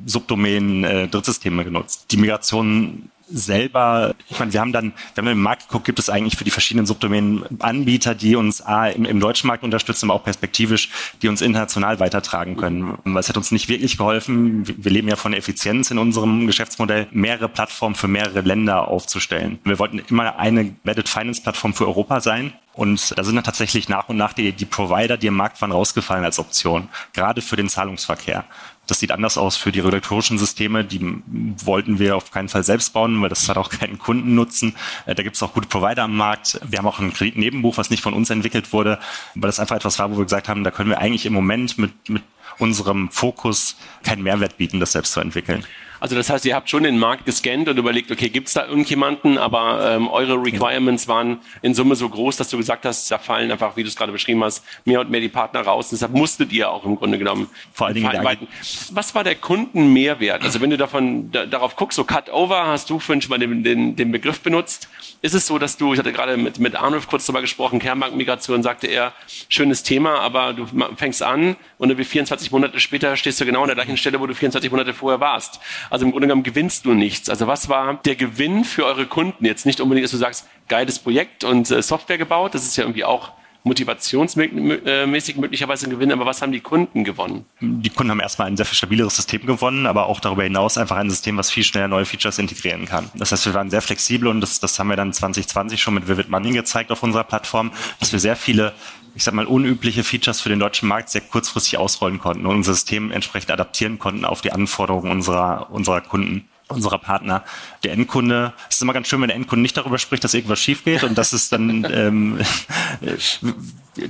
Subdomänen 0.05 0.85
äh, 0.85 1.07
Drittsysteme 1.09 1.65
genutzt. 1.65 2.05
Die 2.11 2.17
Migration 2.17 3.09
selber, 3.31 4.13
ich 4.29 4.39
meine, 4.39 4.53
wir 4.53 4.59
haben 4.59 4.71
dann, 4.71 4.93
wenn 5.15 5.25
wir 5.25 5.31
im 5.31 5.41
Markt 5.41 5.67
geguckt, 5.67 5.85
gibt 5.85 5.99
es 5.99 6.09
eigentlich 6.09 6.37
für 6.37 6.43
die 6.43 6.51
verschiedenen 6.51 6.85
Subdomänen 6.85 7.45
Anbieter, 7.59 8.15
die 8.15 8.35
uns 8.35 8.61
A, 8.61 8.87
im, 8.87 9.05
im, 9.05 9.19
deutschen 9.19 9.47
Markt 9.47 9.63
unterstützen, 9.63 10.09
aber 10.09 10.19
auch 10.19 10.23
perspektivisch, 10.23 10.89
die 11.21 11.27
uns 11.27 11.41
international 11.41 11.99
weitertragen 11.99 12.57
können. 12.57 12.97
Weil 13.03 13.19
es 13.19 13.29
hat 13.29 13.37
uns 13.37 13.51
nicht 13.51 13.69
wirklich 13.69 13.97
geholfen. 13.97 14.63
Wir 14.65 14.91
leben 14.91 15.07
ja 15.07 15.15
von 15.15 15.33
Effizienz 15.33 15.91
in 15.91 15.97
unserem 15.97 16.47
Geschäftsmodell, 16.47 17.07
mehrere 17.11 17.49
Plattformen 17.49 17.95
für 17.95 18.07
mehrere 18.07 18.41
Länder 18.41 18.87
aufzustellen. 18.87 19.59
Wir 19.63 19.79
wollten 19.79 19.99
immer 19.99 20.37
eine 20.37 20.61
Embedded 20.61 21.09
Finance 21.09 21.41
Plattform 21.41 21.73
für 21.73 21.87
Europa 21.87 22.19
sein. 22.21 22.53
Und 22.73 23.17
da 23.17 23.23
sind 23.23 23.35
dann 23.35 23.43
tatsächlich 23.43 23.89
nach 23.89 24.07
und 24.07 24.15
nach 24.15 24.31
die, 24.31 24.53
die 24.53 24.65
Provider, 24.65 25.17
die 25.17 25.27
im 25.27 25.35
Markt 25.35 25.61
waren, 25.61 25.73
rausgefallen 25.73 26.23
als 26.23 26.39
Option. 26.39 26.87
Gerade 27.11 27.41
für 27.41 27.57
den 27.57 27.67
Zahlungsverkehr. 27.67 28.45
Das 28.87 28.99
sieht 28.99 29.11
anders 29.11 29.37
aus 29.37 29.57
für 29.57 29.71
die 29.71 29.79
regulatorischen 29.79 30.37
Systeme. 30.37 30.83
Die 30.83 31.21
wollten 31.63 31.99
wir 31.99 32.17
auf 32.17 32.31
keinen 32.31 32.49
Fall 32.49 32.63
selbst 32.63 32.93
bauen, 32.93 33.21
weil 33.21 33.29
das 33.29 33.47
hat 33.47 33.57
auch 33.57 33.69
keinen 33.69 33.99
Kundennutzen. 33.99 34.75
Äh, 35.05 35.15
da 35.15 35.23
gibt 35.23 35.35
es 35.35 35.43
auch 35.43 35.53
gute 35.53 35.67
Provider 35.67 36.03
am 36.03 36.17
Markt. 36.17 36.59
Wir 36.67 36.79
haben 36.79 36.87
auch 36.87 36.99
ein 36.99 37.13
Kreditnebenbuch, 37.13 37.77
was 37.77 37.89
nicht 37.89 38.03
von 38.03 38.13
uns 38.13 38.29
entwickelt 38.29 38.73
wurde, 38.73 38.99
weil 39.35 39.47
das 39.47 39.59
einfach 39.59 39.75
etwas 39.75 39.99
war, 39.99 40.11
wo 40.11 40.17
wir 40.17 40.25
gesagt 40.25 40.49
haben, 40.49 40.63
da 40.63 40.71
können 40.71 40.89
wir 40.89 40.99
eigentlich 40.99 41.25
im 41.25 41.33
Moment 41.33 41.77
mit, 41.77 42.09
mit 42.09 42.23
unserem 42.57 43.09
Fokus 43.11 43.77
keinen 44.03 44.23
Mehrwert 44.23 44.57
bieten, 44.57 44.79
das 44.79 44.91
selbst 44.91 45.13
zu 45.13 45.19
entwickeln. 45.19 45.65
Also 46.01 46.15
das 46.15 46.31
heißt, 46.31 46.45
ihr 46.45 46.55
habt 46.55 46.67
schon 46.67 46.81
den 46.81 46.97
Markt 46.97 47.27
gescannt 47.27 47.69
und 47.69 47.77
überlegt, 47.77 48.11
okay, 48.11 48.29
gibt 48.29 48.47
es 48.47 48.55
da 48.55 48.65
irgendjemanden, 48.65 49.37
aber 49.37 49.95
ähm, 49.95 50.07
eure 50.07 50.33
Requirements 50.33 51.07
waren 51.07 51.37
in 51.61 51.75
Summe 51.75 51.95
so 51.95 52.09
groß, 52.09 52.37
dass 52.37 52.49
du 52.49 52.57
gesagt 52.57 52.85
hast, 52.85 53.11
da 53.11 53.19
fallen 53.19 53.51
einfach, 53.51 53.77
wie 53.77 53.83
du 53.83 53.87
es 53.87 53.95
gerade 53.95 54.11
beschrieben 54.11 54.43
hast, 54.43 54.65
mehr 54.83 54.99
und 55.01 55.11
mehr 55.11 55.21
die 55.21 55.29
Partner 55.29 55.61
raus. 55.61 55.85
Und 55.85 55.91
deshalb 55.91 56.13
musstet 56.13 56.51
ihr 56.51 56.71
auch 56.71 56.85
im 56.85 56.95
Grunde 56.95 57.19
genommen 57.19 57.51
vor 57.71 57.85
allen 57.85 57.95
Dingen 57.97 58.47
Was 58.91 59.13
war 59.13 59.23
der 59.23 59.35
Kundenmehrwert? 59.35 60.43
Also 60.43 60.59
wenn 60.59 60.71
du 60.71 60.77
davon 60.77 61.31
da, 61.31 61.45
darauf 61.45 61.75
guckst, 61.75 61.97
so 61.97 62.03
Cut-Over, 62.03 62.65
hast 62.65 62.89
du 62.89 62.97
vorhin 62.97 63.21
schon 63.21 63.29
mal 63.29 63.37
den, 63.37 63.63
den, 63.63 63.95
den 63.95 64.11
Begriff 64.11 64.39
benutzt. 64.39 64.89
Ist 65.21 65.35
es 65.35 65.45
so, 65.45 65.59
dass 65.59 65.77
du, 65.77 65.93
ich 65.93 65.99
hatte 65.99 66.11
gerade 66.11 66.35
mit, 66.35 66.57
mit 66.57 66.75
Arnulf 66.75 67.07
kurz 67.07 67.27
darüber 67.27 67.41
gesprochen, 67.41 67.77
Kernbankmigration, 67.77 68.63
sagte 68.63 68.87
er, 68.87 69.13
schönes 69.49 69.83
Thema, 69.83 70.19
aber 70.19 70.53
du 70.53 70.65
fängst 70.95 71.21
an 71.21 71.57
und 71.77 71.89
dann 71.89 71.99
wie 71.99 72.05
24 72.05 72.51
Monate 72.51 72.79
später 72.79 73.15
stehst 73.15 73.39
du 73.39 73.45
genau 73.45 73.61
an 73.61 73.67
der 73.67 73.75
gleichen 73.75 73.97
Stelle, 73.97 74.19
wo 74.19 74.25
du 74.25 74.33
24 74.33 74.71
Monate 74.71 74.95
vorher 74.95 75.19
warst. 75.19 75.59
Also 75.91 76.05
im 76.05 76.11
Grunde 76.11 76.27
genommen 76.27 76.43
gewinnst 76.43 76.85
du 76.85 76.93
nichts. 76.93 77.29
Also 77.29 77.47
was 77.47 77.69
war 77.69 77.95
der 78.05 78.15
Gewinn 78.15 78.63
für 78.63 78.85
eure 78.85 79.05
Kunden? 79.05 79.45
Jetzt 79.45 79.65
nicht 79.65 79.81
unbedingt, 79.81 80.05
dass 80.05 80.11
du 80.11 80.17
sagst, 80.17 80.47
geiles 80.69 80.97
Projekt 80.97 81.43
und 81.43 81.69
äh, 81.69 81.81
Software 81.81 82.17
gebaut, 82.17 82.55
das 82.55 82.63
ist 82.63 82.77
ja 82.77 82.85
irgendwie 82.85 83.03
auch 83.03 83.33
motivationsmäßig 83.63 85.37
möglicherweise 85.37 85.85
ein 85.85 85.91
Gewinn, 85.91 86.11
aber 86.11 86.25
was 86.25 86.41
haben 86.41 86.51
die 86.51 86.61
Kunden 86.61 87.03
gewonnen? 87.03 87.45
Die 87.59 87.89
Kunden 87.89 88.09
haben 88.09 88.19
erstmal 88.19 88.47
ein 88.47 88.57
sehr 88.57 88.65
viel 88.65 88.75
stabileres 88.75 89.15
System 89.15 89.45
gewonnen, 89.45 89.85
aber 89.85 90.07
auch 90.07 90.19
darüber 90.19 90.43
hinaus 90.43 90.77
einfach 90.77 90.95
ein 90.95 91.09
System, 91.09 91.37
was 91.37 91.51
viel 91.51 91.63
schneller 91.63 91.87
neue 91.87 92.05
Features 92.05 92.39
integrieren 92.39 92.85
kann. 92.85 93.11
Das 93.13 93.31
heißt, 93.31 93.45
wir 93.45 93.53
waren 93.53 93.69
sehr 93.69 93.81
flexibel 93.81 94.29
und 94.29 94.41
das, 94.41 94.59
das 94.59 94.79
haben 94.79 94.87
wir 94.87 94.95
dann 94.95 95.13
2020 95.13 95.79
schon 95.79 95.93
mit 95.93 96.07
Vivid 96.07 96.29
Money 96.29 96.53
gezeigt 96.53 96.91
auf 96.91 97.03
unserer 97.03 97.23
Plattform, 97.23 97.71
dass 97.99 98.11
wir 98.11 98.19
sehr 98.19 98.35
viele 98.35 98.73
ich 99.15 99.23
sag 99.23 99.33
mal, 99.33 99.45
unübliche 99.45 100.03
Features 100.03 100.41
für 100.41 100.49
den 100.49 100.59
deutschen 100.59 100.87
Markt 100.87 101.09
sehr 101.09 101.21
kurzfristig 101.21 101.77
ausrollen 101.77 102.19
konnten 102.19 102.45
und 102.45 102.55
unser 102.55 102.73
System 102.73 103.11
entsprechend 103.11 103.51
adaptieren 103.51 103.99
konnten 103.99 104.25
auf 104.25 104.41
die 104.41 104.51
Anforderungen 104.51 105.11
unserer, 105.11 105.69
unserer 105.71 106.01
Kunden 106.01 106.47
unserer 106.71 106.97
Partner. 106.97 107.43
Der 107.83 107.91
Endkunde, 107.91 108.53
es 108.69 108.77
ist 108.77 108.81
immer 108.81 108.93
ganz 108.93 109.07
schön, 109.07 109.21
wenn 109.21 109.27
der 109.27 109.35
Endkunde 109.35 109.61
nicht 109.61 109.77
darüber 109.77 109.97
spricht, 109.97 110.23
dass 110.23 110.33
irgendwas 110.33 110.59
schief 110.59 110.83
geht 110.83 111.03
und 111.03 111.17
das 111.17 111.33
ist 111.33 111.51
dann 111.51 111.85
ähm, 111.91 112.39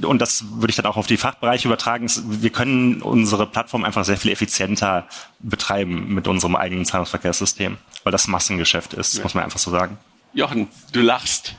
und 0.04 0.22
das 0.22 0.46
würde 0.52 0.70
ich 0.70 0.76
dann 0.76 0.86
auch 0.86 0.98
auf 0.98 1.08
die 1.08 1.18
Fachbereiche 1.18 1.68
übertragen. 1.68 2.08
Wir 2.24 2.52
können 2.52 3.02
unsere 3.02 3.48
Plattform 3.48 3.84
einfach 3.84 4.06
sehr 4.06 4.18
viel 4.18 4.32
effizienter 4.32 5.08
betreiben 5.40 6.14
mit 6.14 6.28
unserem 6.28 6.56
eigenen 6.56 6.86
Zahlungsverkehrssystem, 6.86 7.78
weil 8.04 8.12
das 8.12 8.28
Massengeschäft 8.28 8.94
ist, 8.94 9.18
ja. 9.18 9.24
muss 9.24 9.34
man 9.34 9.44
einfach 9.44 9.60
so 9.60 9.72
sagen. 9.72 9.98
Jochen, 10.34 10.68
du 10.94 11.02
lachst. 11.02 11.56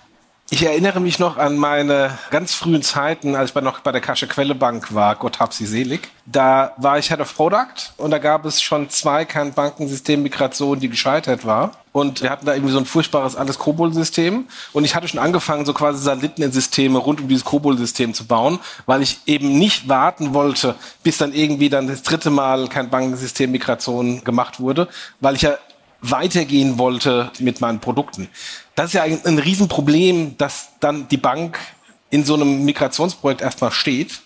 Ich 0.54 0.66
erinnere 0.66 1.00
mich 1.00 1.18
noch 1.18 1.38
an 1.38 1.56
meine 1.56 2.18
ganz 2.28 2.52
frühen 2.52 2.82
Zeiten, 2.82 3.36
als 3.36 3.54
ich 3.56 3.62
noch 3.62 3.80
bei 3.80 3.90
der 3.90 4.02
Kasche 4.02 4.26
Quelle 4.26 4.54
Bank 4.54 4.92
war, 4.94 5.16
Gott 5.16 5.40
hab 5.40 5.54
sie 5.54 5.64
selig. 5.64 6.10
Da 6.26 6.72
war 6.76 6.98
ich 6.98 7.08
Head 7.08 7.20
of 7.20 7.34
Product 7.34 7.94
und 7.96 8.10
da 8.10 8.18
gab 8.18 8.44
es 8.44 8.60
schon 8.60 8.90
zwei 8.90 9.24
Kernbankensystemmigrationen, 9.24 10.78
die 10.78 10.90
gescheitert 10.90 11.46
war. 11.46 11.70
Und 11.92 12.22
wir 12.22 12.28
hatten 12.28 12.44
da 12.44 12.52
irgendwie 12.52 12.74
so 12.74 12.78
ein 12.78 12.84
furchtbares 12.84 13.34
alles 13.34 13.58
Kobol-System. 13.58 14.46
Und 14.74 14.84
ich 14.84 14.94
hatte 14.94 15.08
schon 15.08 15.20
angefangen, 15.20 15.64
so 15.64 15.72
quasi 15.72 16.02
Satelliten 16.02 16.42
in 16.42 16.52
Systeme 16.52 16.98
rund 16.98 17.22
um 17.22 17.28
dieses 17.28 17.46
Kobol-System 17.46 18.12
zu 18.12 18.26
bauen, 18.26 18.58
weil 18.84 19.00
ich 19.00 19.20
eben 19.24 19.58
nicht 19.58 19.88
warten 19.88 20.34
wollte, 20.34 20.74
bis 21.02 21.16
dann 21.16 21.32
irgendwie 21.32 21.70
dann 21.70 21.86
das 21.86 22.02
dritte 22.02 22.28
Mal 22.28 22.68
kein 22.68 22.90
Bankensystem-Migration 22.90 24.22
gemacht 24.22 24.60
wurde, 24.60 24.88
weil 25.18 25.34
ich 25.34 25.42
ja 25.42 25.56
weitergehen 26.02 26.78
wollte 26.78 27.30
mit 27.38 27.60
meinen 27.60 27.80
Produkten. 27.80 28.28
Das 28.74 28.86
ist 28.86 28.92
ja 28.94 29.02
ein, 29.02 29.24
ein 29.24 29.38
Riesenproblem, 29.38 30.36
dass 30.38 30.70
dann 30.80 31.08
die 31.08 31.16
Bank 31.16 31.58
in 32.10 32.24
so 32.24 32.34
einem 32.34 32.64
Migrationsprojekt 32.64 33.40
erstmal 33.40 33.72
steht 33.72 34.20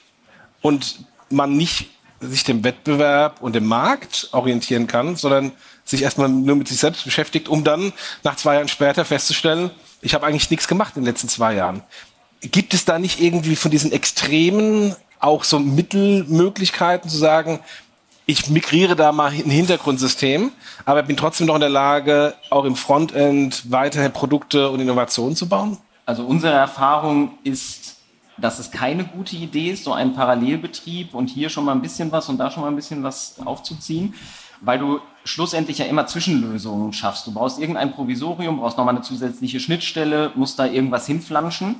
und 0.60 1.04
man 1.30 1.56
nicht 1.56 1.90
sich 2.20 2.44
dem 2.44 2.64
Wettbewerb 2.64 3.42
und 3.42 3.54
dem 3.54 3.66
Markt 3.66 4.28
orientieren 4.32 4.86
kann, 4.86 5.16
sondern 5.16 5.52
sich 5.84 6.02
erstmal 6.02 6.28
nur 6.28 6.56
mit 6.56 6.68
sich 6.68 6.78
selbst 6.78 7.04
beschäftigt, 7.04 7.48
um 7.48 7.62
dann 7.62 7.92
nach 8.24 8.36
zwei 8.36 8.54
Jahren 8.54 8.68
später 8.68 9.04
festzustellen, 9.04 9.70
ich 10.00 10.14
habe 10.14 10.26
eigentlich 10.26 10.50
nichts 10.50 10.68
gemacht 10.68 10.96
in 10.96 11.02
den 11.02 11.12
letzten 11.12 11.28
zwei 11.28 11.54
Jahren. 11.54 11.82
Gibt 12.40 12.74
es 12.74 12.84
da 12.84 12.98
nicht 12.98 13.20
irgendwie 13.20 13.56
von 13.56 13.70
diesen 13.70 13.92
Extremen 13.92 14.94
auch 15.20 15.44
so 15.44 15.58
Mittelmöglichkeiten 15.58 17.08
zu 17.08 17.16
sagen, 17.16 17.60
ich 18.26 18.50
migriere 18.50 18.96
da 18.96 19.12
mal 19.12 19.30
ein 19.30 19.50
Hintergrundsystem, 19.50 20.50
aber 20.84 21.04
bin 21.04 21.16
trotzdem 21.16 21.46
noch 21.46 21.54
in 21.54 21.60
der 21.60 21.70
Lage, 21.70 22.34
auch 22.50 22.64
im 22.64 22.74
Frontend 22.74 23.70
weiterhin 23.70 24.12
Produkte 24.12 24.68
und 24.68 24.80
Innovationen 24.80 25.36
zu 25.36 25.48
bauen? 25.48 25.78
Also 26.04 26.24
unsere 26.24 26.52
Erfahrung 26.52 27.38
ist, 27.44 27.96
dass 28.36 28.58
es 28.58 28.72
keine 28.72 29.04
gute 29.04 29.36
Idee 29.36 29.70
ist, 29.70 29.84
so 29.84 29.92
einen 29.92 30.12
Parallelbetrieb 30.12 31.14
und 31.14 31.28
hier 31.28 31.48
schon 31.48 31.64
mal 31.64 31.72
ein 31.72 31.82
bisschen 31.82 32.10
was 32.10 32.28
und 32.28 32.38
da 32.38 32.50
schon 32.50 32.62
mal 32.62 32.68
ein 32.68 32.76
bisschen 32.76 33.04
was 33.04 33.36
aufzuziehen, 33.44 34.14
weil 34.60 34.80
du 34.80 35.00
schlussendlich 35.24 35.78
ja 35.78 35.86
immer 35.86 36.06
Zwischenlösungen 36.06 36.92
schaffst. 36.92 37.26
Du 37.28 37.32
brauchst 37.32 37.60
irgendein 37.60 37.92
Provisorium, 37.92 38.58
brauchst 38.58 38.76
nochmal 38.76 38.94
eine 38.94 39.04
zusätzliche 39.04 39.60
Schnittstelle, 39.60 40.32
musst 40.34 40.58
da 40.58 40.66
irgendwas 40.66 41.06
hinflanschen 41.06 41.76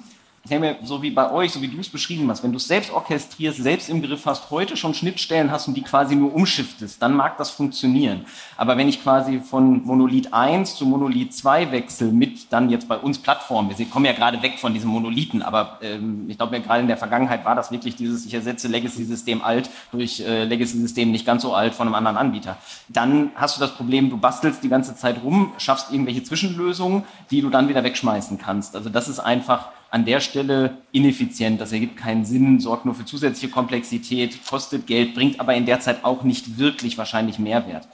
ich 0.54 0.60
mir, 0.60 0.76
so 0.82 1.02
wie 1.02 1.10
bei 1.10 1.30
euch, 1.30 1.52
so 1.52 1.60
wie 1.60 1.68
du 1.68 1.80
es 1.80 1.88
beschrieben 1.88 2.30
hast, 2.30 2.42
wenn 2.42 2.52
du 2.52 2.58
es 2.58 2.68
selbst 2.68 2.92
orchestrierst, 2.92 3.62
selbst 3.62 3.88
im 3.88 4.02
Griff 4.02 4.26
hast, 4.26 4.50
heute 4.50 4.76
schon 4.76 4.94
Schnittstellen 4.94 5.50
hast 5.50 5.66
und 5.68 5.74
die 5.74 5.82
quasi 5.82 6.14
nur 6.14 6.34
umschiftest, 6.34 7.02
dann 7.02 7.14
mag 7.14 7.36
das 7.38 7.50
funktionieren. 7.50 8.26
Aber 8.56 8.76
wenn 8.76 8.88
ich 8.88 9.02
quasi 9.02 9.40
von 9.40 9.84
Monolith 9.84 10.32
1 10.32 10.76
zu 10.76 10.86
Monolith 10.86 11.34
2 11.34 11.72
wechsle, 11.72 12.08
mit 12.08 12.52
dann 12.52 12.70
jetzt 12.70 12.88
bei 12.88 12.96
uns 12.96 13.18
Plattformen, 13.18 13.76
wir 13.76 13.86
kommen 13.86 14.04
ja 14.04 14.12
gerade 14.12 14.42
weg 14.42 14.58
von 14.58 14.72
diesem 14.72 14.90
Monolithen, 14.90 15.42
aber 15.42 15.78
ähm, 15.82 16.26
ich 16.28 16.36
glaube, 16.36 16.56
ja, 16.56 16.62
gerade 16.62 16.80
in 16.80 16.88
der 16.88 16.96
Vergangenheit 16.96 17.44
war 17.44 17.54
das 17.54 17.70
wirklich 17.70 17.96
dieses, 17.96 18.26
ich 18.26 18.34
ersetze 18.34 18.68
Legacy-System 18.68 19.42
alt 19.42 19.70
durch 19.90 20.20
äh, 20.20 20.44
Legacy-System 20.44 21.10
nicht 21.10 21.26
ganz 21.26 21.42
so 21.42 21.54
alt 21.54 21.74
von 21.74 21.86
einem 21.86 21.94
anderen 21.94 22.16
Anbieter. 22.16 22.56
Dann 22.88 23.30
hast 23.34 23.56
du 23.56 23.60
das 23.60 23.74
Problem, 23.74 24.10
du 24.10 24.16
bastelst 24.16 24.62
die 24.62 24.68
ganze 24.68 24.94
Zeit 24.96 25.22
rum, 25.22 25.52
schaffst 25.58 25.92
irgendwelche 25.92 26.22
Zwischenlösungen, 26.22 27.04
die 27.30 27.40
du 27.40 27.50
dann 27.50 27.68
wieder 27.68 27.82
wegschmeißen 27.84 28.38
kannst. 28.38 28.76
Also 28.76 28.90
das 28.90 29.08
ist 29.08 29.18
einfach 29.18 29.68
an 29.90 30.04
der 30.04 30.20
Stelle 30.20 30.78
ineffizient. 30.92 31.60
Das 31.60 31.72
ergibt 31.72 31.96
keinen 31.96 32.24
Sinn, 32.24 32.60
sorgt 32.60 32.84
nur 32.84 32.94
für 32.94 33.04
zusätzliche 33.04 33.52
Komplexität, 33.52 34.46
kostet 34.46 34.86
Geld, 34.86 35.14
bringt 35.14 35.40
aber 35.40 35.54
in 35.54 35.66
der 35.66 35.80
Zeit 35.80 36.04
auch 36.04 36.22
nicht 36.22 36.58
wirklich 36.58 36.98
wahrscheinlich 36.98 37.38
Mehrwert. 37.38 37.88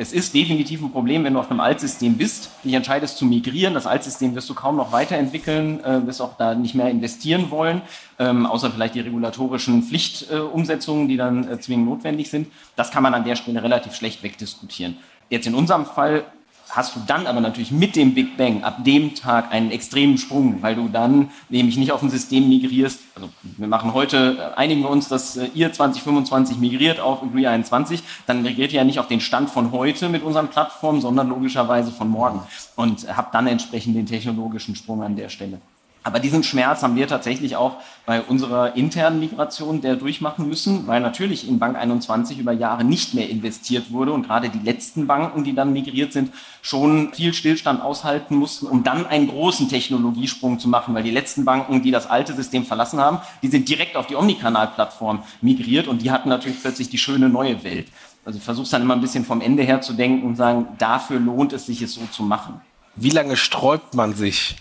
Es 0.00 0.12
ist 0.12 0.32
definitiv 0.32 0.80
ein 0.80 0.92
Problem, 0.92 1.24
wenn 1.24 1.34
du 1.34 1.40
auf 1.40 1.50
einem 1.50 1.58
Altsystem 1.58 2.16
bist, 2.16 2.50
dich 2.62 2.72
entscheidest 2.72 3.18
zu 3.18 3.24
migrieren. 3.26 3.74
Das 3.74 3.84
Altsystem 3.84 4.32
wirst 4.36 4.48
du 4.48 4.54
kaum 4.54 4.76
noch 4.76 4.92
weiterentwickeln, 4.92 5.82
äh, 5.82 6.06
wirst 6.06 6.22
auch 6.22 6.36
da 6.36 6.54
nicht 6.54 6.76
mehr 6.76 6.88
investieren 6.88 7.50
wollen, 7.50 7.82
ähm, 8.20 8.46
außer 8.46 8.70
vielleicht 8.70 8.94
die 8.94 9.00
regulatorischen 9.00 9.82
Pflichtumsetzungen, 9.82 11.08
die 11.08 11.16
dann 11.16 11.48
äh, 11.48 11.58
zwingend 11.58 11.86
notwendig 11.86 12.30
sind. 12.30 12.46
Das 12.76 12.92
kann 12.92 13.02
man 13.02 13.12
an 13.12 13.24
der 13.24 13.34
Stelle 13.34 13.60
relativ 13.60 13.96
schlecht 13.96 14.22
wegdiskutieren. 14.22 14.98
Jetzt 15.30 15.48
in 15.48 15.56
unserem 15.56 15.84
Fall 15.84 16.24
hast 16.70 16.96
du 16.96 17.00
dann 17.06 17.26
aber 17.26 17.40
natürlich 17.40 17.70
mit 17.70 17.96
dem 17.96 18.14
Big 18.14 18.36
Bang 18.36 18.62
ab 18.62 18.84
dem 18.84 19.14
Tag 19.14 19.52
einen 19.52 19.70
extremen 19.70 20.18
Sprung, 20.18 20.62
weil 20.62 20.74
du 20.74 20.88
dann 20.88 21.30
nämlich 21.48 21.76
nicht 21.76 21.92
auf 21.92 22.02
ein 22.02 22.10
System 22.10 22.48
migrierst. 22.48 23.00
Also 23.14 23.28
wir 23.42 23.68
machen 23.68 23.94
heute, 23.94 24.36
äh, 24.38 24.58
einigen 24.58 24.82
wir 24.82 24.90
uns, 24.90 25.08
dass 25.08 25.36
äh, 25.36 25.48
ihr 25.54 25.72
2025 25.72 26.58
migriert 26.58 27.00
auf 27.00 27.22
Agree 27.22 27.46
21, 27.46 28.02
dann 28.26 28.42
migriert 28.42 28.72
ihr 28.72 28.78
ja 28.78 28.84
nicht 28.84 28.98
auf 28.98 29.08
den 29.08 29.20
Stand 29.20 29.50
von 29.50 29.72
heute 29.72 30.08
mit 30.08 30.22
unseren 30.22 30.48
Plattformen, 30.48 31.00
sondern 31.00 31.28
logischerweise 31.28 31.90
von 31.90 32.08
morgen 32.08 32.40
und 32.76 33.06
habt 33.16 33.34
dann 33.34 33.46
entsprechend 33.46 33.96
den 33.96 34.06
technologischen 34.06 34.76
Sprung 34.76 35.02
an 35.02 35.16
der 35.16 35.28
Stelle. 35.28 35.60
Aber 36.02 36.20
diesen 36.20 36.42
Schmerz 36.42 36.82
haben 36.82 36.96
wir 36.96 37.08
tatsächlich 37.08 37.56
auch 37.56 37.76
bei 38.06 38.22
unserer 38.22 38.76
internen 38.76 39.20
Migration 39.20 39.80
der 39.80 39.96
durchmachen 39.96 40.48
müssen, 40.48 40.86
weil 40.86 41.00
natürlich 41.00 41.46
in 41.46 41.58
Bank 41.58 41.76
21 41.76 42.38
über 42.38 42.52
Jahre 42.52 42.84
nicht 42.84 43.14
mehr 43.14 43.28
investiert 43.28 43.90
wurde 43.90 44.12
und 44.12 44.22
gerade 44.22 44.48
die 44.48 44.60
letzten 44.60 45.06
Banken, 45.06 45.44
die 45.44 45.54
dann 45.54 45.72
migriert 45.72 46.12
sind, 46.12 46.32
schon 46.62 47.12
viel 47.12 47.34
Stillstand 47.34 47.82
aushalten 47.82 48.36
mussten, 48.36 48.66
um 48.66 48.84
dann 48.84 49.06
einen 49.06 49.28
großen 49.28 49.68
Technologiesprung 49.68 50.58
zu 50.58 50.68
machen, 50.68 50.94
weil 50.94 51.02
die 51.02 51.10
letzten 51.10 51.44
Banken, 51.44 51.82
die 51.82 51.90
das 51.90 52.08
alte 52.08 52.32
System 52.32 52.64
verlassen 52.64 53.00
haben, 53.00 53.18
die 53.42 53.48
sind 53.48 53.68
direkt 53.68 53.96
auf 53.96 54.06
die 54.06 54.16
Omnikanal-Plattform 54.16 55.22
migriert 55.42 55.88
und 55.88 56.02
die 56.02 56.10
hatten 56.10 56.28
natürlich 56.28 56.60
plötzlich 56.60 56.88
die 56.88 56.98
schöne 56.98 57.28
neue 57.28 57.62
Welt. 57.64 57.88
Also 58.24 58.38
ich 58.38 58.44
versuche 58.44 58.70
dann 58.70 58.82
immer 58.82 58.94
ein 58.94 59.00
bisschen 59.00 59.24
vom 59.24 59.40
Ende 59.40 59.62
her 59.62 59.80
zu 59.80 59.94
denken 59.94 60.26
und 60.26 60.36
sagen, 60.36 60.68
dafür 60.78 61.18
lohnt 61.18 61.52
es 61.52 61.66
sich, 61.66 61.82
es 61.82 61.94
so 61.94 62.02
zu 62.10 62.22
machen. 62.22 62.60
Wie 62.94 63.10
lange 63.10 63.36
sträubt 63.36 63.94
man 63.94 64.14
sich 64.14 64.56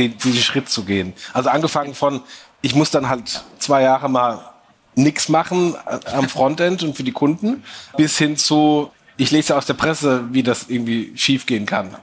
den, 0.00 0.18
diesen 0.18 0.40
Schritt 0.40 0.68
zu 0.68 0.84
gehen. 0.84 1.12
Also 1.32 1.50
angefangen 1.50 1.94
von, 1.94 2.22
ich 2.62 2.74
muss 2.74 2.90
dann 2.90 3.08
halt 3.08 3.44
zwei 3.58 3.82
Jahre 3.82 4.08
mal 4.08 4.50
nichts 4.94 5.28
machen 5.28 5.74
äh, 5.86 6.10
am 6.10 6.28
Frontend 6.28 6.82
und 6.82 6.96
für 6.96 7.04
die 7.04 7.12
Kunden, 7.12 7.62
bis 7.96 8.18
hin 8.18 8.36
zu, 8.36 8.90
ich 9.16 9.30
lese 9.30 9.56
aus 9.56 9.66
der 9.66 9.74
Presse, 9.74 10.24
wie 10.32 10.42
das 10.42 10.68
irgendwie 10.68 11.12
schiefgehen 11.16 11.66
kann. 11.66 11.94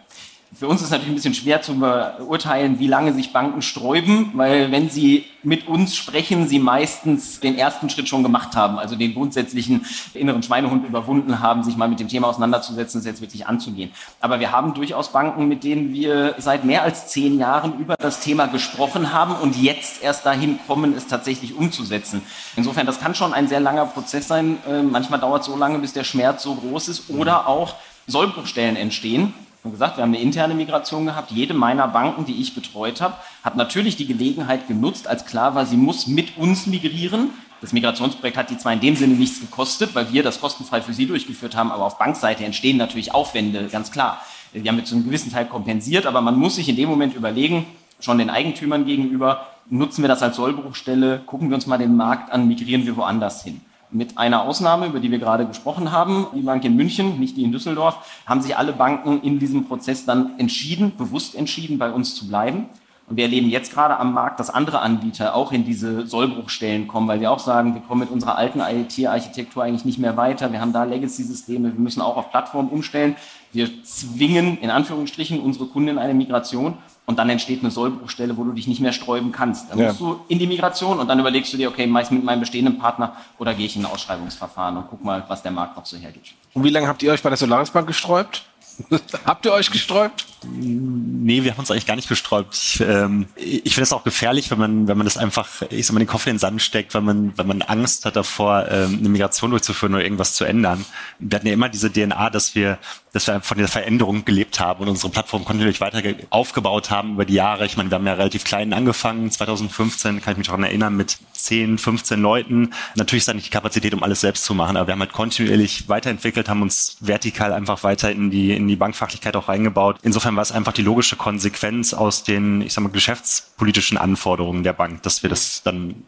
Für 0.53 0.69
uns 0.69 0.79
ist 0.79 0.88
es 0.88 0.91
natürlich 0.91 1.12
ein 1.12 1.15
bisschen 1.15 1.33
schwer 1.33 1.62
zu 1.62 1.77
beurteilen, 1.77 2.79
wie 2.79 2.88
lange 2.88 3.13
sich 3.13 3.33
Banken 3.33 3.62
sträuben, 3.62 4.31
weil 4.33 4.71
wenn 4.71 4.89
sie 4.89 5.25
mit 5.43 5.67
uns 5.67 5.95
sprechen, 5.95 6.47
sie 6.47 6.60
meistens 6.60 7.41
den 7.41 7.57
ersten 7.57 7.89
Schritt 7.89 8.07
schon 8.07 8.23
gemacht 8.23 8.55
haben, 8.55 8.79
also 8.79 8.95
den 8.95 9.13
grundsätzlichen 9.13 9.86
inneren 10.13 10.41
Schweinehund 10.41 10.86
überwunden 10.86 11.41
haben, 11.41 11.63
sich 11.63 11.75
mal 11.75 11.89
mit 11.89 11.99
dem 11.99 12.07
Thema 12.07 12.29
auseinanderzusetzen, 12.29 12.99
es 12.99 13.05
jetzt 13.05 13.19
wirklich 13.19 13.45
anzugehen. 13.45 13.91
Aber 14.21 14.39
wir 14.39 14.53
haben 14.53 14.73
durchaus 14.73 15.12
Banken, 15.12 15.49
mit 15.49 15.65
denen 15.65 15.93
wir 15.93 16.36
seit 16.38 16.63
mehr 16.63 16.83
als 16.83 17.10
zehn 17.10 17.38
Jahren 17.38 17.77
über 17.77 17.95
das 17.97 18.21
Thema 18.21 18.47
gesprochen 18.47 19.12
haben 19.12 19.36
und 19.36 19.57
jetzt 19.57 20.01
erst 20.01 20.25
dahin 20.25 20.60
kommen, 20.65 20.95
es 20.95 21.07
tatsächlich 21.07 21.55
umzusetzen. 21.55 22.21
Insofern, 22.55 22.86
das 22.86 23.01
kann 23.01 23.15
schon 23.15 23.33
ein 23.33 23.49
sehr 23.49 23.60
langer 23.60 23.86
Prozess 23.86 24.29
sein. 24.29 24.57
Äh, 24.67 24.81
manchmal 24.81 25.19
dauert 25.19 25.41
es 25.41 25.47
so 25.47 25.57
lange, 25.57 25.79
bis 25.79 25.91
der 25.91 26.05
Schmerz 26.05 26.41
so 26.41 26.55
groß 26.55 26.88
ist 26.88 27.10
oder 27.10 27.47
auch 27.47 27.75
Sollbruchstellen 28.07 28.77
entstehen 28.77 29.33
wie 29.67 29.71
gesagt, 29.71 29.97
wir 29.97 30.03
haben 30.03 30.13
eine 30.13 30.21
interne 30.21 30.53
Migration 30.53 31.06
gehabt. 31.06 31.32
Jede 31.32 31.53
meiner 31.53 31.88
Banken, 31.88 32.25
die 32.25 32.41
ich 32.41 32.56
betreut 32.56 33.01
habe, 33.01 33.15
hat 33.43 33.56
natürlich 33.56 33.95
die 33.95 34.08
Gelegenheit 34.08 34.67
genutzt, 34.67 35.08
als 35.08 35.25
klar 35.25 35.56
war, 35.56 35.65
sie 35.65 35.77
muss 35.77 36.08
mit 36.08 36.38
uns 36.38 36.67
migrieren. 36.67 37.30
Das 37.62 37.73
Migrationsprojekt 37.73 38.38
hat 38.38 38.49
die 38.49 38.58
zwar 38.58 38.73
in 38.73 38.80
dem 38.80 38.95
Sinne 38.95 39.15
nichts 39.15 39.39
gekostet, 39.39 39.95
weil 39.95 40.12
wir 40.13 40.23
das 40.23 40.39
kostenfrei 40.39 40.82
für 40.82 40.93
sie 40.93 41.08
durchgeführt 41.08 41.56
haben, 41.56 41.71
aber 41.71 41.86
auf 41.86 41.97
Bankseite 41.97 42.45
entstehen 42.45 42.77
natürlich 42.77 43.13
Aufwände, 43.13 43.67
ganz 43.71 43.91
klar. 43.91 44.21
Wir 44.53 44.69
haben 44.69 44.77
mit 44.77 44.88
so 44.88 44.95
einem 44.95 45.06
gewissen 45.06 45.32
Teil 45.32 45.45
kompensiert, 45.45 46.06
aber 46.06 46.21
man 46.21 46.38
muss 46.38 46.56
sich 46.56 46.69
in 46.69 46.75
dem 46.75 46.88
Moment 46.88 47.15
überlegen, 47.15 47.65
schon 47.99 48.19
den 48.19 48.30
Eigentümern 48.30 48.86
gegenüber, 48.86 49.47
nutzen 49.69 50.03
wir 50.03 50.08
das 50.08 50.21
als 50.21 50.36
Sollbruchstelle, 50.36 51.19
gucken 51.25 51.49
wir 51.49 51.56
uns 51.56 51.67
mal 51.67 51.77
den 51.77 51.95
Markt 51.95 52.32
an, 52.32 52.47
migrieren 52.47 52.86
wir 52.86 52.95
woanders 52.95 53.43
hin. 53.43 53.62
Mit 53.89 54.17
einer 54.17 54.41
Ausnahme, 54.41 54.88
über 54.88 55.00
die 55.00 55.12
wir 55.12 55.19
gerade 55.19 55.45
gesprochen 55.45 55.93
haben, 55.93 56.28
die 56.36 56.41
Bank 56.41 56.65
in 56.65 56.76
München, 56.76 57.19
nicht 57.19 57.38
die 57.38 57.43
in 57.43 57.54
Düsseldorf, 57.54 57.97
haben 58.26 58.41
sich 58.41 58.58
alle 58.58 58.73
Banken 58.73 59.21
in 59.21 59.39
diesem 59.39 59.65
Prozess 59.65 60.04
dann 60.04 60.38
entschieden, 60.39 60.97
bewusst 60.97 61.36
entschieden, 61.36 61.78
bei 61.78 61.91
uns 61.91 62.13
zu 62.13 62.28
bleiben. 62.28 62.65
Und 63.10 63.15
wir 63.15 63.24
erleben 63.24 63.50
jetzt 63.50 63.74
gerade 63.74 63.98
am 63.98 64.13
Markt, 64.13 64.38
dass 64.38 64.50
andere 64.50 64.82
Anbieter 64.82 65.34
auch 65.34 65.54
in 65.54 65.63
diese 65.63 66.06
Sollbruchstellen 66.06 66.89
kommen, 66.89 67.08
weil 67.08 67.22
wir 67.22 67.32
auch 67.32 67.39
sagen, 67.39 67.74
wir 67.74 67.82
kommen 67.82 68.02
mit 68.02 68.10
unserer 68.10 68.38
alten 68.38 68.60
IT-Architektur 68.60 69.63
eigentlich 69.63 69.86
nicht 69.86 69.98
mehr 69.98 70.17
weiter. 70.17 70.52
Wir 70.52 70.60
haben 70.60 70.74
da 70.74 70.84
Legacy-Systeme, 70.84 71.72
wir 71.72 71.80
müssen 71.80 72.02
auch 72.02 72.17
auf 72.17 72.32
Plattformen 72.32 72.67
umstellen. 72.67 73.15
Wir 73.54 73.82
zwingen 73.84 74.58
in 74.58 74.70
Anführungsstrichen 74.70 75.39
unsere 75.39 75.67
Kunden 75.67 75.88
in 75.88 75.98
eine 76.00 76.13
Migration 76.13 76.80
und 77.06 77.17
dann 77.17 77.30
entsteht 77.30 77.62
eine 77.62 77.72
Sollbruchstelle, 77.72 78.36
wo 78.36 78.43
du 78.43 78.52
dich 78.52 78.67
nicht 78.67 78.82
mehr 78.82 78.91
sträuben 78.91 79.32
kannst. 79.32 79.72
Dann 79.72 79.80
ja. 79.80 79.88
musst 79.88 80.02
du 80.02 80.20
in 80.28 80.38
die 80.38 80.48
Migration 80.48 81.00
und 81.00 81.08
dann 81.08 81.17
überlegst 81.17 81.54
du 81.54 81.58
dir, 81.58 81.70
okay, 81.70 81.88
mache 81.88 82.04
ich 82.04 82.12
mit 82.12 82.26
meinem 82.26 82.41
bestehenden 82.41 82.78
Partner 82.78 83.15
oder 83.39 83.54
gehe 83.54 83.67
ich 83.67 83.78
in 83.78 83.86
ein 83.86 83.91
Ausschreibungsverfahren 83.91 84.76
und 84.76 84.88
guck 84.89 85.02
mal, 85.02 85.24
was 85.30 85.41
der 85.41 85.54
Markt 85.54 85.78
noch 85.78 85.86
so 85.86 85.96
hergibt. 85.96 86.34
Und 86.54 86.65
wie 86.65 86.70
lange 86.70 86.89
habt 86.89 87.02
ihr 87.02 87.13
euch 87.13 87.24
bei 87.24 87.30
der 87.30 87.38
Solaris 87.38 87.72
Bank 87.72 87.88
gesträubt? 87.88 88.43
Habt 89.25 89.45
ihr 89.45 89.53
euch 89.53 89.71
gesträubt? 89.71 90.25
Nee, 90.43 91.43
wir 91.43 91.51
haben 91.51 91.59
uns 91.59 91.71
eigentlich 91.71 91.87
gar 91.87 91.95
nicht 91.95 92.09
gesträubt. 92.09 92.53
Ich, 92.55 92.79
ähm, 92.79 93.27
ich 93.35 93.73
finde 93.73 93.83
es 93.83 93.93
auch 93.93 94.03
gefährlich, 94.03 94.51
wenn 94.51 94.59
man, 94.59 94.87
wenn 94.87 94.97
man 94.97 95.05
das 95.05 95.17
einfach, 95.17 95.47
ich 95.69 95.87
sag 95.87 95.93
mal, 95.93 95.99
den 95.99 96.07
Kopf 96.07 96.27
in 96.27 96.33
den 96.33 96.39
Sand 96.39 96.61
steckt, 96.61 96.93
wenn 96.93 97.03
man, 97.03 97.37
wenn 97.37 97.47
man 97.47 97.61
Angst 97.63 98.05
hat 98.05 98.15
davor, 98.15 98.67
ähm, 98.69 98.99
eine 98.99 99.09
Migration 99.09 99.49
durchzuführen 99.51 99.95
oder 99.95 100.03
irgendwas 100.03 100.35
zu 100.35 100.45
ändern. 100.45 100.85
Wir 101.19 101.37
hatten 101.37 101.47
ja 101.47 101.53
immer 101.53 101.69
diese 101.69 101.91
DNA, 101.91 102.29
dass 102.29 102.53
wir, 102.53 102.77
dass 103.17 103.27
wir 103.27 103.41
von 103.41 103.58
dieser 103.58 103.69
Veränderung 103.69 104.25
gelebt 104.25 104.60
haben 104.60 104.82
und 104.84 104.89
unsere 104.89 105.12
Plattform 105.12 105.43
kontinuierlich 105.43 105.82
weiter 105.82 106.01
aufgebaut 106.30 106.91
haben 106.91 107.13
über 107.13 107.25
die 107.25 107.34
Jahre. 107.34 107.65
Ich 107.65 107.75
meine, 107.75 107.89
wir 107.89 107.95
haben 107.95 108.06
ja 108.06 108.13
relativ 108.13 108.43
klein 108.43 108.73
angefangen, 108.73 109.32
2015, 109.32 110.21
kann 110.21 110.34
ich 110.34 110.38
mich 110.38 110.47
daran 110.47 110.63
erinnern, 110.63 110.95
mit 110.95 111.17
10, 111.34 111.80
15 111.80 112.21
Leuten. 112.21 112.73
Natürlich 112.95 113.21
ist 113.21 113.27
da 113.27 113.34
nicht 113.34 113.47
die 113.47 113.51
Kapazität, 113.51 113.95
um 113.95 114.03
alles 114.03 114.21
selbst 114.21 114.45
zu 114.45 114.53
machen, 114.53 114.77
aber 114.77 114.88
wir 114.88 114.91
haben 114.91 114.99
halt 114.99 115.13
kontinuierlich 115.13 115.89
weiterentwickelt, 115.89 116.47
haben 116.47 116.62
uns 116.62 116.97
vertikal 116.99 117.53
einfach 117.53 117.84
weiter 117.84 118.12
in 118.12 118.30
die, 118.30 118.56
in 118.56 118.67
die 118.67 118.75
Bankfachlichkeit 118.75 119.36
auch 119.36 119.47
reingebaut. 119.49 119.97
Insofern 120.03 120.36
war 120.36 120.43
es 120.43 120.51
einfach 120.51 120.73
die 120.73 120.84
logische 120.84 121.15
Konsequenz 121.15 121.95
aus 121.95 122.23
den, 122.23 122.62
ich 122.62 122.73
sag 122.73 122.84
mal, 122.84 122.91
geschäftspolitischen 122.91 123.97
Anforderungen 123.97 124.62
der 124.62 124.73
Bank, 124.73 125.01
dass 125.01 125.23
wir 125.23 125.30
das 125.32 125.63
dann 125.63 126.03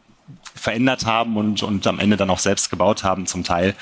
verändert 0.54 1.06
haben 1.06 1.38
und, 1.38 1.64
und 1.64 1.88
am 1.88 2.00
Ende 2.00 2.18
dann 2.18 2.30
auch 2.30 2.40
selbst 2.40 2.70
gebaut 2.70 3.04
haben 3.04 3.26
zum 3.26 3.44
Teil 3.44 3.76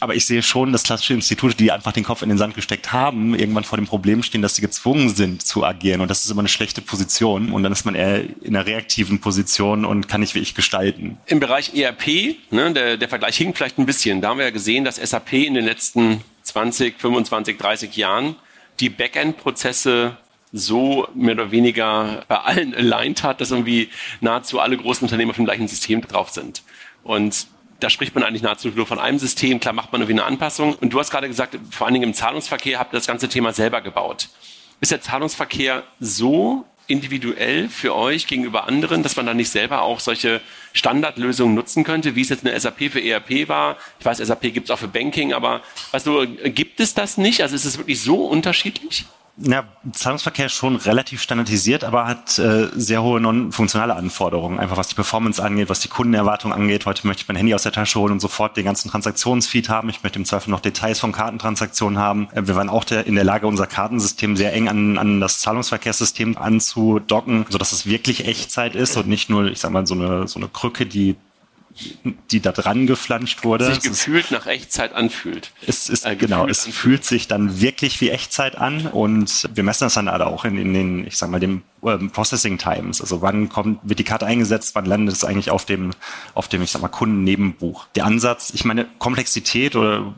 aber 0.00 0.14
ich 0.14 0.24
sehe 0.24 0.42
schon, 0.42 0.72
dass 0.72 0.82
klassische 0.82 1.12
Institute, 1.12 1.54
die 1.54 1.70
einfach 1.70 1.92
den 1.92 2.04
Kopf 2.04 2.22
in 2.22 2.30
den 2.30 2.38
Sand 2.38 2.54
gesteckt 2.54 2.92
haben, 2.92 3.34
irgendwann 3.34 3.64
vor 3.64 3.76
dem 3.76 3.86
Problem 3.86 4.22
stehen, 4.22 4.42
dass 4.42 4.54
sie 4.54 4.62
gezwungen 4.62 5.14
sind 5.14 5.46
zu 5.46 5.64
agieren. 5.64 6.00
Und 6.00 6.10
das 6.10 6.24
ist 6.24 6.30
immer 6.30 6.40
eine 6.40 6.48
schlechte 6.48 6.80
Position. 6.80 7.52
Und 7.52 7.62
dann 7.62 7.72
ist 7.72 7.84
man 7.84 7.94
eher 7.94 8.22
in 8.42 8.56
einer 8.56 8.66
reaktiven 8.66 9.20
Position 9.20 9.84
und 9.84 10.08
kann 10.08 10.20
nicht 10.20 10.34
wie 10.34 10.40
ich 10.40 10.54
gestalten. 10.54 11.18
Im 11.26 11.38
Bereich 11.38 11.74
ERP, 11.74 12.36
ne, 12.50 12.72
der, 12.72 12.96
der 12.96 13.08
Vergleich 13.08 13.36
hinkt 13.36 13.58
vielleicht 13.58 13.78
ein 13.78 13.86
bisschen. 13.86 14.20
Da 14.20 14.30
haben 14.30 14.38
wir 14.38 14.46
ja 14.46 14.50
gesehen, 14.50 14.84
dass 14.84 14.96
SAP 14.96 15.34
in 15.34 15.54
den 15.54 15.64
letzten 15.64 16.22
20, 16.42 16.98
25, 16.98 17.58
30 17.58 17.96
Jahren 17.96 18.36
die 18.80 18.88
Backend-Prozesse 18.88 20.16
so 20.52 21.06
mehr 21.14 21.34
oder 21.34 21.50
weniger 21.50 22.24
bei 22.26 22.38
allen 22.38 22.74
aligned 22.74 23.22
hat, 23.22 23.40
dass 23.40 23.50
irgendwie 23.50 23.88
nahezu 24.20 24.58
alle 24.58 24.76
großen 24.76 25.04
Unternehmen 25.04 25.30
auf 25.30 25.36
dem 25.36 25.44
gleichen 25.44 25.68
System 25.68 26.00
drauf 26.00 26.30
sind. 26.30 26.62
Und 27.04 27.46
da 27.80 27.90
spricht 27.90 28.14
man 28.14 28.24
eigentlich 28.24 28.42
nahezu 28.42 28.68
nur 28.68 28.86
von 28.86 28.98
einem 28.98 29.18
System. 29.18 29.60
Klar 29.60 29.74
macht 29.74 29.92
man 29.92 30.00
irgendwie 30.00 30.20
eine 30.20 30.24
Anpassung. 30.24 30.74
Und 30.74 30.92
du 30.92 30.98
hast 30.98 31.10
gerade 31.10 31.28
gesagt, 31.28 31.58
vor 31.70 31.86
allen 31.86 31.94
Dingen 31.94 32.10
im 32.10 32.14
Zahlungsverkehr 32.14 32.78
habt 32.78 32.92
ihr 32.92 32.98
das 32.98 33.06
ganze 33.06 33.28
Thema 33.28 33.52
selber 33.52 33.80
gebaut. 33.80 34.28
Ist 34.80 34.92
der 34.92 35.00
Zahlungsverkehr 35.00 35.82
so 35.98 36.64
individuell 36.86 37.68
für 37.68 37.94
euch 37.94 38.26
gegenüber 38.26 38.66
anderen, 38.66 39.02
dass 39.02 39.16
man 39.16 39.26
da 39.26 39.32
nicht 39.32 39.50
selber 39.50 39.82
auch 39.82 40.00
solche 40.00 40.40
Standardlösungen 40.72 41.54
nutzen 41.54 41.84
könnte, 41.84 42.16
wie 42.16 42.22
es 42.22 42.28
jetzt 42.28 42.46
eine 42.46 42.58
SAP 42.58 42.90
für 42.90 43.02
ERP 43.02 43.48
war? 43.48 43.76
Ich 43.98 44.04
weiß, 44.04 44.18
SAP 44.18 44.52
gibt 44.52 44.64
es 44.68 44.70
auch 44.70 44.78
für 44.78 44.88
Banking, 44.88 45.32
aber 45.32 45.62
weißt 45.92 46.06
du, 46.06 46.26
gibt 46.50 46.80
es 46.80 46.94
das 46.94 47.16
nicht? 47.16 47.42
Also 47.42 47.54
ist 47.54 47.64
es 47.64 47.78
wirklich 47.78 48.00
so 48.00 48.26
unterschiedlich? 48.26 49.04
Ja, 49.42 49.64
Zahlungsverkehr 49.92 50.46
ist 50.46 50.52
schon 50.52 50.76
relativ 50.76 51.22
standardisiert, 51.22 51.82
aber 51.82 52.06
hat 52.06 52.38
äh, 52.38 52.68
sehr 52.74 53.02
hohe 53.02 53.20
non-funktionale 53.20 53.96
Anforderungen. 53.96 54.58
Einfach 54.58 54.76
was 54.76 54.88
die 54.88 54.94
Performance 54.94 55.42
angeht, 55.42 55.70
was 55.70 55.80
die 55.80 55.88
Kundenerwartung 55.88 56.52
angeht. 56.52 56.84
Heute 56.84 57.06
möchte 57.06 57.22
ich 57.22 57.28
mein 57.28 57.38
Handy 57.38 57.54
aus 57.54 57.62
der 57.62 57.72
Tasche 57.72 57.98
holen 57.98 58.12
und 58.12 58.20
sofort 58.20 58.58
den 58.58 58.66
ganzen 58.66 58.90
Transaktionsfeed 58.90 59.70
haben. 59.70 59.88
Ich 59.88 60.02
möchte 60.02 60.18
im 60.18 60.26
Zweifel 60.26 60.50
noch 60.50 60.60
Details 60.60 61.00
von 61.00 61.12
Kartentransaktionen 61.12 61.98
haben. 61.98 62.28
Äh, 62.32 62.46
wir 62.48 62.54
waren 62.54 62.68
auch 62.68 62.84
der, 62.84 63.06
in 63.06 63.14
der 63.14 63.24
Lage, 63.24 63.46
unser 63.46 63.66
Kartensystem 63.66 64.36
sehr 64.36 64.52
eng 64.52 64.68
an, 64.68 64.98
an 64.98 65.20
das 65.20 65.40
Zahlungsverkehrssystem 65.40 66.36
anzudocken, 66.36 67.46
sodass 67.48 67.72
es 67.72 67.86
wirklich 67.86 68.26
Echtzeit 68.26 68.74
ist 68.74 68.98
und 68.98 69.08
nicht 69.08 69.30
nur, 69.30 69.46
ich 69.46 69.60
sag 69.60 69.70
mal, 69.70 69.86
so 69.86 69.94
eine, 69.94 70.28
so 70.28 70.38
eine 70.38 70.48
Krücke, 70.48 70.84
die 70.84 71.16
die 72.30 72.40
da 72.40 72.52
dran 72.52 72.86
geflanscht 72.86 73.44
wurde. 73.44 73.66
Sich 73.66 73.82
gefühlt 73.82 74.24
ist, 74.24 74.30
nach 74.32 74.46
Echtzeit 74.46 74.92
anfühlt. 74.92 75.52
Es 75.66 75.88
ist, 75.88 76.04
äh, 76.04 76.16
genau, 76.16 76.46
es 76.46 76.66
anfühlt. 76.66 76.76
fühlt 76.76 77.04
sich 77.04 77.28
dann 77.28 77.60
wirklich 77.60 78.00
wie 78.00 78.10
Echtzeit 78.10 78.56
an 78.56 78.86
und 78.86 79.48
wir 79.54 79.62
messen 79.62 79.84
das 79.84 79.94
dann 79.94 80.08
alle 80.08 80.26
auch 80.26 80.44
in, 80.44 80.58
in 80.58 80.74
den, 80.74 81.06
ich 81.06 81.16
sag 81.16 81.30
mal, 81.30 81.40
dem 81.40 81.62
ähm, 81.84 82.10
Processing 82.10 82.58
Times. 82.58 83.00
Also 83.00 83.22
wann 83.22 83.48
kommt, 83.48 83.80
wird 83.82 83.98
die 83.98 84.04
Karte 84.04 84.26
eingesetzt, 84.26 84.74
wann 84.74 84.84
landet 84.84 85.14
es 85.14 85.24
eigentlich 85.24 85.50
auf 85.50 85.64
dem, 85.64 85.92
auf 86.34 86.48
dem, 86.48 86.62
ich 86.62 86.70
sag 86.70 86.82
mal, 86.82 86.88
Kundennebenbuch. 86.88 87.86
Der 87.94 88.04
Ansatz, 88.04 88.50
ich 88.54 88.64
meine, 88.64 88.86
Komplexität 88.98 89.76
oder 89.76 90.14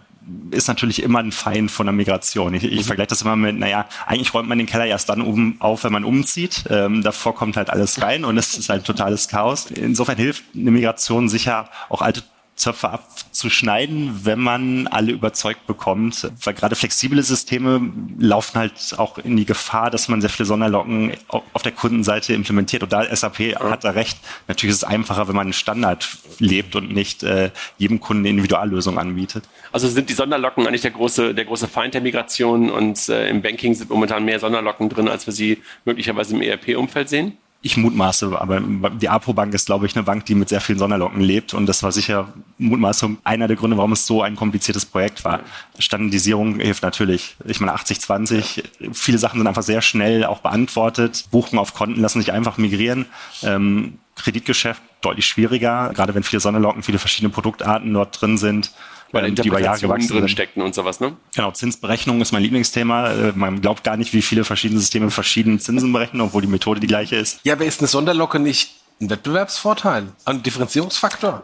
ist 0.51 0.69
natürlich 0.69 1.03
immer 1.03 1.19
ein 1.19 1.33
Feind 1.33 1.71
von 1.71 1.87
der 1.87 1.93
Migration. 1.93 2.55
Ich, 2.55 2.65
ich 2.65 2.81
mhm. 2.81 2.85
vergleiche 2.85 3.09
das 3.09 3.23
immer 3.23 3.37
mit, 3.37 3.59
naja, 3.59 3.87
eigentlich 4.07 4.33
räumt 4.35 4.49
man 4.49 4.59
den 4.59 4.67
Keller 4.67 4.87
erst 4.87 5.09
dann 5.09 5.21
um, 5.21 5.57
auf, 5.61 5.85
wenn 5.85 5.93
man 5.93 6.05
umzieht. 6.05 6.65
Ähm, 6.71 7.03
davor 7.03 7.35
kommt 7.35 7.57
halt 7.57 7.71
alles 7.71 8.01
rein 8.03 8.25
und 8.25 8.37
es 8.37 8.57
ist 8.57 8.69
halt 8.69 8.85
totales 8.85 9.29
Chaos. 9.29 9.71
Insofern 9.71 10.17
hilft 10.17 10.45
eine 10.55 10.71
Migration 10.71 11.29
sicher 11.29 11.69
auch 11.89 12.03
alte 12.03 12.23
Zöpfe 12.55 12.91
abzuschneiden, 12.91 14.25
wenn 14.25 14.39
man 14.39 14.87
alle 14.87 15.13
überzeugt 15.13 15.67
bekommt. 15.67 16.31
Weil 16.45 16.55
gerade 16.55 16.77
flexible 16.77 17.23
Systeme 17.23 17.81
laufen 18.19 18.59
halt 18.59 18.95
auch 18.99 19.19
in 19.19 19.37
die 19.37 19.47
Gefahr, 19.47 19.91
dass 19.91 20.09
man 20.09 20.21
sehr 20.21 20.31
viele 20.31 20.47
Sonderlocken 20.47 21.13
auf 21.29 21.63
der 21.63 21.73
Kundenseite 21.73 22.35
implementiert. 22.35 22.83
Und 22.83 22.93
da 22.93 23.05
SAP 23.15 23.41
ja. 23.41 23.71
hat 23.71 23.85
da 23.85 23.91
recht. 23.91 24.19
Natürlich 24.49 24.75
ist 24.75 24.83
es 24.83 24.85
einfacher, 24.85 25.29
wenn 25.29 25.35
man 25.35 25.47
einen 25.47 25.53
Standard 25.55 26.09
lebt 26.39 26.77
und 26.77 26.93
nicht 26.93 27.23
äh, 27.23 27.51
jedem 27.79 28.01
Kunden 28.01 28.23
eine 28.23 28.31
Individuallösung 28.31 28.99
anbietet. 28.99 29.45
Also 29.73 29.89
sind 29.89 30.11
die 30.11 30.15
Sonderlocken 30.15 30.67
eigentlich 30.67 30.83
der 30.83 30.91
große, 30.91 31.35
der 31.35 31.45
große 31.47 31.69
Feind 31.69 31.95
der 31.95 32.03
Migration 32.03 32.71
und 32.71 33.09
äh, 33.09 33.29
im 33.29 33.43
Banking 33.43 33.75
sind 33.75 33.91
momentan 33.91 34.25
mehr 34.25 34.39
Sonderlocken 34.39 34.89
drin, 34.89 35.09
als 35.09 35.27
wir 35.27 35.33
sie 35.33 35.63
möglicherweise 35.85 36.35
im 36.35 36.43
ERP-Umfeld 36.43 37.09
sehen? 37.09 37.39
Ich 37.65 37.77
mutmaße, 37.77 38.41
aber 38.41 38.61
die 38.91 39.09
Apo-Bank 39.09 39.55
ist, 39.55 39.67
glaube 39.67 39.87
ich, 39.87 39.95
eine 39.95 40.03
Bank, 40.03 40.27
die 40.27 40.35
mit 40.35 40.49
sehr 40.49 40.61
vielen 40.61 40.81
Sonderlocken 40.81 41.21
lebt. 41.21 41.55
Und 41.55 41.67
das 41.67 41.85
war 41.85 41.93
sicher 41.93 42.33
mutmaße 42.59 43.17
einer 43.23 43.47
der 43.47 43.57
Gründe, 43.57 43.77
warum 43.77 43.93
es 43.93 44.05
so 44.05 44.21
ein 44.21 44.35
kompliziertes 44.35 44.85
Projekt 44.85 45.25
war. 45.25 45.41
Standardisierung 45.79 46.59
hilft 46.59 46.83
natürlich. 46.83 47.37
Ich 47.47 47.61
meine, 47.61 47.73
80-20, 47.77 48.65
viele 48.93 49.19
Sachen 49.19 49.39
sind 49.39 49.47
einfach 49.47 49.63
sehr 49.63 49.81
schnell 49.81 50.25
auch 50.25 50.41
beantwortet. 50.41 51.27
Buchungen 51.31 51.61
auf 51.61 51.73
Konten 51.73 52.01
lassen 52.01 52.21
sich 52.21 52.33
einfach 52.33 52.59
migrieren. 52.59 53.07
Ähm, 53.45 53.99
Kreditgeschäft 54.17 54.83
deutlich 55.01 55.27
schwieriger, 55.27 55.93
gerade 55.95 56.15
wenn 56.15 56.25
viele 56.25 56.41
Sonderlocken, 56.41 56.83
viele 56.83 56.99
verschiedene 56.99 57.31
Produktarten 57.31 57.95
dort 57.95 58.21
drin 58.21 58.39
sind 58.39 58.73
weil 59.13 59.27
ähm, 59.27 59.35
die 59.35 59.49
über 59.49 59.61
Jahre 59.61 59.81
gewachsen 59.81 60.09
drin 60.09 60.21
sind. 60.21 60.31
steckten 60.31 60.63
und 60.63 60.75
sowas, 60.75 61.01
ne? 61.01 61.17
Genau, 61.35 61.51
Zinsberechnung 61.53 62.21
ist 62.21 62.33
mein 62.33 62.43
Lieblingsthema. 62.43 63.13
Äh, 63.13 63.33
man 63.35 63.61
glaubt 63.61 63.85
gar 63.85 63.97
nicht, 63.97 64.13
wie 64.13 64.23
viele 64.23 64.45
verschiedene 64.45 64.81
Systeme 64.81 65.11
verschiedene 65.11 65.59
Zinsen 65.59 65.93
berechnen, 65.93 66.21
obwohl 66.23 66.43
die 66.43 66.49
Methode 66.49 66.81
die 66.81 66.87
gleiche 66.87 67.17
ist. 67.17 67.41
Ja, 67.45 67.55
aber 67.55 67.65
ist 67.65 67.81
eine 67.81 67.89
Sonderlocke 67.89 68.39
nicht 68.41 68.73
ein 69.01 69.11
Wettbewerbsvorteil, 69.11 70.09
ein 70.25 70.43
Differenzierungsfaktor? 70.43 71.43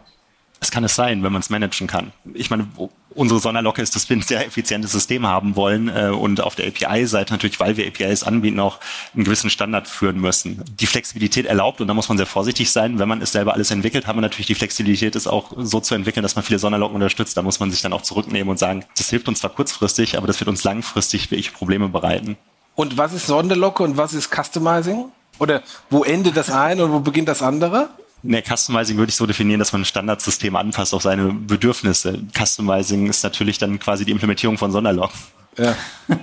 Das 0.60 0.70
kann 0.70 0.82
es 0.82 0.94
sein, 0.94 1.22
wenn 1.22 1.32
man 1.32 1.40
es 1.40 1.50
managen 1.50 1.86
kann. 1.86 2.12
Ich 2.34 2.50
meine, 2.50 2.66
unsere 3.18 3.40
Sonderlocke 3.40 3.82
ist, 3.82 3.96
dass 3.96 4.08
wir 4.08 4.16
ein 4.16 4.22
sehr 4.22 4.46
effizientes 4.46 4.92
System 4.92 5.26
haben 5.26 5.56
wollen 5.56 5.88
äh, 5.88 6.08
und 6.08 6.40
auf 6.40 6.54
der 6.54 6.68
API-Seite 6.68 7.32
natürlich, 7.32 7.58
weil 7.58 7.76
wir 7.76 7.86
APIs 7.86 8.22
anbieten, 8.22 8.60
auch 8.60 8.78
einen 9.14 9.24
gewissen 9.24 9.50
Standard 9.50 9.88
führen 9.88 10.20
müssen. 10.20 10.62
Die 10.78 10.86
Flexibilität 10.86 11.46
erlaubt 11.46 11.80
und 11.80 11.88
da 11.88 11.94
muss 11.94 12.08
man 12.08 12.16
sehr 12.16 12.26
vorsichtig 12.26 12.70
sein. 12.70 12.98
Wenn 13.00 13.08
man 13.08 13.20
es 13.20 13.32
selber 13.32 13.54
alles 13.54 13.72
entwickelt, 13.72 14.06
haben 14.06 14.16
wir 14.16 14.22
natürlich 14.22 14.46
die 14.46 14.54
Flexibilität, 14.54 15.16
es 15.16 15.26
auch 15.26 15.52
so 15.56 15.80
zu 15.80 15.96
entwickeln, 15.96 16.22
dass 16.22 16.36
man 16.36 16.44
viele 16.44 16.60
Sonderlocken 16.60 16.94
unterstützt. 16.94 17.36
Da 17.36 17.42
muss 17.42 17.58
man 17.58 17.72
sich 17.72 17.82
dann 17.82 17.92
auch 17.92 18.02
zurücknehmen 18.02 18.48
und 18.48 18.58
sagen, 18.58 18.84
das 18.96 19.10
hilft 19.10 19.26
uns 19.28 19.40
zwar 19.40 19.50
kurzfristig, 19.50 20.16
aber 20.16 20.28
das 20.28 20.38
wird 20.38 20.48
uns 20.48 20.62
langfristig 20.62 21.30
wirklich 21.32 21.52
Probleme 21.52 21.88
bereiten. 21.88 22.36
Und 22.76 22.96
was 22.96 23.12
ist 23.12 23.26
Sonderlocke 23.26 23.82
und 23.82 23.96
was 23.96 24.14
ist 24.14 24.32
Customizing? 24.32 25.06
Oder 25.40 25.62
wo 25.90 26.04
endet 26.04 26.36
das 26.36 26.50
eine 26.50 26.84
und 26.84 26.92
wo 26.92 27.00
beginnt 27.00 27.28
das 27.28 27.42
andere? 27.42 27.88
Ne, 28.22 28.42
Customizing 28.42 28.96
würde 28.96 29.10
ich 29.10 29.16
so 29.16 29.26
definieren, 29.26 29.60
dass 29.60 29.72
man 29.72 29.82
ein 29.82 29.84
Standardsystem 29.84 30.56
anpasst 30.56 30.92
auf 30.92 31.02
seine 31.02 31.32
Bedürfnisse. 31.32 32.20
Customizing 32.36 33.06
ist 33.06 33.22
natürlich 33.22 33.58
dann 33.58 33.78
quasi 33.78 34.04
die 34.04 34.10
Implementierung 34.10 34.58
von 34.58 34.72
Sonderlocken. 34.72 35.18
Ja. 35.56 35.74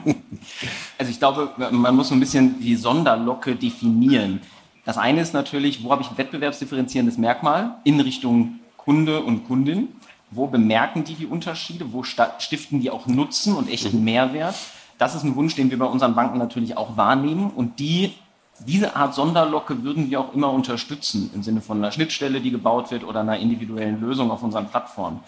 also 0.97 1.11
ich 1.11 1.19
glaube, 1.19 1.51
man 1.71 1.95
muss 1.95 2.09
so 2.09 2.15
ein 2.15 2.19
bisschen 2.19 2.59
die 2.59 2.75
Sonderlocke 2.75 3.55
definieren. 3.55 4.41
Das 4.83 4.97
eine 4.97 5.21
ist 5.21 5.33
natürlich, 5.33 5.83
wo 5.83 5.91
habe 5.91 6.01
ich 6.01 6.09
ein 6.09 6.17
wettbewerbsdifferenzierendes 6.17 7.17
Merkmal 7.17 7.77
in 7.83 7.99
Richtung 7.99 8.59
Kunde 8.77 9.21
und 9.21 9.45
Kundin? 9.47 9.89
Wo 10.31 10.47
bemerken 10.47 11.03
die 11.03 11.15
die 11.15 11.25
Unterschiede? 11.25 11.91
Wo 11.93 12.03
stiften 12.03 12.81
die 12.81 12.91
auch 12.91 13.07
Nutzen 13.07 13.55
und 13.55 13.69
echten 13.69 13.99
mhm. 13.99 14.05
Mehrwert? 14.05 14.55
Das 14.97 15.15
ist 15.15 15.23
ein 15.23 15.35
Wunsch, 15.35 15.55
den 15.55 15.71
wir 15.71 15.79
bei 15.79 15.85
unseren 15.85 16.15
Banken 16.15 16.37
natürlich 16.37 16.77
auch 16.77 16.97
wahrnehmen 16.97 17.49
und 17.49 17.79
die 17.79 18.13
diese 18.59 18.95
Art 18.95 19.13
Sonderlocke 19.13 19.83
würden 19.83 20.09
wir 20.09 20.19
auch 20.19 20.33
immer 20.33 20.49
unterstützen, 20.51 21.29
im 21.33 21.43
Sinne 21.43 21.61
von 21.61 21.77
einer 21.77 21.91
Schnittstelle, 21.91 22.39
die 22.39 22.51
gebaut 22.51 22.91
wird 22.91 23.03
oder 23.03 23.19
einer 23.19 23.37
individuellen 23.37 23.99
Lösung 23.99 24.31
auf 24.31 24.43
unseren 24.43 24.67
Plattformen. 24.67 25.19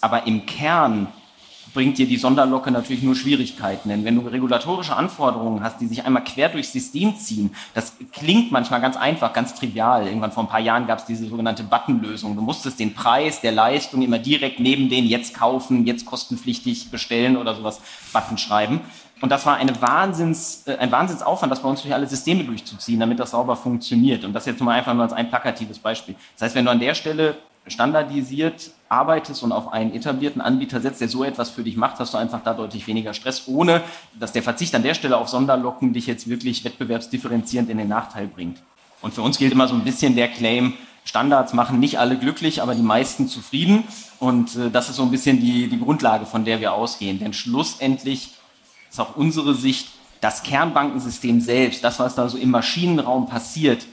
Aber 0.00 0.26
im 0.26 0.46
Kern 0.46 1.08
bringt 1.74 1.98
dir 1.98 2.06
die 2.06 2.16
Sonderlocke 2.16 2.70
natürlich 2.70 3.02
nur 3.02 3.14
Schwierigkeiten. 3.14 3.88
Denn 3.88 4.04
wenn 4.04 4.14
du 4.14 4.26
regulatorische 4.26 4.96
Anforderungen 4.96 5.62
hast, 5.62 5.80
die 5.80 5.86
sich 5.86 6.04
einmal 6.04 6.24
quer 6.24 6.48
durchs 6.48 6.72
System 6.72 7.16
ziehen, 7.16 7.54
das 7.74 7.94
klingt 8.12 8.52
manchmal 8.52 8.80
ganz 8.80 8.96
einfach, 8.96 9.32
ganz 9.32 9.54
trivial. 9.54 10.06
Irgendwann 10.06 10.32
vor 10.32 10.44
ein 10.44 10.48
paar 10.48 10.60
Jahren 10.60 10.86
gab 10.86 11.00
es 11.00 11.06
diese 11.06 11.26
sogenannte 11.26 11.64
Buttonlösung. 11.64 12.36
Du 12.36 12.42
musstest 12.42 12.78
den 12.78 12.94
Preis 12.94 13.40
der 13.40 13.52
Leistung 13.52 14.02
immer 14.02 14.18
direkt 14.18 14.60
neben 14.60 14.88
den 14.88 15.04
jetzt 15.04 15.34
kaufen, 15.34 15.86
jetzt 15.86 16.06
kostenpflichtig 16.06 16.90
bestellen 16.90 17.36
oder 17.36 17.54
sowas 17.54 17.80
Button 18.12 18.38
schreiben. 18.38 18.80
Und 19.20 19.30
das 19.30 19.46
war 19.46 19.56
eine 19.56 19.80
Wahnsinns, 19.80 20.64
äh, 20.66 20.76
ein 20.76 20.92
Wahnsinnsaufwand, 20.92 21.50
das 21.50 21.62
bei 21.62 21.68
uns 21.68 21.82
durch 21.82 21.94
alle 21.94 22.06
Systeme 22.06 22.44
durchzuziehen, 22.44 23.00
damit 23.00 23.18
das 23.18 23.30
sauber 23.30 23.56
funktioniert. 23.56 24.24
Und 24.24 24.32
das 24.32 24.46
jetzt 24.46 24.60
mal 24.60 24.72
einfach 24.72 24.94
nur 24.94 25.04
als 25.04 25.12
ein 25.12 25.28
plakatives 25.28 25.78
Beispiel. 25.78 26.14
Das 26.34 26.42
heißt, 26.42 26.54
wenn 26.54 26.64
du 26.66 26.70
an 26.70 26.80
der 26.80 26.94
Stelle 26.94 27.36
standardisiert 27.66 28.70
arbeitest 28.88 29.42
und 29.42 29.52
auf 29.52 29.72
einen 29.72 29.92
etablierten 29.92 30.40
Anbieter 30.40 30.80
setzt, 30.80 31.00
der 31.00 31.08
so 31.08 31.24
etwas 31.24 31.50
für 31.50 31.64
dich 31.64 31.76
macht, 31.76 31.98
hast 31.98 32.14
du 32.14 32.18
einfach 32.18 32.40
da 32.44 32.54
deutlich 32.54 32.86
weniger 32.86 33.12
Stress, 33.14 33.48
ohne 33.48 33.82
dass 34.18 34.32
der 34.32 34.42
Verzicht 34.42 34.74
an 34.74 34.82
der 34.82 34.94
Stelle 34.94 35.16
auf 35.16 35.28
Sonderlocken 35.28 35.92
dich 35.92 36.06
jetzt 36.06 36.28
wirklich 36.28 36.64
wettbewerbsdifferenzierend 36.64 37.70
in 37.70 37.78
den 37.78 37.88
Nachteil 37.88 38.28
bringt. 38.28 38.62
Und 39.02 39.14
für 39.14 39.22
uns 39.22 39.38
gilt 39.38 39.52
immer 39.52 39.66
so 39.66 39.74
ein 39.74 39.82
bisschen 39.82 40.14
der 40.14 40.28
Claim, 40.28 40.74
Standards 41.04 41.52
machen 41.52 41.78
nicht 41.78 41.98
alle 41.98 42.18
glücklich, 42.18 42.62
aber 42.62 42.74
die 42.74 42.82
meisten 42.82 43.28
zufrieden. 43.28 43.84
Und 44.18 44.56
äh, 44.56 44.70
das 44.70 44.88
ist 44.88 44.96
so 44.96 45.02
ein 45.02 45.10
bisschen 45.10 45.40
die, 45.40 45.68
die 45.68 45.78
Grundlage, 45.78 46.26
von 46.26 46.44
der 46.44 46.60
wir 46.60 46.72
ausgehen. 46.72 47.18
Denn 47.18 47.32
schlussendlich 47.32 48.32
ist 48.96 49.00
auch 49.00 49.16
unsere 49.16 49.54
Sicht, 49.54 49.88
das 50.20 50.42
Kernbankensystem 50.42 51.40
selbst, 51.40 51.84
das, 51.84 51.98
was 51.98 52.14
da 52.14 52.28
so 52.28 52.38
im 52.38 52.50
Maschinenraum 52.50 53.28
passiert, 53.28 53.86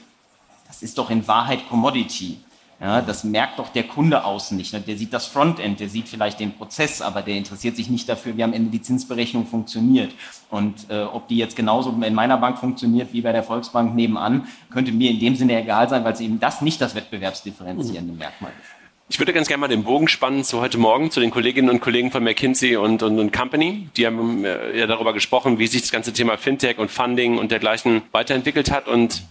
das 0.66 0.82
ist 0.82 0.96
doch 0.96 1.10
in 1.10 1.28
Wahrheit 1.28 1.68
Commodity. 1.68 2.38
Ja, 2.80 3.00
das 3.00 3.22
merkt 3.22 3.58
doch 3.58 3.68
der 3.68 3.84
Kunde 3.84 4.24
außen 4.24 4.56
nicht. 4.56 4.72
Der 4.72 4.96
sieht 4.96 5.12
das 5.12 5.26
Frontend, 5.26 5.78
der 5.78 5.88
sieht 5.88 6.08
vielleicht 6.08 6.40
den 6.40 6.52
Prozess, 6.52 7.02
aber 7.02 7.22
der 7.22 7.36
interessiert 7.36 7.76
sich 7.76 7.88
nicht 7.88 8.08
dafür, 8.08 8.36
wie 8.36 8.42
am 8.42 8.52
Ende 8.52 8.70
die 8.70 8.82
Zinsberechnung 8.82 9.46
funktioniert. 9.46 10.12
Und 10.50 10.90
äh, 10.90 11.02
ob 11.02 11.28
die 11.28 11.36
jetzt 11.36 11.54
genauso 11.54 11.90
in 11.90 12.14
meiner 12.14 12.36
Bank 12.36 12.58
funktioniert 12.58 13.12
wie 13.12 13.20
bei 13.20 13.32
der 13.32 13.44
Volksbank 13.44 13.94
nebenan, 13.94 14.48
könnte 14.70 14.90
mir 14.90 15.10
in 15.10 15.20
dem 15.20 15.36
Sinne 15.36 15.62
egal 15.62 15.88
sein, 15.88 16.02
weil 16.04 16.14
es 16.14 16.20
eben 16.20 16.40
das 16.40 16.62
nicht 16.62 16.80
das 16.80 16.94
wettbewerbsdifferenzierende 16.94 18.12
Merkmal 18.12 18.52
ist. 18.60 18.83
Ich 19.06 19.18
würde 19.18 19.34
ganz 19.34 19.48
gerne 19.48 19.60
mal 19.60 19.68
den 19.68 19.84
Bogen 19.84 20.08
spannen 20.08 20.44
zu 20.44 20.62
heute 20.62 20.78
Morgen, 20.78 21.10
zu 21.10 21.20
den 21.20 21.30
Kolleginnen 21.30 21.68
und 21.68 21.80
Kollegen 21.80 22.10
von 22.10 22.24
McKinsey 22.24 22.76
und, 22.76 23.02
und, 23.02 23.18
und 23.18 23.32
Company. 23.34 23.88
Die 23.98 24.06
haben 24.06 24.46
äh, 24.46 24.78
ja 24.78 24.86
darüber 24.86 25.12
gesprochen, 25.12 25.58
wie 25.58 25.66
sich 25.66 25.82
das 25.82 25.92
ganze 25.92 26.14
Thema 26.14 26.38
Fintech 26.38 26.78
und 26.78 26.90
Funding 26.90 27.36
und 27.36 27.50
dergleichen 27.50 28.02
weiterentwickelt 28.12 28.70
hat. 28.70 28.88
Und 28.88 29.22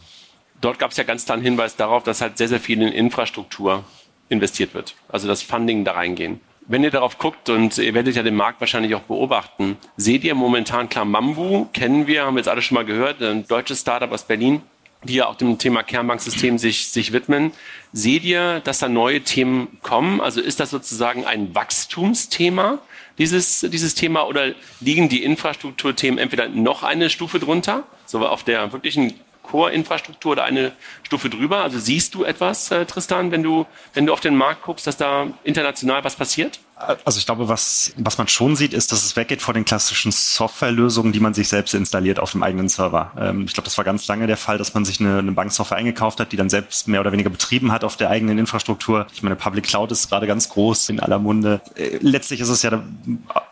dort 0.61 0.77
gab 0.77 0.91
es 0.91 0.97
ja 0.97 1.03
ganz 1.03 1.25
klar 1.25 1.37
einen 1.37 1.43
Hinweis 1.43 1.75
darauf, 1.75 2.03
dass 2.03 2.21
halt 2.21 2.37
sehr, 2.37 2.49
sehr 2.49 2.59
viel 2.59 2.83
in 2.83 2.89
Infrastruktur 2.89 3.83
investiert 4.29 4.75
wird. 4.75 4.93
Also 5.09 5.27
das 5.27 5.41
Funding 5.41 5.83
da 5.85 5.93
reingehen. 5.93 6.39
Wenn 6.67 6.83
ihr 6.83 6.91
darauf 6.91 7.17
guckt 7.17 7.49
und 7.49 7.77
ihr 7.79 7.95
werdet 7.95 8.15
ja 8.15 8.21
den 8.21 8.35
Markt 8.35 8.61
wahrscheinlich 8.61 8.93
auch 8.93 9.01
beobachten, 9.01 9.77
seht 9.97 10.23
ihr 10.23 10.35
momentan 10.35 10.87
klar 10.87 11.03
Mambu, 11.03 11.65
kennen 11.73 12.05
wir, 12.05 12.25
haben 12.25 12.35
wir 12.35 12.39
jetzt 12.39 12.47
alle 12.47 12.61
schon 12.61 12.75
mal 12.75 12.85
gehört, 12.85 13.21
ein 13.21 13.47
deutsches 13.47 13.81
Startup 13.81 14.11
aus 14.11 14.23
Berlin, 14.23 14.61
die 15.03 15.15
ja 15.15 15.27
auch 15.27 15.35
dem 15.35 15.57
Thema 15.57 15.83
Kernbanksystem 15.83 16.57
sich, 16.57 16.89
sich 16.89 17.11
widmen. 17.11 17.51
Seht 17.91 18.23
ihr, 18.23 18.59
dass 18.61 18.79
da 18.79 18.89
neue 18.89 19.21
Themen 19.21 19.79
kommen? 19.81 20.21
Also 20.21 20.41
ist 20.41 20.59
das 20.59 20.69
sozusagen 20.69 21.25
ein 21.25 21.53
Wachstumsthema, 21.53 22.79
dieses, 23.17 23.61
dieses 23.61 23.93
Thema, 23.95 24.27
oder 24.27 24.53
liegen 24.79 25.09
die 25.09 25.23
Infrastrukturthemen 25.23 26.17
entweder 26.17 26.47
noch 26.49 26.83
eine 26.83 27.09
Stufe 27.09 27.39
drunter, 27.39 27.83
so 28.05 28.25
auf 28.25 28.43
der 28.43 28.71
wirklichen 28.73 29.13
Core-Infrastruktur 29.43 30.31
oder 30.31 30.45
eine 30.45 30.71
Stufe 31.03 31.29
drüber? 31.29 31.61
Also 31.61 31.77
siehst 31.77 32.15
du 32.15 32.23
etwas, 32.23 32.71
äh, 32.71 32.85
Tristan, 32.85 33.31
wenn 33.31 33.43
du, 33.43 33.65
wenn 33.93 34.05
du 34.05 34.13
auf 34.13 34.21
den 34.21 34.35
Markt 34.35 34.63
guckst, 34.63 34.87
dass 34.87 34.97
da 34.97 35.27
international 35.43 36.03
was 36.03 36.15
passiert? 36.15 36.59
Also 36.75 37.19
ich 37.19 37.25
glaube, 37.25 37.47
was, 37.47 37.93
was 37.97 38.17
man 38.17 38.27
schon 38.27 38.55
sieht, 38.55 38.73
ist, 38.73 38.91
dass 38.91 39.05
es 39.05 39.15
weggeht 39.15 39.41
von 39.41 39.53
den 39.53 39.63
klassischen 39.63 40.11
Softwarelösungen, 40.11 41.13
die 41.13 41.19
man 41.19 41.33
sich 41.33 41.47
selbst 41.47 41.73
installiert 41.73 42.19
auf 42.19 42.31
dem 42.31 42.43
eigenen 42.43 42.67
Server. 42.67 43.11
Ähm, 43.17 43.45
ich 43.45 43.53
glaube, 43.53 43.65
das 43.65 43.77
war 43.77 43.85
ganz 43.85 44.07
lange 44.07 44.27
der 44.27 44.37
Fall, 44.37 44.57
dass 44.57 44.73
man 44.73 44.83
sich 44.83 44.99
eine, 44.99 45.19
eine 45.19 45.31
Banksoftware 45.31 45.77
eingekauft 45.77 46.19
hat, 46.19 46.31
die 46.31 46.35
dann 46.35 46.49
selbst 46.49 46.87
mehr 46.87 46.99
oder 46.99 47.11
weniger 47.11 47.29
betrieben 47.29 47.71
hat 47.71 47.83
auf 47.83 47.95
der 47.95 48.09
eigenen 48.09 48.39
Infrastruktur. 48.39 49.05
Ich 49.13 49.21
meine, 49.21 49.35
Public 49.35 49.65
Cloud 49.65 49.91
ist 49.91 50.09
gerade 50.09 50.25
ganz 50.25 50.49
groß 50.49 50.89
in 50.89 50.99
aller 50.99 51.19
Munde. 51.19 51.61
Äh, 51.75 51.99
letztlich 52.01 52.41
ist 52.41 52.49
es 52.49 52.63
ja, 52.63 52.83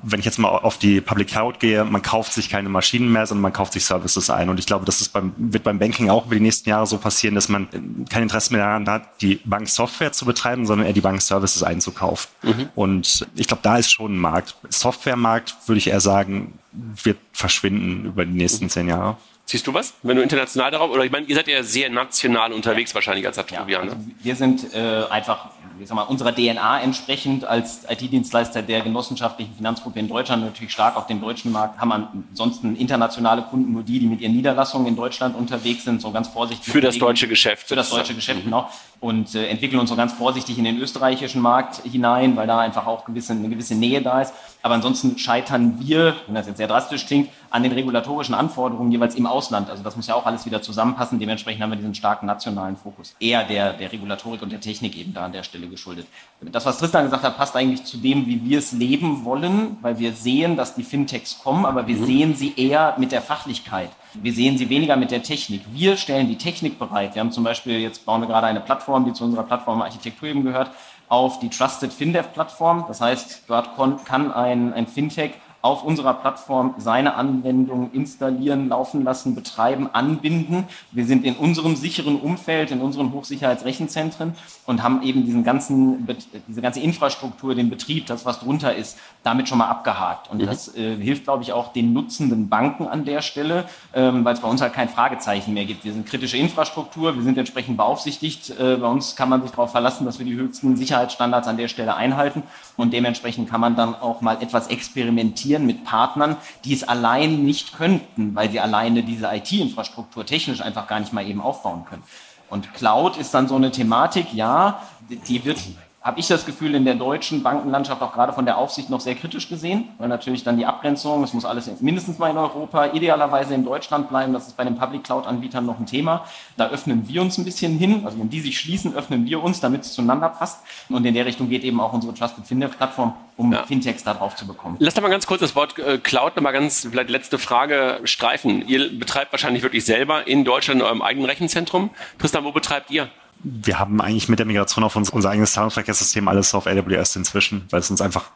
wenn 0.02 0.20
ich 0.20 0.26
jetzt 0.26 0.40
mal 0.40 0.50
auf 0.50 0.80
die 0.80 1.00
Public 1.00 1.28
Cloud 1.28 1.60
gehe, 1.60 1.86
man 1.86 2.02
kauft 2.02 2.34
sich 2.34 2.50
keine 2.50 2.70
Maschinen 2.70 3.12
mehr, 3.12 3.28
sondern 3.28 3.44
man 3.44 3.54
kauft 3.54 3.74
sich 3.74 3.86
Services 3.86 4.30
ein. 4.32 4.50
Und 4.50 4.60
ich 4.60 4.66
glaube, 4.66 4.86
das 4.86 5.00
ist 5.00 5.10
beim, 5.10 5.34
wird 5.38 5.64
beim 5.64 5.80
Banking 5.80 6.10
auch 6.10 6.26
über 6.26 6.36
die 6.36 6.42
nächsten 6.42 6.70
Jahre 6.70 6.88
so 6.88 6.98
passieren, 6.98 7.36
dass 7.36 7.50
man 7.50 7.68
kein 8.10 8.24
Interesse 8.24 8.52
mehr 8.52 8.66
daran 8.66 8.90
hat, 8.90 9.22
die 9.22 9.40
Banksoftware 9.46 10.12
zu 10.12 10.26
betreiben, 10.26 10.66
sondern 10.66 10.88
eher 10.88 10.94
die 10.94 11.02
Bankservices 11.02 11.62
einzukaufen. 11.64 12.30
Mhm. 12.42 12.70
Und 12.76 13.11
ich 13.36 13.48
glaube, 13.48 13.64
da 13.64 13.78
ist 13.78 13.92
schon 13.92 14.16
ein 14.16 14.20
Markt. 14.20 14.56
Softwaremarkt, 14.70 15.56
würde 15.68 15.78
ich 15.78 15.88
eher 15.88 16.02
sagen, 16.02 16.60
wird 16.72 17.18
verschwinden 17.34 18.06
über 18.06 18.26
die 18.26 18.34
nächsten 18.34 18.70
zehn 18.70 18.88
Jahre. 18.88 19.18
Siehst 19.46 19.68
du 19.68 19.74
was? 19.74 19.94
Wenn 20.04 20.18
du 20.18 20.24
international 20.24 20.72
darauf, 20.72 20.92
oder 20.92 21.04
ich 21.04 21.12
meine, 21.12 21.26
ihr 21.26 21.36
seid 21.36 21.48
ja 21.48 21.64
sehr 21.64 21.90
national 21.90 22.54
unterwegs 22.54 22.96
wahrscheinlich 22.96 23.26
als 23.26 23.38
Atruvia. 23.38 23.66
Ja, 23.68 23.80
also 23.80 23.98
wir 24.22 24.36
sind 24.36 24.74
äh, 24.74 25.04
einfach 25.10 25.50
ich 25.82 25.88
sag 25.88 25.96
mal, 25.96 26.04
unserer 26.04 26.34
DNA 26.34 26.82
entsprechend 26.82 27.44
als 27.46 27.82
IT-Dienstleister 27.90 28.62
der 28.62 28.82
genossenschaftlichen 28.82 29.56
Finanzgruppe 29.56 30.00
in 30.00 30.08
Deutschland 30.08 30.44
natürlich 30.44 30.72
stark 30.72 30.96
auf 30.96 31.08
dem 31.08 31.22
deutschen 31.22 31.52
Markt, 31.52 31.80
haben 31.80 31.92
ansonsten 31.92 32.76
internationale 32.76 33.42
Kunden, 33.44 33.74
nur 33.74 33.84
die, 33.84 34.00
die 34.00 34.06
mit 34.06 34.22
ihren 34.22 34.34
Niederlassungen 34.34 34.88
in 34.88 34.96
Deutschland 34.96 35.36
unterwegs 35.36 35.84
sind, 35.84 36.02
so 36.02 36.12
ganz 36.12 36.28
vorsichtig. 36.28 36.72
Für 36.72 36.82
das 36.82 36.98
deutsche 36.98 37.28
Geschäft. 37.28 37.68
Für 37.68 37.76
das 37.76 37.90
deutsche 37.90 38.14
Geschäft, 38.14 38.44
genau. 38.44 38.70
Und 39.02 39.34
äh, 39.34 39.48
entwickeln 39.48 39.80
uns 39.80 39.90
so 39.90 39.96
ganz 39.96 40.14
vorsichtig 40.14 40.60
in 40.60 40.64
den 40.64 40.78
österreichischen 40.78 41.42
Markt 41.42 41.78
hinein, 41.78 42.36
weil 42.36 42.46
da 42.46 42.60
einfach 42.60 42.86
auch 42.86 43.04
gewisse, 43.04 43.34
eine 43.34 43.50
gewisse 43.50 43.74
Nähe 43.74 44.00
da 44.04 44.22
ist. 44.22 44.32
Aber 44.62 44.76
ansonsten 44.76 45.18
scheitern 45.18 45.80
wir, 45.80 46.16
wenn 46.28 46.36
das 46.36 46.46
jetzt 46.46 46.58
sehr 46.58 46.68
drastisch 46.68 47.08
klingt, 47.08 47.30
an 47.50 47.64
den 47.64 47.72
regulatorischen 47.72 48.36
Anforderungen 48.36 48.92
jeweils 48.92 49.16
im 49.16 49.26
Ausland. 49.26 49.72
Also 49.72 49.82
das 49.82 49.96
muss 49.96 50.06
ja 50.06 50.14
auch 50.14 50.28
alles 50.28 50.46
wieder 50.46 50.62
zusammenpassen. 50.62 51.18
Dementsprechend 51.18 51.64
haben 51.64 51.72
wir 51.72 51.78
diesen 51.78 51.96
starken 51.96 52.28
nationalen 52.28 52.78
Fokus. 52.78 53.16
Eher 53.20 53.44
der, 53.44 53.74
der 53.74 53.92
Regulatorik 53.92 54.44
und 54.44 54.52
der 54.52 54.62
Technik 54.62 54.96
eben 54.96 55.16
da 55.16 55.26
an 55.26 55.32
der 55.32 55.42
Stelle 55.42 55.68
geschuldet. 55.68 56.06
Das, 56.40 56.68
was 56.68 56.78
Tristan 56.78 57.06
gesagt 57.06 57.24
hat, 57.24 57.38
passt 57.38 57.56
eigentlich 57.56 57.84
zu 57.86 57.98
dem, 57.98 58.28
wie 58.28 58.46
wir 58.46 58.60
es 58.60 58.72
leben 58.72 59.26
wollen, 59.26 59.78
weil 59.82 59.98
wir 59.98 60.14
sehen, 60.14 60.58
dass 60.58 60.76
die 60.76 60.84
Fintechs 60.84 61.40
kommen, 61.40 61.66
aber 61.66 61.88
wir 61.88 61.98
mhm. 61.98 62.06
sehen 62.06 62.36
sie 62.36 62.54
eher 62.56 62.94
mit 63.00 63.12
der 63.12 63.24
Fachlichkeit. 63.24 63.90
Wir 64.14 64.34
sehen 64.34 64.58
sie 64.58 64.70
weniger 64.70 64.98
mit 64.98 65.12
der 65.12 65.24
Technik. 65.24 65.62
Wir 65.72 65.96
stellen 65.96 66.28
die 66.28 66.38
Technik 66.38 66.78
bereit. 66.78 67.16
Wir 67.16 67.22
haben 67.22 67.32
zum 67.32 67.46
Beispiel, 67.46 67.80
jetzt 67.80 68.06
bauen 68.06 68.22
wir 68.22 68.28
gerade 68.28 68.48
eine 68.48 68.60
Plattform, 68.60 69.06
die 69.06 69.14
zu 69.14 69.24
unserer 69.24 69.44
Plattformarchitektur 69.44 70.28
eben 70.28 70.44
gehört, 70.44 70.72
auf 71.08 71.40
die 71.40 71.50
Trusted 71.50 71.94
FinDev-Plattform. 71.94 72.86
Das 72.88 73.00
heißt, 73.00 73.44
dort 73.48 73.70
kann 74.06 74.32
ein, 74.34 74.74
ein 74.74 74.88
Fintech 74.88 75.32
auf 75.62 75.84
unserer 75.84 76.16
Plattform 76.16 76.74
seine 76.78 77.14
Anwendung 77.14 77.92
installieren, 77.92 78.70
laufen 78.70 79.04
lassen, 79.04 79.36
betreiben, 79.36 79.90
anbinden. 79.94 80.66
Wir 80.92 81.06
sind 81.06 81.24
in 81.24 81.36
unserem 81.36 81.76
sicheren 81.76 82.20
Umfeld, 82.20 82.72
in 82.72 82.82
unseren 82.82 83.14
Hochsicherheitsrechenzentren 83.14 84.34
und 84.66 84.82
haben 84.82 85.04
eben 85.04 85.24
diesen 85.24 85.44
ganzen, 85.44 86.08
diese 86.48 86.62
ganze 86.62 86.80
Infrastruktur, 86.80 87.54
den 87.54 87.70
Betrieb, 87.70 88.08
das 88.08 88.26
was 88.26 88.40
drunter 88.40 88.76
ist, 88.76 88.98
damit 89.24 89.50
schon 89.50 89.60
mal 89.60 89.68
abgehakt. 89.68 90.32
Und 90.32 90.42
mhm. 90.42 90.48
das 90.48 90.76
äh, 90.76 90.96
hilft, 90.96 91.26
glaube 91.26 91.44
ich, 91.44 91.54
auch 91.54 91.74
den 91.74 91.94
nutzenden 91.94 92.50
Banken 92.50 92.88
an 92.88 93.06
der 93.06 93.22
Stelle, 93.22 93.66
ähm, 93.94 94.26
weil 94.26 94.34
es 94.34 94.40
bei 94.40 94.48
uns 94.48 94.62
halt 94.62 94.74
kein 94.74 94.90
Fragezeichen 94.90 95.54
mehr 95.54 95.66
gibt. 95.66 95.86
Wir 95.86 95.94
sind 95.94 96.08
kritische 96.08 96.38
Infrastruktur, 96.38 97.16
wir 97.16 97.24
sind 97.24 97.38
entsprechend 97.38 97.78
beaufsichtigt. 97.78 98.50
Äh, 98.60 98.78
bei 98.78 98.88
uns 98.88 99.16
kann 99.16 99.30
man 99.30 99.44
sich 99.44 99.52
darauf 99.52 99.72
verlassen, 99.72 100.06
dass 100.06 100.18
wir 100.18 100.26
die 100.26 100.36
höchsten 100.36 100.76
Sicherheitsstandards 100.76 101.48
an 101.48 101.58
der 101.58 101.68
Stelle 101.68 101.96
einhalten 101.96 102.42
und 102.78 102.94
dementsprechend 102.94 103.48
kann 103.48 103.62
man 103.62 103.76
dann 103.76 103.94
auch 103.94 104.22
mal 104.22 104.42
etwas 104.42 104.68
experimentieren 104.68 105.51
kooperieren 105.52 105.66
mit 105.66 105.84
Partnern, 105.84 106.38
die 106.64 106.74
es 106.74 106.84
allein 106.84 107.44
nicht 107.44 107.74
könnten, 107.74 108.36
weil 108.36 108.50
sie 108.50 108.60
alleine 108.60 109.04
diese 109.04 109.28
IT-Infrastruktur 109.28 110.26
technisch 110.26 110.62
einfach 110.62 110.88
gar 110.88 111.00
nicht 111.00 111.14
mal 111.14 111.28
eben 111.28 111.42
aufbauen 111.42 111.86
können. 111.86 112.04
Und 112.50 112.74
Cloud 112.74 113.18
ist 113.18 113.34
dann 113.34 113.48
so 113.48 113.56
eine 113.56 113.72
Thematik, 113.72 114.34
ja, 114.34 114.82
die 115.28 115.44
wird 115.46 115.60
habe 116.02 116.20
ich 116.20 116.28
das 116.28 116.48
Gefühl, 116.48 116.74
in 116.74 116.84
der 116.84 116.96
deutschen 116.96 117.44
Bankenlandschaft 117.44 118.02
auch 118.02 118.14
gerade 118.14 118.34
von 118.34 118.46
der 118.46 118.58
Aufsicht 118.58 118.90
noch 118.90 119.00
sehr 119.00 119.14
kritisch 119.14 119.50
gesehen, 119.50 119.90
weil 120.00 120.08
natürlich 120.08 120.44
dann 120.44 120.58
die 120.58 120.66
Abgrenzung, 120.66 121.24
es 121.24 121.34
muss 121.34 121.46
alles 121.46 121.70
mindestens 121.80 122.18
mal 122.18 122.32
in 122.32 122.38
Europa, 122.38 122.88
idealerweise 122.88 123.54
in 123.54 123.64
Deutschland 123.64 124.10
bleiben, 124.10 124.34
das 124.34 124.48
ist 124.48 124.58
bei 124.58 124.64
den 124.64 124.76
Public 124.76 125.04
Cloud-Anbietern 125.04 125.64
noch 125.64 125.80
ein 125.80 125.86
Thema. 125.86 126.26
Da 126.58 126.70
öffnen 126.70 127.08
wir 127.08 127.22
uns 127.22 127.38
ein 127.38 127.46
bisschen 127.46 127.78
hin, 127.78 128.02
also 128.04 128.18
wenn 128.18 128.32
die 128.32 128.40
sich 128.40 128.60
schließen, 128.60 128.96
öffnen 128.96 129.28
wir 129.28 129.44
uns, 129.44 129.60
damit 129.60 129.82
es 129.82 129.94
zueinander 129.94 130.30
passt. 130.30 130.62
Und 130.90 131.06
in 131.06 131.14
der 131.14 131.28
Richtung 131.28 131.50
geht 131.50 131.64
eben 131.64 131.80
auch 131.80 131.94
unsere 131.94 132.16
Trusted 132.16 132.48
Fintech-Plattform, 132.48 133.14
um 133.38 133.54
ja. 133.54 133.64
Fintechs 133.64 134.04
da 134.04 134.16
drauf 134.16 134.36
zu 134.36 134.48
bekommen. 134.48 134.78
Lass 134.80 134.96
doch 134.96 135.04
mal 135.04 135.10
ganz 135.10 135.28
kurz 135.28 135.42
das 135.42 135.56
Wort 135.56 135.78
äh, 135.78 136.00
Cloud 136.00 136.36
nochmal 136.36 136.54
ganz, 136.54 136.88
vielleicht 136.90 137.12
letzte 137.12 137.38
Frage 137.38 138.00
streifen. 138.06 138.68
Ihr 138.68 138.98
betreibt 138.98 139.32
wahrscheinlich 139.34 139.62
wirklich 139.62 139.86
selber 139.86 140.28
in 140.28 140.46
Deutschland 140.46 140.82
in 140.82 140.86
eurem 140.86 141.04
eigenen 141.04 141.28
Rechenzentrum. 141.28 141.92
Tristan, 142.18 142.44
wo 142.44 142.52
betreibt 142.52 142.90
ihr? 142.90 143.10
Wir 143.44 143.80
haben 143.80 144.02
eigentlich 144.02 144.30
mit 144.30 144.40
der 144.40 144.46
Migration 144.46 144.84
auf 144.84 144.96
unser, 144.96 145.14
unser 145.14 145.30
eigenes 145.30 145.54
Zahlungsverkehrssystem 145.54 146.28
alles 146.28 146.54
auf 146.54 146.68
AWS 146.68 147.16
inzwischen, 147.16 147.66
weil 147.70 147.80
es 147.80 147.90
uns 147.90 148.02
einfach 148.02 148.30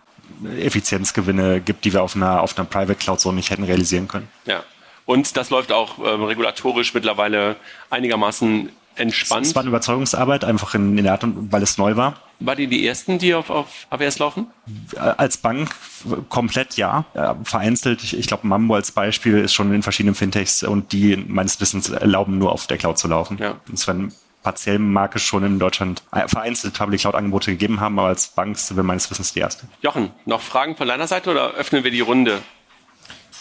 Effizienzgewinne 0.58 1.62
gibt, 1.62 1.86
die 1.86 1.94
wir 1.94 2.04
auf 2.04 2.16
einer, 2.16 2.42
auf 2.42 2.58
einer 2.58 2.66
Private 2.66 2.96
Cloud 2.96 3.20
so 3.20 3.32
nicht 3.32 3.50
hätten 3.50 3.64
realisieren 3.64 4.08
können. 4.08 4.28
Ja. 4.46 4.64
Und 5.06 5.38
das 5.38 5.50
läuft 5.52 5.72
auch 5.72 6.00
äh, 6.00 6.10
regulatorisch 6.10 6.94
mittlerweile 6.94 7.58
einigermaßen 7.92 8.70
entspannt. 8.96 9.46
Es 9.46 9.56
war 9.56 9.62
eine 9.62 9.70
Überzeugungsarbeit, 9.70 10.44
einfach 10.44 10.74
in, 10.74 10.98
in 10.98 11.04
der 11.04 11.14
Art 11.14 11.24
und 11.24 11.52
weil 11.52 11.62
es 11.62 11.78
neu 11.78 11.96
war. 11.96 12.16
War 12.40 12.56
die 12.56 12.68
die 12.68 12.86
ersten, 12.86 13.18
die 13.18 13.34
auf, 13.34 13.50
auf 13.50 13.88
AWS 13.90 14.20
laufen? 14.20 14.48
Als 14.96 15.38
Bank 15.38 15.70
komplett 16.30 16.76
ja. 16.76 17.06
Vereinzelt, 17.44 18.04
ich, 18.04 18.18
ich 18.18 18.28
glaube, 18.28 18.48
Mambo 18.48 18.76
als 18.76 18.92
Beispiel 18.92 19.38
ist 19.38 19.54
schon 19.54 19.74
in 19.74 19.84
verschiedenen 19.84 20.16
Fintechs 20.16 20.64
und 20.64 20.92
die 20.92 21.16
meines 21.16 21.60
Wissens 21.62 21.90
erlauben 21.90 22.38
nur 22.38 22.52
auf 22.52 22.68
der 22.68 22.78
Cloud 22.78 22.98
zu 22.98 23.08
laufen. 23.08 23.38
Ja. 23.40 23.56
Und 23.70 23.88
wenn 23.88 24.12
partiell 24.46 24.78
mag 24.78 25.16
es 25.16 25.24
schon 25.24 25.44
in 25.44 25.58
Deutschland 25.58 26.04
vereinzelt 26.28 26.78
Public 26.78 27.02
Cloud 27.02 27.16
Angebote 27.16 27.50
gegeben 27.50 27.80
haben, 27.80 27.98
aber 27.98 28.10
als 28.10 28.28
Bank 28.28 28.60
sind 28.60 28.78
wir 28.78 28.84
meines 28.84 29.10
Wissens 29.10 29.34
die 29.34 29.40
erste. 29.40 29.66
Jochen, 29.82 30.12
noch 30.26 30.40
Fragen 30.40 30.78
von 30.78 30.88
deiner 30.88 31.08
Seite 31.08 31.32
oder 31.32 31.56
öffnen 31.56 31.84
wir 31.84 31.90
die 31.90 32.02
Runde? 32.02 32.44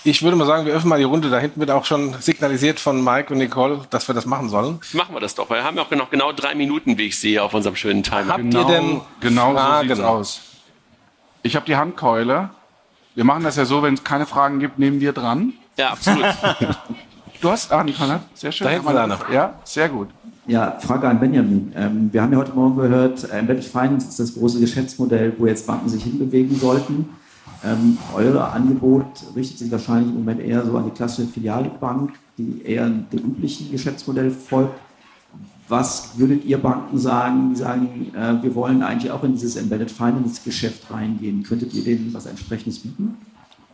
Ich 0.02 0.22
würde 0.22 0.34
mal 0.34 0.46
sagen, 0.46 0.64
wir 0.64 0.72
öffnen 0.72 0.88
mal 0.88 0.98
die 0.98 1.04
Runde. 1.04 1.28
Da 1.28 1.38
hinten 1.38 1.60
wird 1.60 1.70
auch 1.70 1.84
schon 1.84 2.14
signalisiert 2.20 2.80
von 2.80 3.04
Mike 3.04 3.30
und 3.34 3.38
Nicole, 3.38 3.82
dass 3.90 4.08
wir 4.08 4.14
das 4.14 4.24
machen 4.24 4.48
sollen. 4.48 4.80
Machen 4.94 5.14
wir 5.14 5.20
das 5.20 5.34
doch, 5.34 5.50
weil 5.50 5.60
wir 5.60 5.64
haben 5.64 5.76
ja 5.76 5.82
auch 5.82 5.90
noch 5.90 6.08
genau 6.08 6.32
drei 6.32 6.54
Minuten, 6.54 6.96
wie 6.96 7.08
ich 7.08 7.18
sehe, 7.18 7.42
auf 7.42 7.52
unserem 7.52 7.76
schönen 7.76 8.02
Timer. 8.02 8.28
Habt 8.28 8.38
genau, 8.38 8.60
ihr 8.60 8.66
denn 8.66 9.00
genau 9.20 9.52
Fragen? 9.52 9.88
so 9.88 9.94
sieht's 9.94 10.06
aus? 10.06 10.40
Ich 11.42 11.54
habe 11.54 11.66
die 11.66 11.76
Handkeule. 11.76 12.48
Wir 13.14 13.24
machen 13.24 13.44
das 13.44 13.56
ja 13.56 13.66
so, 13.66 13.82
wenn 13.82 13.92
es 13.92 14.04
keine 14.04 14.24
Fragen 14.24 14.58
gibt, 14.58 14.78
nehmen 14.78 15.00
wir 15.00 15.12
dran. 15.12 15.52
Ja, 15.76 15.90
absolut. 15.90 16.24
du 17.42 17.50
hast, 17.50 17.70
ah, 17.72 17.84
Nicole, 17.84 18.20
sehr 18.32 18.52
schön. 18.52 18.64
Da 18.64 18.70
hinten 18.70 18.94
da 18.94 19.06
noch. 19.06 19.28
Ja, 19.28 19.60
sehr 19.64 19.90
gut. 19.90 20.08
Ja, 20.46 20.78
Frage 20.78 21.08
an 21.08 21.20
Benjamin. 21.20 21.72
Ähm, 21.74 22.12
wir 22.12 22.20
haben 22.20 22.30
ja 22.32 22.38
heute 22.38 22.52
Morgen 22.52 22.76
gehört, 22.76 23.30
Embedded 23.32 23.64
Finance 23.64 24.08
ist 24.08 24.20
das 24.20 24.34
große 24.34 24.60
Geschäftsmodell, 24.60 25.32
wo 25.38 25.46
jetzt 25.46 25.66
Banken 25.66 25.88
sich 25.88 26.04
hinbewegen 26.04 26.54
sollten. 26.56 27.08
Ähm, 27.64 27.96
euer 28.14 28.52
Angebot 28.52 29.06
richtet 29.34 29.58
sich 29.58 29.72
wahrscheinlich 29.72 30.10
im 30.10 30.16
Moment 30.16 30.42
eher 30.42 30.62
so 30.66 30.76
an 30.76 30.84
die 30.84 30.90
klassische 30.90 31.28
Filialbank, 31.28 32.12
die 32.36 32.60
eher 32.62 32.90
dem 32.90 33.20
üblichen 33.20 33.70
Geschäftsmodell 33.70 34.30
folgt. 34.30 34.78
Was 35.66 36.18
würdet 36.18 36.44
ihr 36.44 36.58
Banken 36.58 36.98
sagen, 36.98 37.48
die 37.48 37.56
sagen, 37.56 38.12
äh, 38.14 38.42
wir 38.42 38.54
wollen 38.54 38.82
eigentlich 38.82 39.10
auch 39.10 39.24
in 39.24 39.32
dieses 39.32 39.56
Embedded 39.56 39.90
Finance 39.90 40.42
Geschäft 40.44 40.90
reingehen? 40.90 41.42
Könntet 41.42 41.72
ihr 41.72 41.84
denen 41.84 42.12
was 42.12 42.26
entsprechendes 42.26 42.80
bieten? 42.80 43.16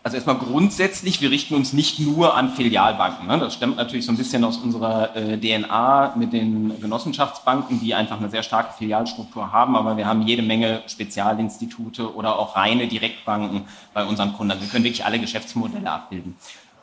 Also 0.02 0.16
erstmal 0.16 0.38
grundsätzlich, 0.38 1.20
wir 1.20 1.30
richten 1.30 1.54
uns 1.54 1.74
nicht 1.74 1.98
nur 1.98 2.34
an 2.34 2.50
Filialbanken. 2.50 3.26
Ne? 3.26 3.38
Das 3.38 3.52
stammt 3.52 3.76
natürlich 3.76 4.06
so 4.06 4.12
ein 4.12 4.16
bisschen 4.16 4.42
aus 4.44 4.56
unserer 4.56 5.14
äh, 5.14 5.38
DNA 5.38 6.14
mit 6.16 6.32
den 6.32 6.80
Genossenschaftsbanken, 6.80 7.80
die 7.80 7.94
einfach 7.94 8.18
eine 8.18 8.30
sehr 8.30 8.42
starke 8.42 8.72
Filialstruktur 8.78 9.52
haben, 9.52 9.76
aber 9.76 9.98
wir 9.98 10.06
haben 10.06 10.22
jede 10.22 10.40
Menge 10.40 10.82
Spezialinstitute 10.86 12.14
oder 12.14 12.38
auch 12.38 12.56
reine 12.56 12.88
Direktbanken 12.88 13.66
bei 13.92 14.04
unseren 14.04 14.32
Kunden. 14.32 14.52
Also 14.52 14.62
wir 14.62 14.70
können 14.70 14.84
wirklich 14.84 15.04
alle 15.04 15.18
Geschäftsmodelle 15.18 15.90
abbilden. 15.90 16.34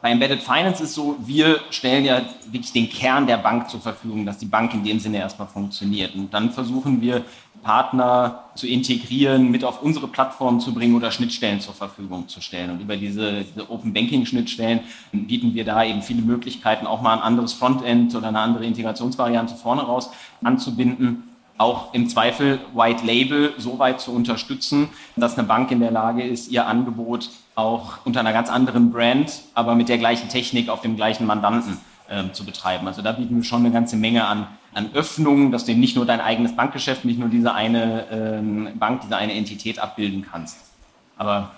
Bei 0.02 0.12
Embedded 0.12 0.44
Finance 0.44 0.84
ist 0.84 0.94
so, 0.94 1.18
wir 1.20 1.60
stellen 1.72 2.06
ja 2.06 2.22
wirklich 2.52 2.72
den 2.72 2.88
Kern 2.88 3.26
der 3.26 3.38
Bank 3.38 3.70
zur 3.70 3.82
Verfügung, 3.82 4.26
dass 4.26 4.38
die 4.38 4.46
Bank 4.46 4.74
in 4.74 4.84
dem 4.84 5.00
Sinne 5.00 5.18
erstmal 5.18 5.48
funktioniert. 5.48 6.14
Und 6.14 6.32
dann 6.34 6.52
versuchen 6.52 7.02
wir 7.02 7.26
Partner 7.64 8.44
zu 8.54 8.68
integrieren, 8.68 9.50
mit 9.50 9.64
auf 9.64 9.82
unsere 9.82 10.08
Plattform 10.08 10.60
zu 10.60 10.74
bringen 10.74 10.96
oder 10.96 11.10
Schnittstellen 11.10 11.60
zur 11.60 11.74
Verfügung 11.74 12.28
zu 12.28 12.42
stellen. 12.42 12.70
Und 12.70 12.82
über 12.82 12.96
diese, 12.96 13.44
diese 13.44 13.70
Open 13.72 13.92
Banking 13.92 14.26
Schnittstellen 14.28 14.82
bieten 15.12 15.56
wir 15.56 15.66
da 15.66 15.84
eben 15.84 16.04
viele 16.04 16.22
Möglichkeiten, 16.22 16.86
auch 16.86 17.02
mal 17.02 17.14
ein 17.14 17.22
anderes 17.22 17.54
Frontend 17.54 18.14
oder 18.14 18.28
eine 18.28 18.40
andere 18.40 18.66
Integrationsvariante 18.66 19.56
vorne 19.56 19.82
raus 19.82 20.12
anzubinden 20.44 21.24
auch 21.58 21.94
im 21.94 22.10
Zweifel 22.10 22.60
White 22.74 23.06
Label 23.06 23.54
so 23.58 23.80
weit 23.80 24.00
zu 24.00 24.12
unterstützen, 24.12 24.90
dass 25.16 25.38
eine 25.38 25.48
Bank 25.48 25.72
in 25.72 25.80
der 25.80 25.92
Lage 25.92 26.24
ist, 26.24 26.52
ihr 26.52 26.68
Angebot 26.68 27.30
auch 27.56 27.98
unter 28.06 28.20
einer 28.20 28.34
ganz 28.34 28.50
anderen 28.50 28.92
Brand, 28.92 29.42
aber 29.56 29.76
mit 29.76 29.90
der 29.90 29.98
gleichen 29.98 30.30
Technik 30.30 30.70
auf 30.70 30.82
dem 30.82 30.96
gleichen 30.96 31.26
Mandanten 31.26 31.80
äh, 32.10 32.32
zu 32.32 32.46
betreiben. 32.46 32.88
Also 32.88 33.02
da 33.02 33.12
bieten 33.12 33.36
wir 33.36 33.44
schon 33.44 33.60
eine 33.62 33.72
ganze 33.72 33.96
Menge 33.96 34.28
an, 34.28 34.48
an 34.74 34.92
Öffnungen, 34.94 35.52
dass 35.52 35.66
du 35.66 35.74
nicht 35.74 35.96
nur 35.96 36.06
dein 36.06 36.22
eigenes 36.22 36.56
Bankgeschäft, 36.56 37.04
nicht 37.06 37.20
nur 37.20 37.30
diese 37.30 37.54
eine 37.54 38.72
äh, 38.72 38.78
Bank, 38.78 39.02
diese 39.02 39.18
eine 39.18 39.34
Entität 39.34 39.80
abbilden 39.80 40.26
kannst. 40.30 40.60
Aber 41.18 41.52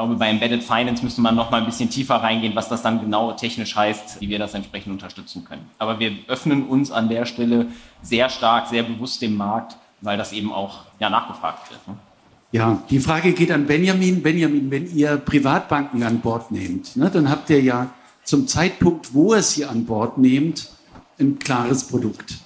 glaube, 0.00 0.14
bei 0.14 0.30
Embedded 0.30 0.62
Finance 0.62 1.04
müsste 1.04 1.20
man 1.20 1.34
noch 1.34 1.50
mal 1.50 1.58
ein 1.58 1.66
bisschen 1.66 1.90
tiefer 1.90 2.14
reingehen, 2.14 2.54
was 2.54 2.70
das 2.70 2.80
dann 2.80 3.00
genau 3.00 3.32
technisch 3.32 3.76
heißt, 3.76 4.22
wie 4.22 4.30
wir 4.30 4.38
das 4.38 4.54
entsprechend 4.54 4.92
unterstützen 4.94 5.44
können. 5.44 5.66
Aber 5.78 5.98
wir 5.98 6.12
öffnen 6.26 6.66
uns 6.68 6.90
an 6.90 7.10
der 7.10 7.26
Stelle 7.26 7.66
sehr 8.00 8.30
stark, 8.30 8.68
sehr 8.68 8.82
bewusst 8.82 9.20
dem 9.20 9.36
Markt, 9.36 9.76
weil 10.00 10.16
das 10.16 10.32
eben 10.32 10.54
auch 10.54 10.84
ja, 11.00 11.10
nachgefragt 11.10 11.70
wird. 11.70 11.86
Ne? 11.86 11.96
Ja, 12.52 12.82
die 12.88 12.98
Frage 12.98 13.34
geht 13.34 13.50
an 13.50 13.66
Benjamin. 13.66 14.22
Benjamin, 14.22 14.70
wenn 14.70 14.90
ihr 14.90 15.18
Privatbanken 15.18 16.02
an 16.02 16.20
Bord 16.20 16.50
nehmt, 16.50 16.96
ne, 16.96 17.10
dann 17.10 17.28
habt 17.28 17.50
ihr 17.50 17.60
ja 17.60 17.90
zum 18.24 18.48
Zeitpunkt, 18.48 19.12
wo 19.12 19.34
ihr 19.34 19.42
sie 19.42 19.66
an 19.66 19.84
Bord 19.84 20.16
nehmt, 20.16 20.70
ein 21.18 21.38
klares 21.38 21.84
Produkt. 21.84 22.38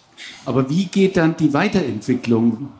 Aber 0.45 0.69
wie 0.69 0.87
geht 0.87 1.17
dann 1.17 1.37
die 1.37 1.55
Weiterentwicklung 1.55 2.71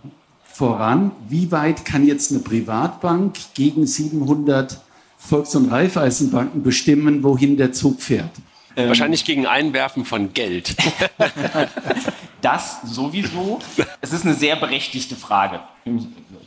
voran. 0.55 1.11
Wie 1.29 1.51
weit 1.51 1.85
kann 1.85 2.07
jetzt 2.07 2.31
eine 2.31 2.41
Privatbank 2.41 3.37
gegen 3.55 3.87
700 3.87 4.81
Volks- 5.19 5.55
und 5.57 5.71
Raiffeisenbanken 5.71 6.63
bestimmen, 6.63 7.23
wohin 7.23 7.57
der 7.57 7.73
Zug 7.73 8.01
fährt? 8.01 8.31
Ähm, 8.77 8.89
Wahrscheinlich 8.89 9.25
gegen 9.25 9.47
Einwerfen 9.47 10.05
von 10.05 10.33
Geld. 10.33 10.77
das 12.41 12.83
sowieso. 12.85 13.59
Es 14.01 14.13
ist 14.13 14.25
eine 14.25 14.35
sehr 14.35 14.57
berechtigte 14.57 15.17
Frage 15.17 15.61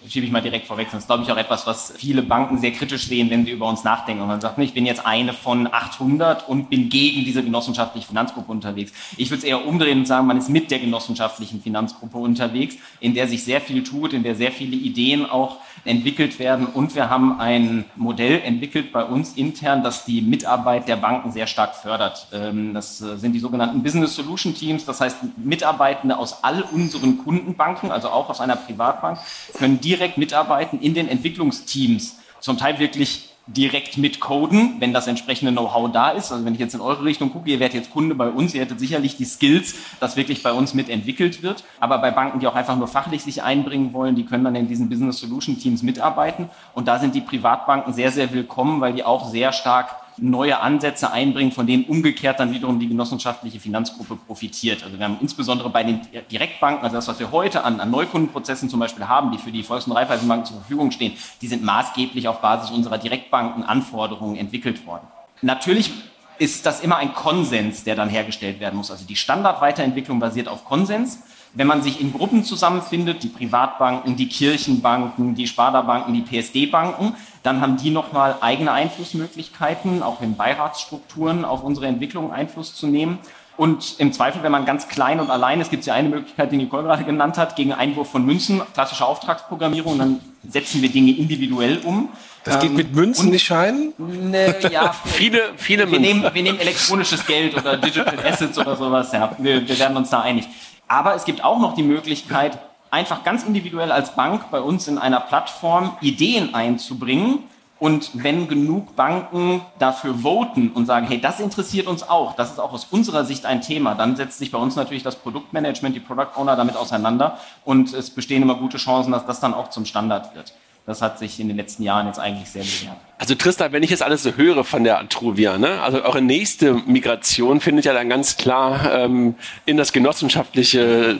schiebe 0.07 0.25
ich 0.25 0.31
mal 0.31 0.41
direkt 0.41 0.65
vorweg. 0.65 0.87
Ist, 0.91 1.07
glaube 1.07 1.23
ich, 1.23 1.31
auch 1.31 1.37
etwas, 1.37 1.67
was 1.67 1.93
viele 1.95 2.23
Banken 2.23 2.57
sehr 2.57 2.71
kritisch 2.71 3.07
sehen, 3.07 3.29
wenn 3.29 3.45
sie 3.45 3.51
über 3.51 3.67
uns 3.67 3.83
nachdenken. 3.83 4.21
Und 4.21 4.27
man 4.27 4.41
sagt, 4.41 4.57
ich 4.57 4.73
bin 4.73 4.85
jetzt 4.85 5.05
eine 5.05 5.33
von 5.33 5.67
800 5.71 6.47
und 6.49 6.69
bin 6.69 6.89
gegen 6.89 7.23
diese 7.23 7.43
genossenschaftliche 7.43 8.07
Finanzgruppe 8.07 8.51
unterwegs. 8.51 8.91
Ich 9.17 9.29
würde 9.29 9.39
es 9.39 9.43
eher 9.43 9.65
umdrehen 9.65 9.99
und 9.99 10.05
sagen, 10.05 10.27
man 10.27 10.37
ist 10.37 10.49
mit 10.49 10.71
der 10.71 10.79
genossenschaftlichen 10.79 11.61
Finanzgruppe 11.61 12.17
unterwegs, 12.17 12.77
in 12.99 13.13
der 13.13 13.27
sich 13.27 13.43
sehr 13.43 13.61
viel 13.61 13.83
tut, 13.83 14.13
in 14.13 14.23
der 14.23 14.35
sehr 14.35 14.51
viele 14.51 14.75
Ideen 14.75 15.25
auch 15.25 15.57
entwickelt 15.85 16.39
werden. 16.39 16.65
Und 16.67 16.95
wir 16.95 17.09
haben 17.09 17.39
ein 17.39 17.85
Modell 17.95 18.41
entwickelt 18.41 18.91
bei 18.91 19.03
uns 19.03 19.33
intern, 19.33 19.83
das 19.83 20.05
die 20.05 20.21
Mitarbeit 20.21 20.87
der 20.87 20.97
Banken 20.97 21.31
sehr 21.31 21.47
stark 21.47 21.75
fördert. 21.75 22.27
Ähm, 22.33 22.73
das 22.73 23.01
äh, 23.01 23.17
sind 23.17 23.33
die 23.33 23.39
sogenannten 23.39 23.83
Business 23.83 24.15
Solution 24.15 24.53
Teams. 24.53 24.85
Das 24.85 24.99
heißt, 24.99 25.17
Mitarbeitende 25.37 26.17
aus 26.17 26.43
all 26.43 26.61
unseren 26.61 27.19
Kundenbanken, 27.19 27.91
also 27.91 28.09
auch 28.09 28.29
aus 28.29 28.41
einer 28.41 28.55
Privatbank, 28.55 29.19
können 29.53 29.79
direkt 29.81 30.17
mitarbeiten 30.17 30.79
in 30.79 30.93
den 30.93 31.07
Entwicklungsteams. 31.07 32.17
Zum 32.39 32.57
Teil 32.57 32.79
wirklich 32.79 33.29
direkt 33.47 33.97
mit 33.97 34.19
coden, 34.19 34.75
wenn 34.79 34.93
das 34.93 35.07
entsprechende 35.07 35.51
Know-how 35.53 35.91
da 35.91 36.09
ist. 36.09 36.31
Also 36.31 36.43
wenn 36.43 36.53
ich 36.53 36.59
jetzt 36.59 36.75
in 36.75 36.81
eure 36.81 37.05
Richtung 37.05 37.31
gucke, 37.31 37.49
ihr 37.49 37.59
werdet 37.59 37.75
jetzt 37.75 37.91
Kunde 37.91 38.13
bei 38.13 38.29
uns, 38.29 38.53
ihr 38.53 38.61
hättet 38.61 38.79
sicherlich 38.79 39.15
die 39.15 39.25
Skills, 39.25 39.75
dass 40.01 40.17
wirklich 40.17 40.43
bei 40.43 40.51
uns 40.51 40.73
mitentwickelt 40.73 41.41
wird. 41.43 41.63
Aber 41.79 41.97
bei 41.99 42.11
Banken, 42.11 42.39
die 42.39 42.47
auch 42.47 42.55
einfach 42.55 42.75
nur 42.75 42.87
fachlich 42.87 43.23
sich 43.23 43.43
einbringen 43.43 43.93
wollen, 43.93 44.15
die 44.15 44.25
können 44.25 44.43
dann 44.43 44.55
in 44.55 44.67
diesen 44.67 44.89
Business 44.89 45.19
Solution 45.19 45.57
Teams 45.57 45.81
mitarbeiten. 45.81 46.49
Und 46.73 46.89
da 46.89 46.99
sind 46.99 47.15
die 47.15 47.21
Privatbanken 47.21 47.93
sehr, 47.93 48.11
sehr 48.11 48.33
willkommen, 48.33 48.81
weil 48.81 48.93
die 48.93 49.05
auch 49.05 49.29
sehr 49.29 49.53
stark 49.53 49.95
neue 50.17 50.59
Ansätze 50.59 51.11
einbringen, 51.11 51.51
von 51.51 51.67
denen 51.67 51.85
umgekehrt 51.85 52.39
dann 52.39 52.51
wiederum 52.51 52.79
die 52.79 52.87
genossenschaftliche 52.87 53.59
Finanzgruppe 53.59 54.15
profitiert. 54.15 54.83
Also 54.83 54.97
wir 54.97 55.05
haben 55.05 55.17
insbesondere 55.21 55.69
bei 55.69 55.83
den 55.83 56.01
Direktbanken, 56.31 56.83
also 56.83 56.95
das, 56.95 57.07
was 57.07 57.19
wir 57.19 57.31
heute 57.31 57.63
an, 57.63 57.79
an 57.79 57.91
Neukundenprozessen 57.91 58.69
zum 58.69 58.79
Beispiel 58.79 59.07
haben, 59.07 59.31
die 59.31 59.37
für 59.37 59.51
die 59.51 59.63
Volks- 59.63 59.85
und 59.85 59.93
Raiffeisenbanken 59.93 60.45
zur 60.45 60.57
Verfügung 60.57 60.91
stehen, 60.91 61.13
die 61.41 61.47
sind 61.47 61.63
maßgeblich 61.63 62.27
auf 62.27 62.41
Basis 62.41 62.71
unserer 62.71 62.97
Direktbankenanforderungen 62.97 64.37
entwickelt 64.37 64.85
worden. 64.85 65.07
Natürlich 65.41 65.91
ist 66.39 66.65
das 66.65 66.81
immer 66.81 66.97
ein 66.97 67.13
Konsens, 67.13 67.83
der 67.83 67.95
dann 67.95 68.09
hergestellt 68.09 68.59
werden 68.59 68.75
muss. 68.75 68.91
Also 68.91 69.05
die 69.05 69.15
Standardweiterentwicklung 69.15 70.19
basiert 70.19 70.47
auf 70.47 70.65
Konsens. 70.65 71.19
Wenn 71.53 71.67
man 71.67 71.81
sich 71.81 72.01
in 72.01 72.13
Gruppen 72.13 72.43
zusammenfindet, 72.43 73.23
die 73.23 73.29
Privatbanken, 73.29 74.15
die 74.15 74.27
Kirchenbanken, 74.27 75.33
die 75.33 75.47
Sparda-Banken, 75.47 76.13
die 76.13 76.21
PSD-Banken, 76.21 77.15
dann 77.47 77.61
haben 77.61 77.77
die 77.77 77.91
nochmal 77.91 78.35
eigene 78.41 78.73
Einflussmöglichkeiten, 78.73 80.03
auch 80.03 80.21
in 80.21 80.35
Beiratsstrukturen 80.35 81.45
auf 81.45 81.63
unsere 81.63 81.87
Entwicklung 81.87 82.33
Einfluss 82.33 82.75
zu 82.75 82.87
nehmen. 82.87 83.19
Und 83.55 83.95
im 83.99 84.11
Zweifel, 84.11 84.43
wenn 84.43 84.51
man 84.51 84.65
ganz 84.65 84.89
klein 84.89 85.21
und 85.21 85.31
allein 85.31 85.61
ist, 85.61 85.71
gibt 85.71 85.79
es 85.81 85.87
ja 85.87 85.93
eine 85.93 86.09
Möglichkeit, 86.09 86.51
die 86.51 86.57
Nicole 86.57 86.83
gerade 86.83 87.05
genannt 87.05 87.37
hat, 87.37 87.55
gegen 87.55 87.71
Einwurf 87.71 88.11
von 88.11 88.25
Münzen, 88.25 88.61
klassische 88.73 89.05
Auftragsprogrammierung, 89.05 89.97
dann 89.97 90.19
setzen 90.47 90.81
wir 90.81 90.89
Dinge 90.89 91.11
individuell 91.13 91.79
um. 91.85 92.09
Das 92.43 92.59
geht 92.59 92.73
mit 92.73 92.93
Münzen, 92.93 93.29
nicht 93.29 93.45
Scheinen? 93.45 93.93
Ne, 93.97 94.55
ja, 94.69 94.93
viele, 95.05 95.53
viele 95.55 95.89
wir 95.89 95.99
Münzen. 95.99 96.19
nehmen, 96.19 96.33
wir 96.33 96.43
nehmen 96.43 96.59
elektronisches 96.59 97.25
Geld 97.25 97.55
oder 97.55 97.77
Digital 97.77 98.19
Assets 98.25 98.59
oder 98.59 98.75
sowas. 98.75 99.11
Ja, 99.13 99.31
wir, 99.37 99.67
wir 99.67 99.79
werden 99.79 99.95
uns 99.95 100.09
da 100.09 100.19
einig. 100.21 100.47
Aber 100.87 101.15
es 101.15 101.23
gibt 101.23 101.43
auch 101.43 101.59
noch 101.59 101.75
die 101.75 101.83
Möglichkeit, 101.83 102.59
einfach 102.91 103.23
ganz 103.23 103.43
individuell 103.43 103.91
als 103.91 104.15
Bank 104.15 104.49
bei 104.51 104.61
uns 104.61 104.87
in 104.87 104.97
einer 104.97 105.19
Plattform 105.19 105.97
Ideen 106.01 106.53
einzubringen. 106.53 107.39
Und 107.79 108.09
wenn 108.13 108.47
genug 108.47 108.95
Banken 108.95 109.61
dafür 109.77 110.15
voten 110.23 110.71
und 110.71 110.87
sagen, 110.87 111.05
hey, 111.05 111.21
das 111.21 111.39
interessiert 111.39 111.85
uns 111.85 112.01
auch, 112.01 112.35
das 112.35 112.51
ist 112.51 112.59
auch 112.59 112.73
aus 112.73 112.85
unserer 112.89 113.23
Sicht 113.23 113.45
ein 113.45 113.61
Thema, 113.61 113.93
dann 113.93 114.15
setzt 114.15 114.39
sich 114.39 114.49
bei 114.49 114.57
uns 114.57 114.75
natürlich 114.75 115.03
das 115.03 115.15
Produktmanagement, 115.17 115.95
die 115.95 115.99
Product 115.99 116.29
Owner 116.37 116.55
damit 116.55 116.75
auseinander 116.75 117.37
und 117.65 117.93
es 117.93 118.09
bestehen 118.09 118.41
immer 118.41 118.55
gute 118.55 118.77
Chancen, 118.77 119.11
dass 119.11 119.27
das 119.27 119.39
dann 119.41 119.53
auch 119.53 119.69
zum 119.69 119.85
Standard 119.85 120.33
wird. 120.35 120.53
Das 120.87 121.01
hat 121.01 121.19
sich 121.19 121.37
in 121.39 121.49
den 121.49 121.57
letzten 121.57 121.83
Jahren 121.83 122.07
jetzt 122.07 122.17
eigentlich 122.17 122.49
sehr 122.49 122.63
bewährt. 122.63 122.95
Also 123.17 123.35
Tristan, 123.35 123.73
wenn 123.73 123.83
ich 123.83 123.89
jetzt 123.89 124.01
alles 124.01 124.23
so 124.23 124.31
höre 124.31 124.63
von 124.63 124.85
der 124.85 124.97
Atruvia, 124.99 125.57
ne? 125.57 125.81
also 125.81 126.01
eure 126.01 126.21
nächste 126.21 126.73
Migration 126.73 127.59
findet 127.59 127.83
ja 127.83 127.93
dann 127.93 128.07
ganz 128.07 128.37
klar 128.37 128.91
ähm, 128.93 129.35
in 129.65 129.75
das 129.75 129.91
genossenschaftliche 129.91 131.19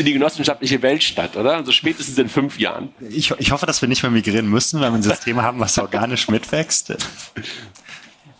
in 0.00 0.06
die 0.06 0.12
genossenschaftliche 0.12 0.82
Welt 0.82 1.02
statt, 1.02 1.36
oder? 1.36 1.54
Also 1.54 1.72
spätestens 1.72 2.18
in 2.18 2.28
fünf 2.28 2.58
Jahren. 2.58 2.90
Ich, 3.08 3.30
ich 3.38 3.52
hoffe, 3.52 3.66
dass 3.66 3.82
wir 3.82 3.88
nicht 3.88 4.02
mehr 4.02 4.12
migrieren 4.12 4.48
müssen, 4.48 4.80
weil 4.80 4.90
wir 4.90 4.96
ein 4.96 5.02
System 5.02 5.40
haben, 5.42 5.60
was 5.60 5.78
organisch 5.78 6.28
mitwächst. 6.28 6.94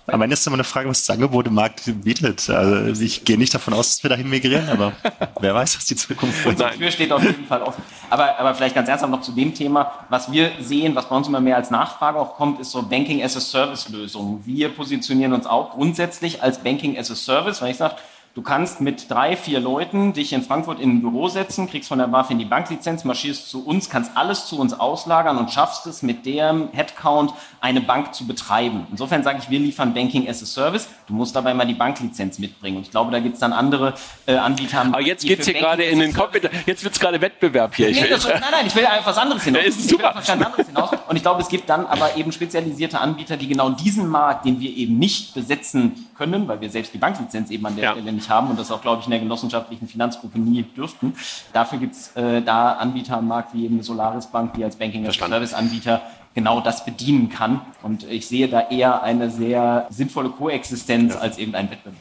Am 0.09 0.21
Ende 0.21 0.35
ist 0.35 0.45
immer 0.47 0.55
eine 0.55 0.65
Frage, 0.65 0.89
was 0.89 1.07
das 1.07 1.15
Angebot 1.15 1.47
im 1.47 1.55
Markt 1.55 1.83
bietet. 2.03 2.51
Also 2.51 3.03
ich 3.03 3.25
gehe 3.25 3.39
nicht 3.39 3.55
davon 3.55 3.73
aus, 3.73 3.91
dass 3.91 4.03
wir 4.03 4.11
dahin 4.11 4.29
migrieren, 4.29 4.69
aber 4.69 4.93
wer 5.41 5.55
weiß, 5.55 5.77
was 5.77 5.87
die 5.87 5.95
Zukunft 5.95 6.43
bringt. 6.43 6.61
Die 6.61 6.79
Tür 6.79 6.91
steht 6.91 7.13
auf 7.13 7.23
jeden 7.23 7.47
Fall 7.47 7.63
offen. 7.63 7.83
Aber, 8.11 8.37
aber 8.39 8.55
vielleicht 8.55 8.75
ganz 8.75 8.89
ernsthaft 8.89 9.13
noch 9.13 9.21
zu 9.21 9.31
dem 9.31 9.55
Thema, 9.55 9.93
was 10.09 10.31
wir 10.33 10.51
sehen, 10.61 10.97
was 10.97 11.09
bei 11.09 11.17
uns 11.17 11.29
immer 11.29 11.41
mehr 11.41 11.57
als 11.57 11.71
Nachfrage 11.71 12.19
auch 12.19 12.35
kommt, 12.35 12.61
ist 12.61 12.73
so 12.73 12.83
Banking 12.83 13.23
as 13.23 13.37
a 13.37 13.41
Service 13.41 13.89
Lösung. 13.91 14.43
Wir 14.45 14.71
positionieren 14.71 15.33
uns 15.33 15.47
auch 15.47 15.71
grundsätzlich 15.71 16.43
als 16.43 16.59
Banking 16.59 16.99
as 16.99 17.11
a 17.11 17.15
Service, 17.15 17.63
weil 17.63 17.71
ich 17.71 17.77
sage, 17.77 17.95
Du 18.35 18.41
kannst 18.41 18.81
mit 18.81 19.11
drei, 19.11 19.37
vier 19.37 19.61
Leuten 19.61 20.15
dich 20.15 20.33
in 20.33 20.43
Frankfurt 20.43 20.81
in 20.81 20.89
ein 20.89 21.01
Büro 21.03 21.29
setzen, 21.29 21.69
kriegst 21.69 21.91
von 21.91 21.99
der 21.99 22.07
BaFin 22.07 22.39
die 22.39 22.47
Banklizenz, 22.47 23.05
marschierst 23.05 23.51
zu 23.51 23.63
uns, 23.63 23.91
kannst 23.91 24.17
alles 24.17 24.47
zu 24.47 24.59
uns 24.59 24.73
auslagern 24.73 25.37
und 25.37 25.51
schaffst 25.51 25.87
es 25.87 26.01
mit 26.03 26.25
dem 26.25 26.71
Headcount 26.73 27.35
eine 27.61 27.83
Bank 27.83 28.15
zu 28.15 28.27
betreiben. 28.27 28.87
Insofern 28.91 29.23
sage 29.23 29.41
ich, 29.43 29.51
wir 29.51 29.59
liefern 29.59 29.93
Banking 29.93 30.31
as 30.31 30.43
a 30.43 30.47
Service. 30.47 30.89
Du 31.09 31.13
musst 31.13 31.37
dabei 31.37 31.53
mal 31.53 31.67
die 31.67 31.75
Banklizenz 31.75 32.39
mitbringen. 32.39 32.79
Und 32.79 32.85
ich 32.85 32.91
glaube, 32.91 33.13
da 33.13 33.19
gibt 33.19 33.35
es 33.35 33.41
dann 33.41 33.53
andere 33.53 33.93
äh, 34.25 34.37
Anbieter. 34.37 34.81
Aber 34.81 35.03
jetzt 35.03 35.27
geht's 35.27 35.45
hier 35.45 35.53
gerade 35.53 35.83
in 35.83 35.99
den 35.99 36.15
Kopf. 36.15 36.35
Jetzt 36.65 36.85
wird's 36.85 36.99
gerade 36.99 37.21
Wettbewerb 37.21 37.75
hier. 37.75 37.91
Nee, 37.91 38.09
das, 38.09 38.27
nein, 38.27 38.41
nein, 38.51 38.67
ich 38.67 38.75
will 38.75 38.87
einfach 38.87 39.09
was 39.09 39.19
anderes 39.19 39.45
hinaus. 39.45 39.63
Ist 39.67 39.81
ich 39.81 39.89
super. 39.91 40.05
will 40.05 40.09
auf 40.09 40.17
was 40.17 40.31
anderes 40.31 40.67
hinaus. 40.69 40.91
Und 41.07 41.17
ich 41.17 41.23
glaube, 41.23 41.43
es 41.43 41.49
gibt 41.49 41.69
dann 41.69 41.85
aber 41.85 42.17
eben 42.17 42.33
spezialisierte 42.33 42.99
Anbieter, 42.99 43.37
die 43.37 43.47
genau 43.47 43.69
diesen 43.69 44.09
Markt, 44.09 44.47
den 44.47 44.59
wir 44.59 44.75
eben 44.75 44.99
nicht 44.99 45.35
besetzen 45.35 46.09
können, 46.23 46.47
weil 46.49 46.61
wir 46.61 46.71
selbst 46.71 46.95
die 46.95 46.99
Banklizenz 46.99 47.51
eben 47.51 47.67
an 47.67 47.75
der 47.75 47.85
Ja. 47.85 47.93
Stelle 47.93 48.13
nicht 48.13 48.31
haben 48.31 48.49
und 48.49 48.59
das 48.59 48.71
auch, 48.71 48.81
glaube 48.81 49.01
ich, 49.01 49.07
in 49.07 49.11
der 49.11 49.21
genossenschaftlichen 49.21 49.89
Finanzgruppe 49.89 50.39
nie 50.39 50.63
dürften. 50.63 51.15
Dafür 51.53 51.79
gibt 51.79 51.95
es 51.95 52.15
äh, 52.17 52.43
da 52.43 52.75
Anbieter 52.75 53.17
am 53.19 53.27
Markt 53.29 53.55
wie 53.55 53.65
eben 53.65 53.75
eine 53.75 53.83
Solaris 53.83 54.27
Bank, 54.29 54.55
die 54.55 54.63
als 54.65 54.77
Banking 54.77 55.03
as 55.03 55.09
a 55.09 55.11
Verstanden. 55.11 55.33
Service 55.35 55.55
Anbieter 55.55 56.01
genau 56.35 56.61
das 56.61 56.85
bedienen 56.85 57.29
kann. 57.29 57.61
Und 57.83 58.05
ich 58.05 58.27
sehe 58.29 58.49
da 58.49 58.61
eher 58.69 59.03
eine 59.03 59.31
sehr 59.31 59.87
sinnvolle 59.91 60.31
Koexistenz 60.31 61.17
als 61.17 61.39
irgendein 61.39 61.71
Wettbewerb. 61.71 61.97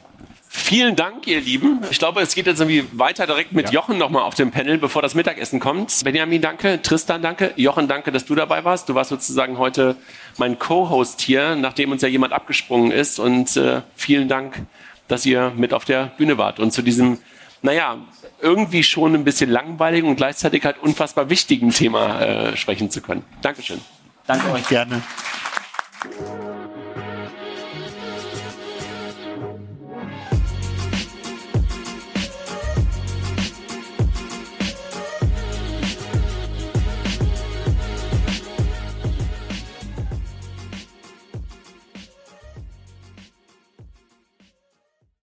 Vielen 0.54 0.98
Dank, 0.98 1.28
ihr 1.28 1.40
Lieben. 1.40 1.80
Ich 1.92 1.98
glaube, 1.98 2.20
es 2.20 2.36
geht 2.36 2.46
jetzt 2.46 2.60
irgendwie 2.60 2.86
weiter 2.92 3.26
direkt 3.26 3.54
mit 3.54 3.72
Jochen 3.72 3.98
nochmal 3.98 4.24
auf 4.24 4.36
dem 4.36 4.52
Panel, 4.52 4.78
bevor 4.78 5.02
das 5.02 5.16
Mittagessen 5.16 5.62
kommt. 5.62 6.04
Benjamin, 6.04 6.42
danke. 6.42 6.82
Tristan, 6.82 7.22
danke. 7.22 7.54
Jochen, 7.56 7.88
danke, 7.88 8.12
dass 8.12 8.26
du 8.26 8.36
dabei 8.36 8.66
warst. 8.66 8.90
Du 8.90 8.94
warst 8.94 9.12
sozusagen 9.12 9.58
heute 9.58 9.96
mein 10.38 10.60
Co-Host 10.60 11.22
hier, 11.22 11.56
nachdem 11.56 11.94
uns 11.94 12.02
ja 12.02 12.10
jemand 12.10 12.34
abgesprungen 12.34 12.92
ist. 12.92 13.18
Und 13.18 13.56
äh, 13.56 13.82
vielen 13.96 14.28
Dank, 14.28 14.66
dass 15.08 15.26
ihr 15.26 15.54
mit 15.56 15.74
auf 15.74 15.86
der 15.86 16.08
Bühne 16.18 16.38
wart 16.38 16.60
und 16.60 16.72
zu 16.72 16.82
diesem, 16.82 17.20
naja, 17.62 18.00
irgendwie 18.42 18.84
schon 18.84 19.16
ein 19.16 19.24
bisschen 19.24 19.50
langweiligen 19.50 20.10
und 20.10 20.18
gleichzeitig 20.18 20.66
halt 20.66 20.80
unfassbar 20.80 21.30
wichtigen 21.30 21.70
Thema 21.70 22.20
äh, 22.20 22.58
sprechen 22.58 22.92
zu 22.92 23.02
können. 23.02 23.24
Dankeschön. 23.42 23.80
Danke 24.28 24.52
euch. 24.52 24.68
Gerne. 24.68 25.02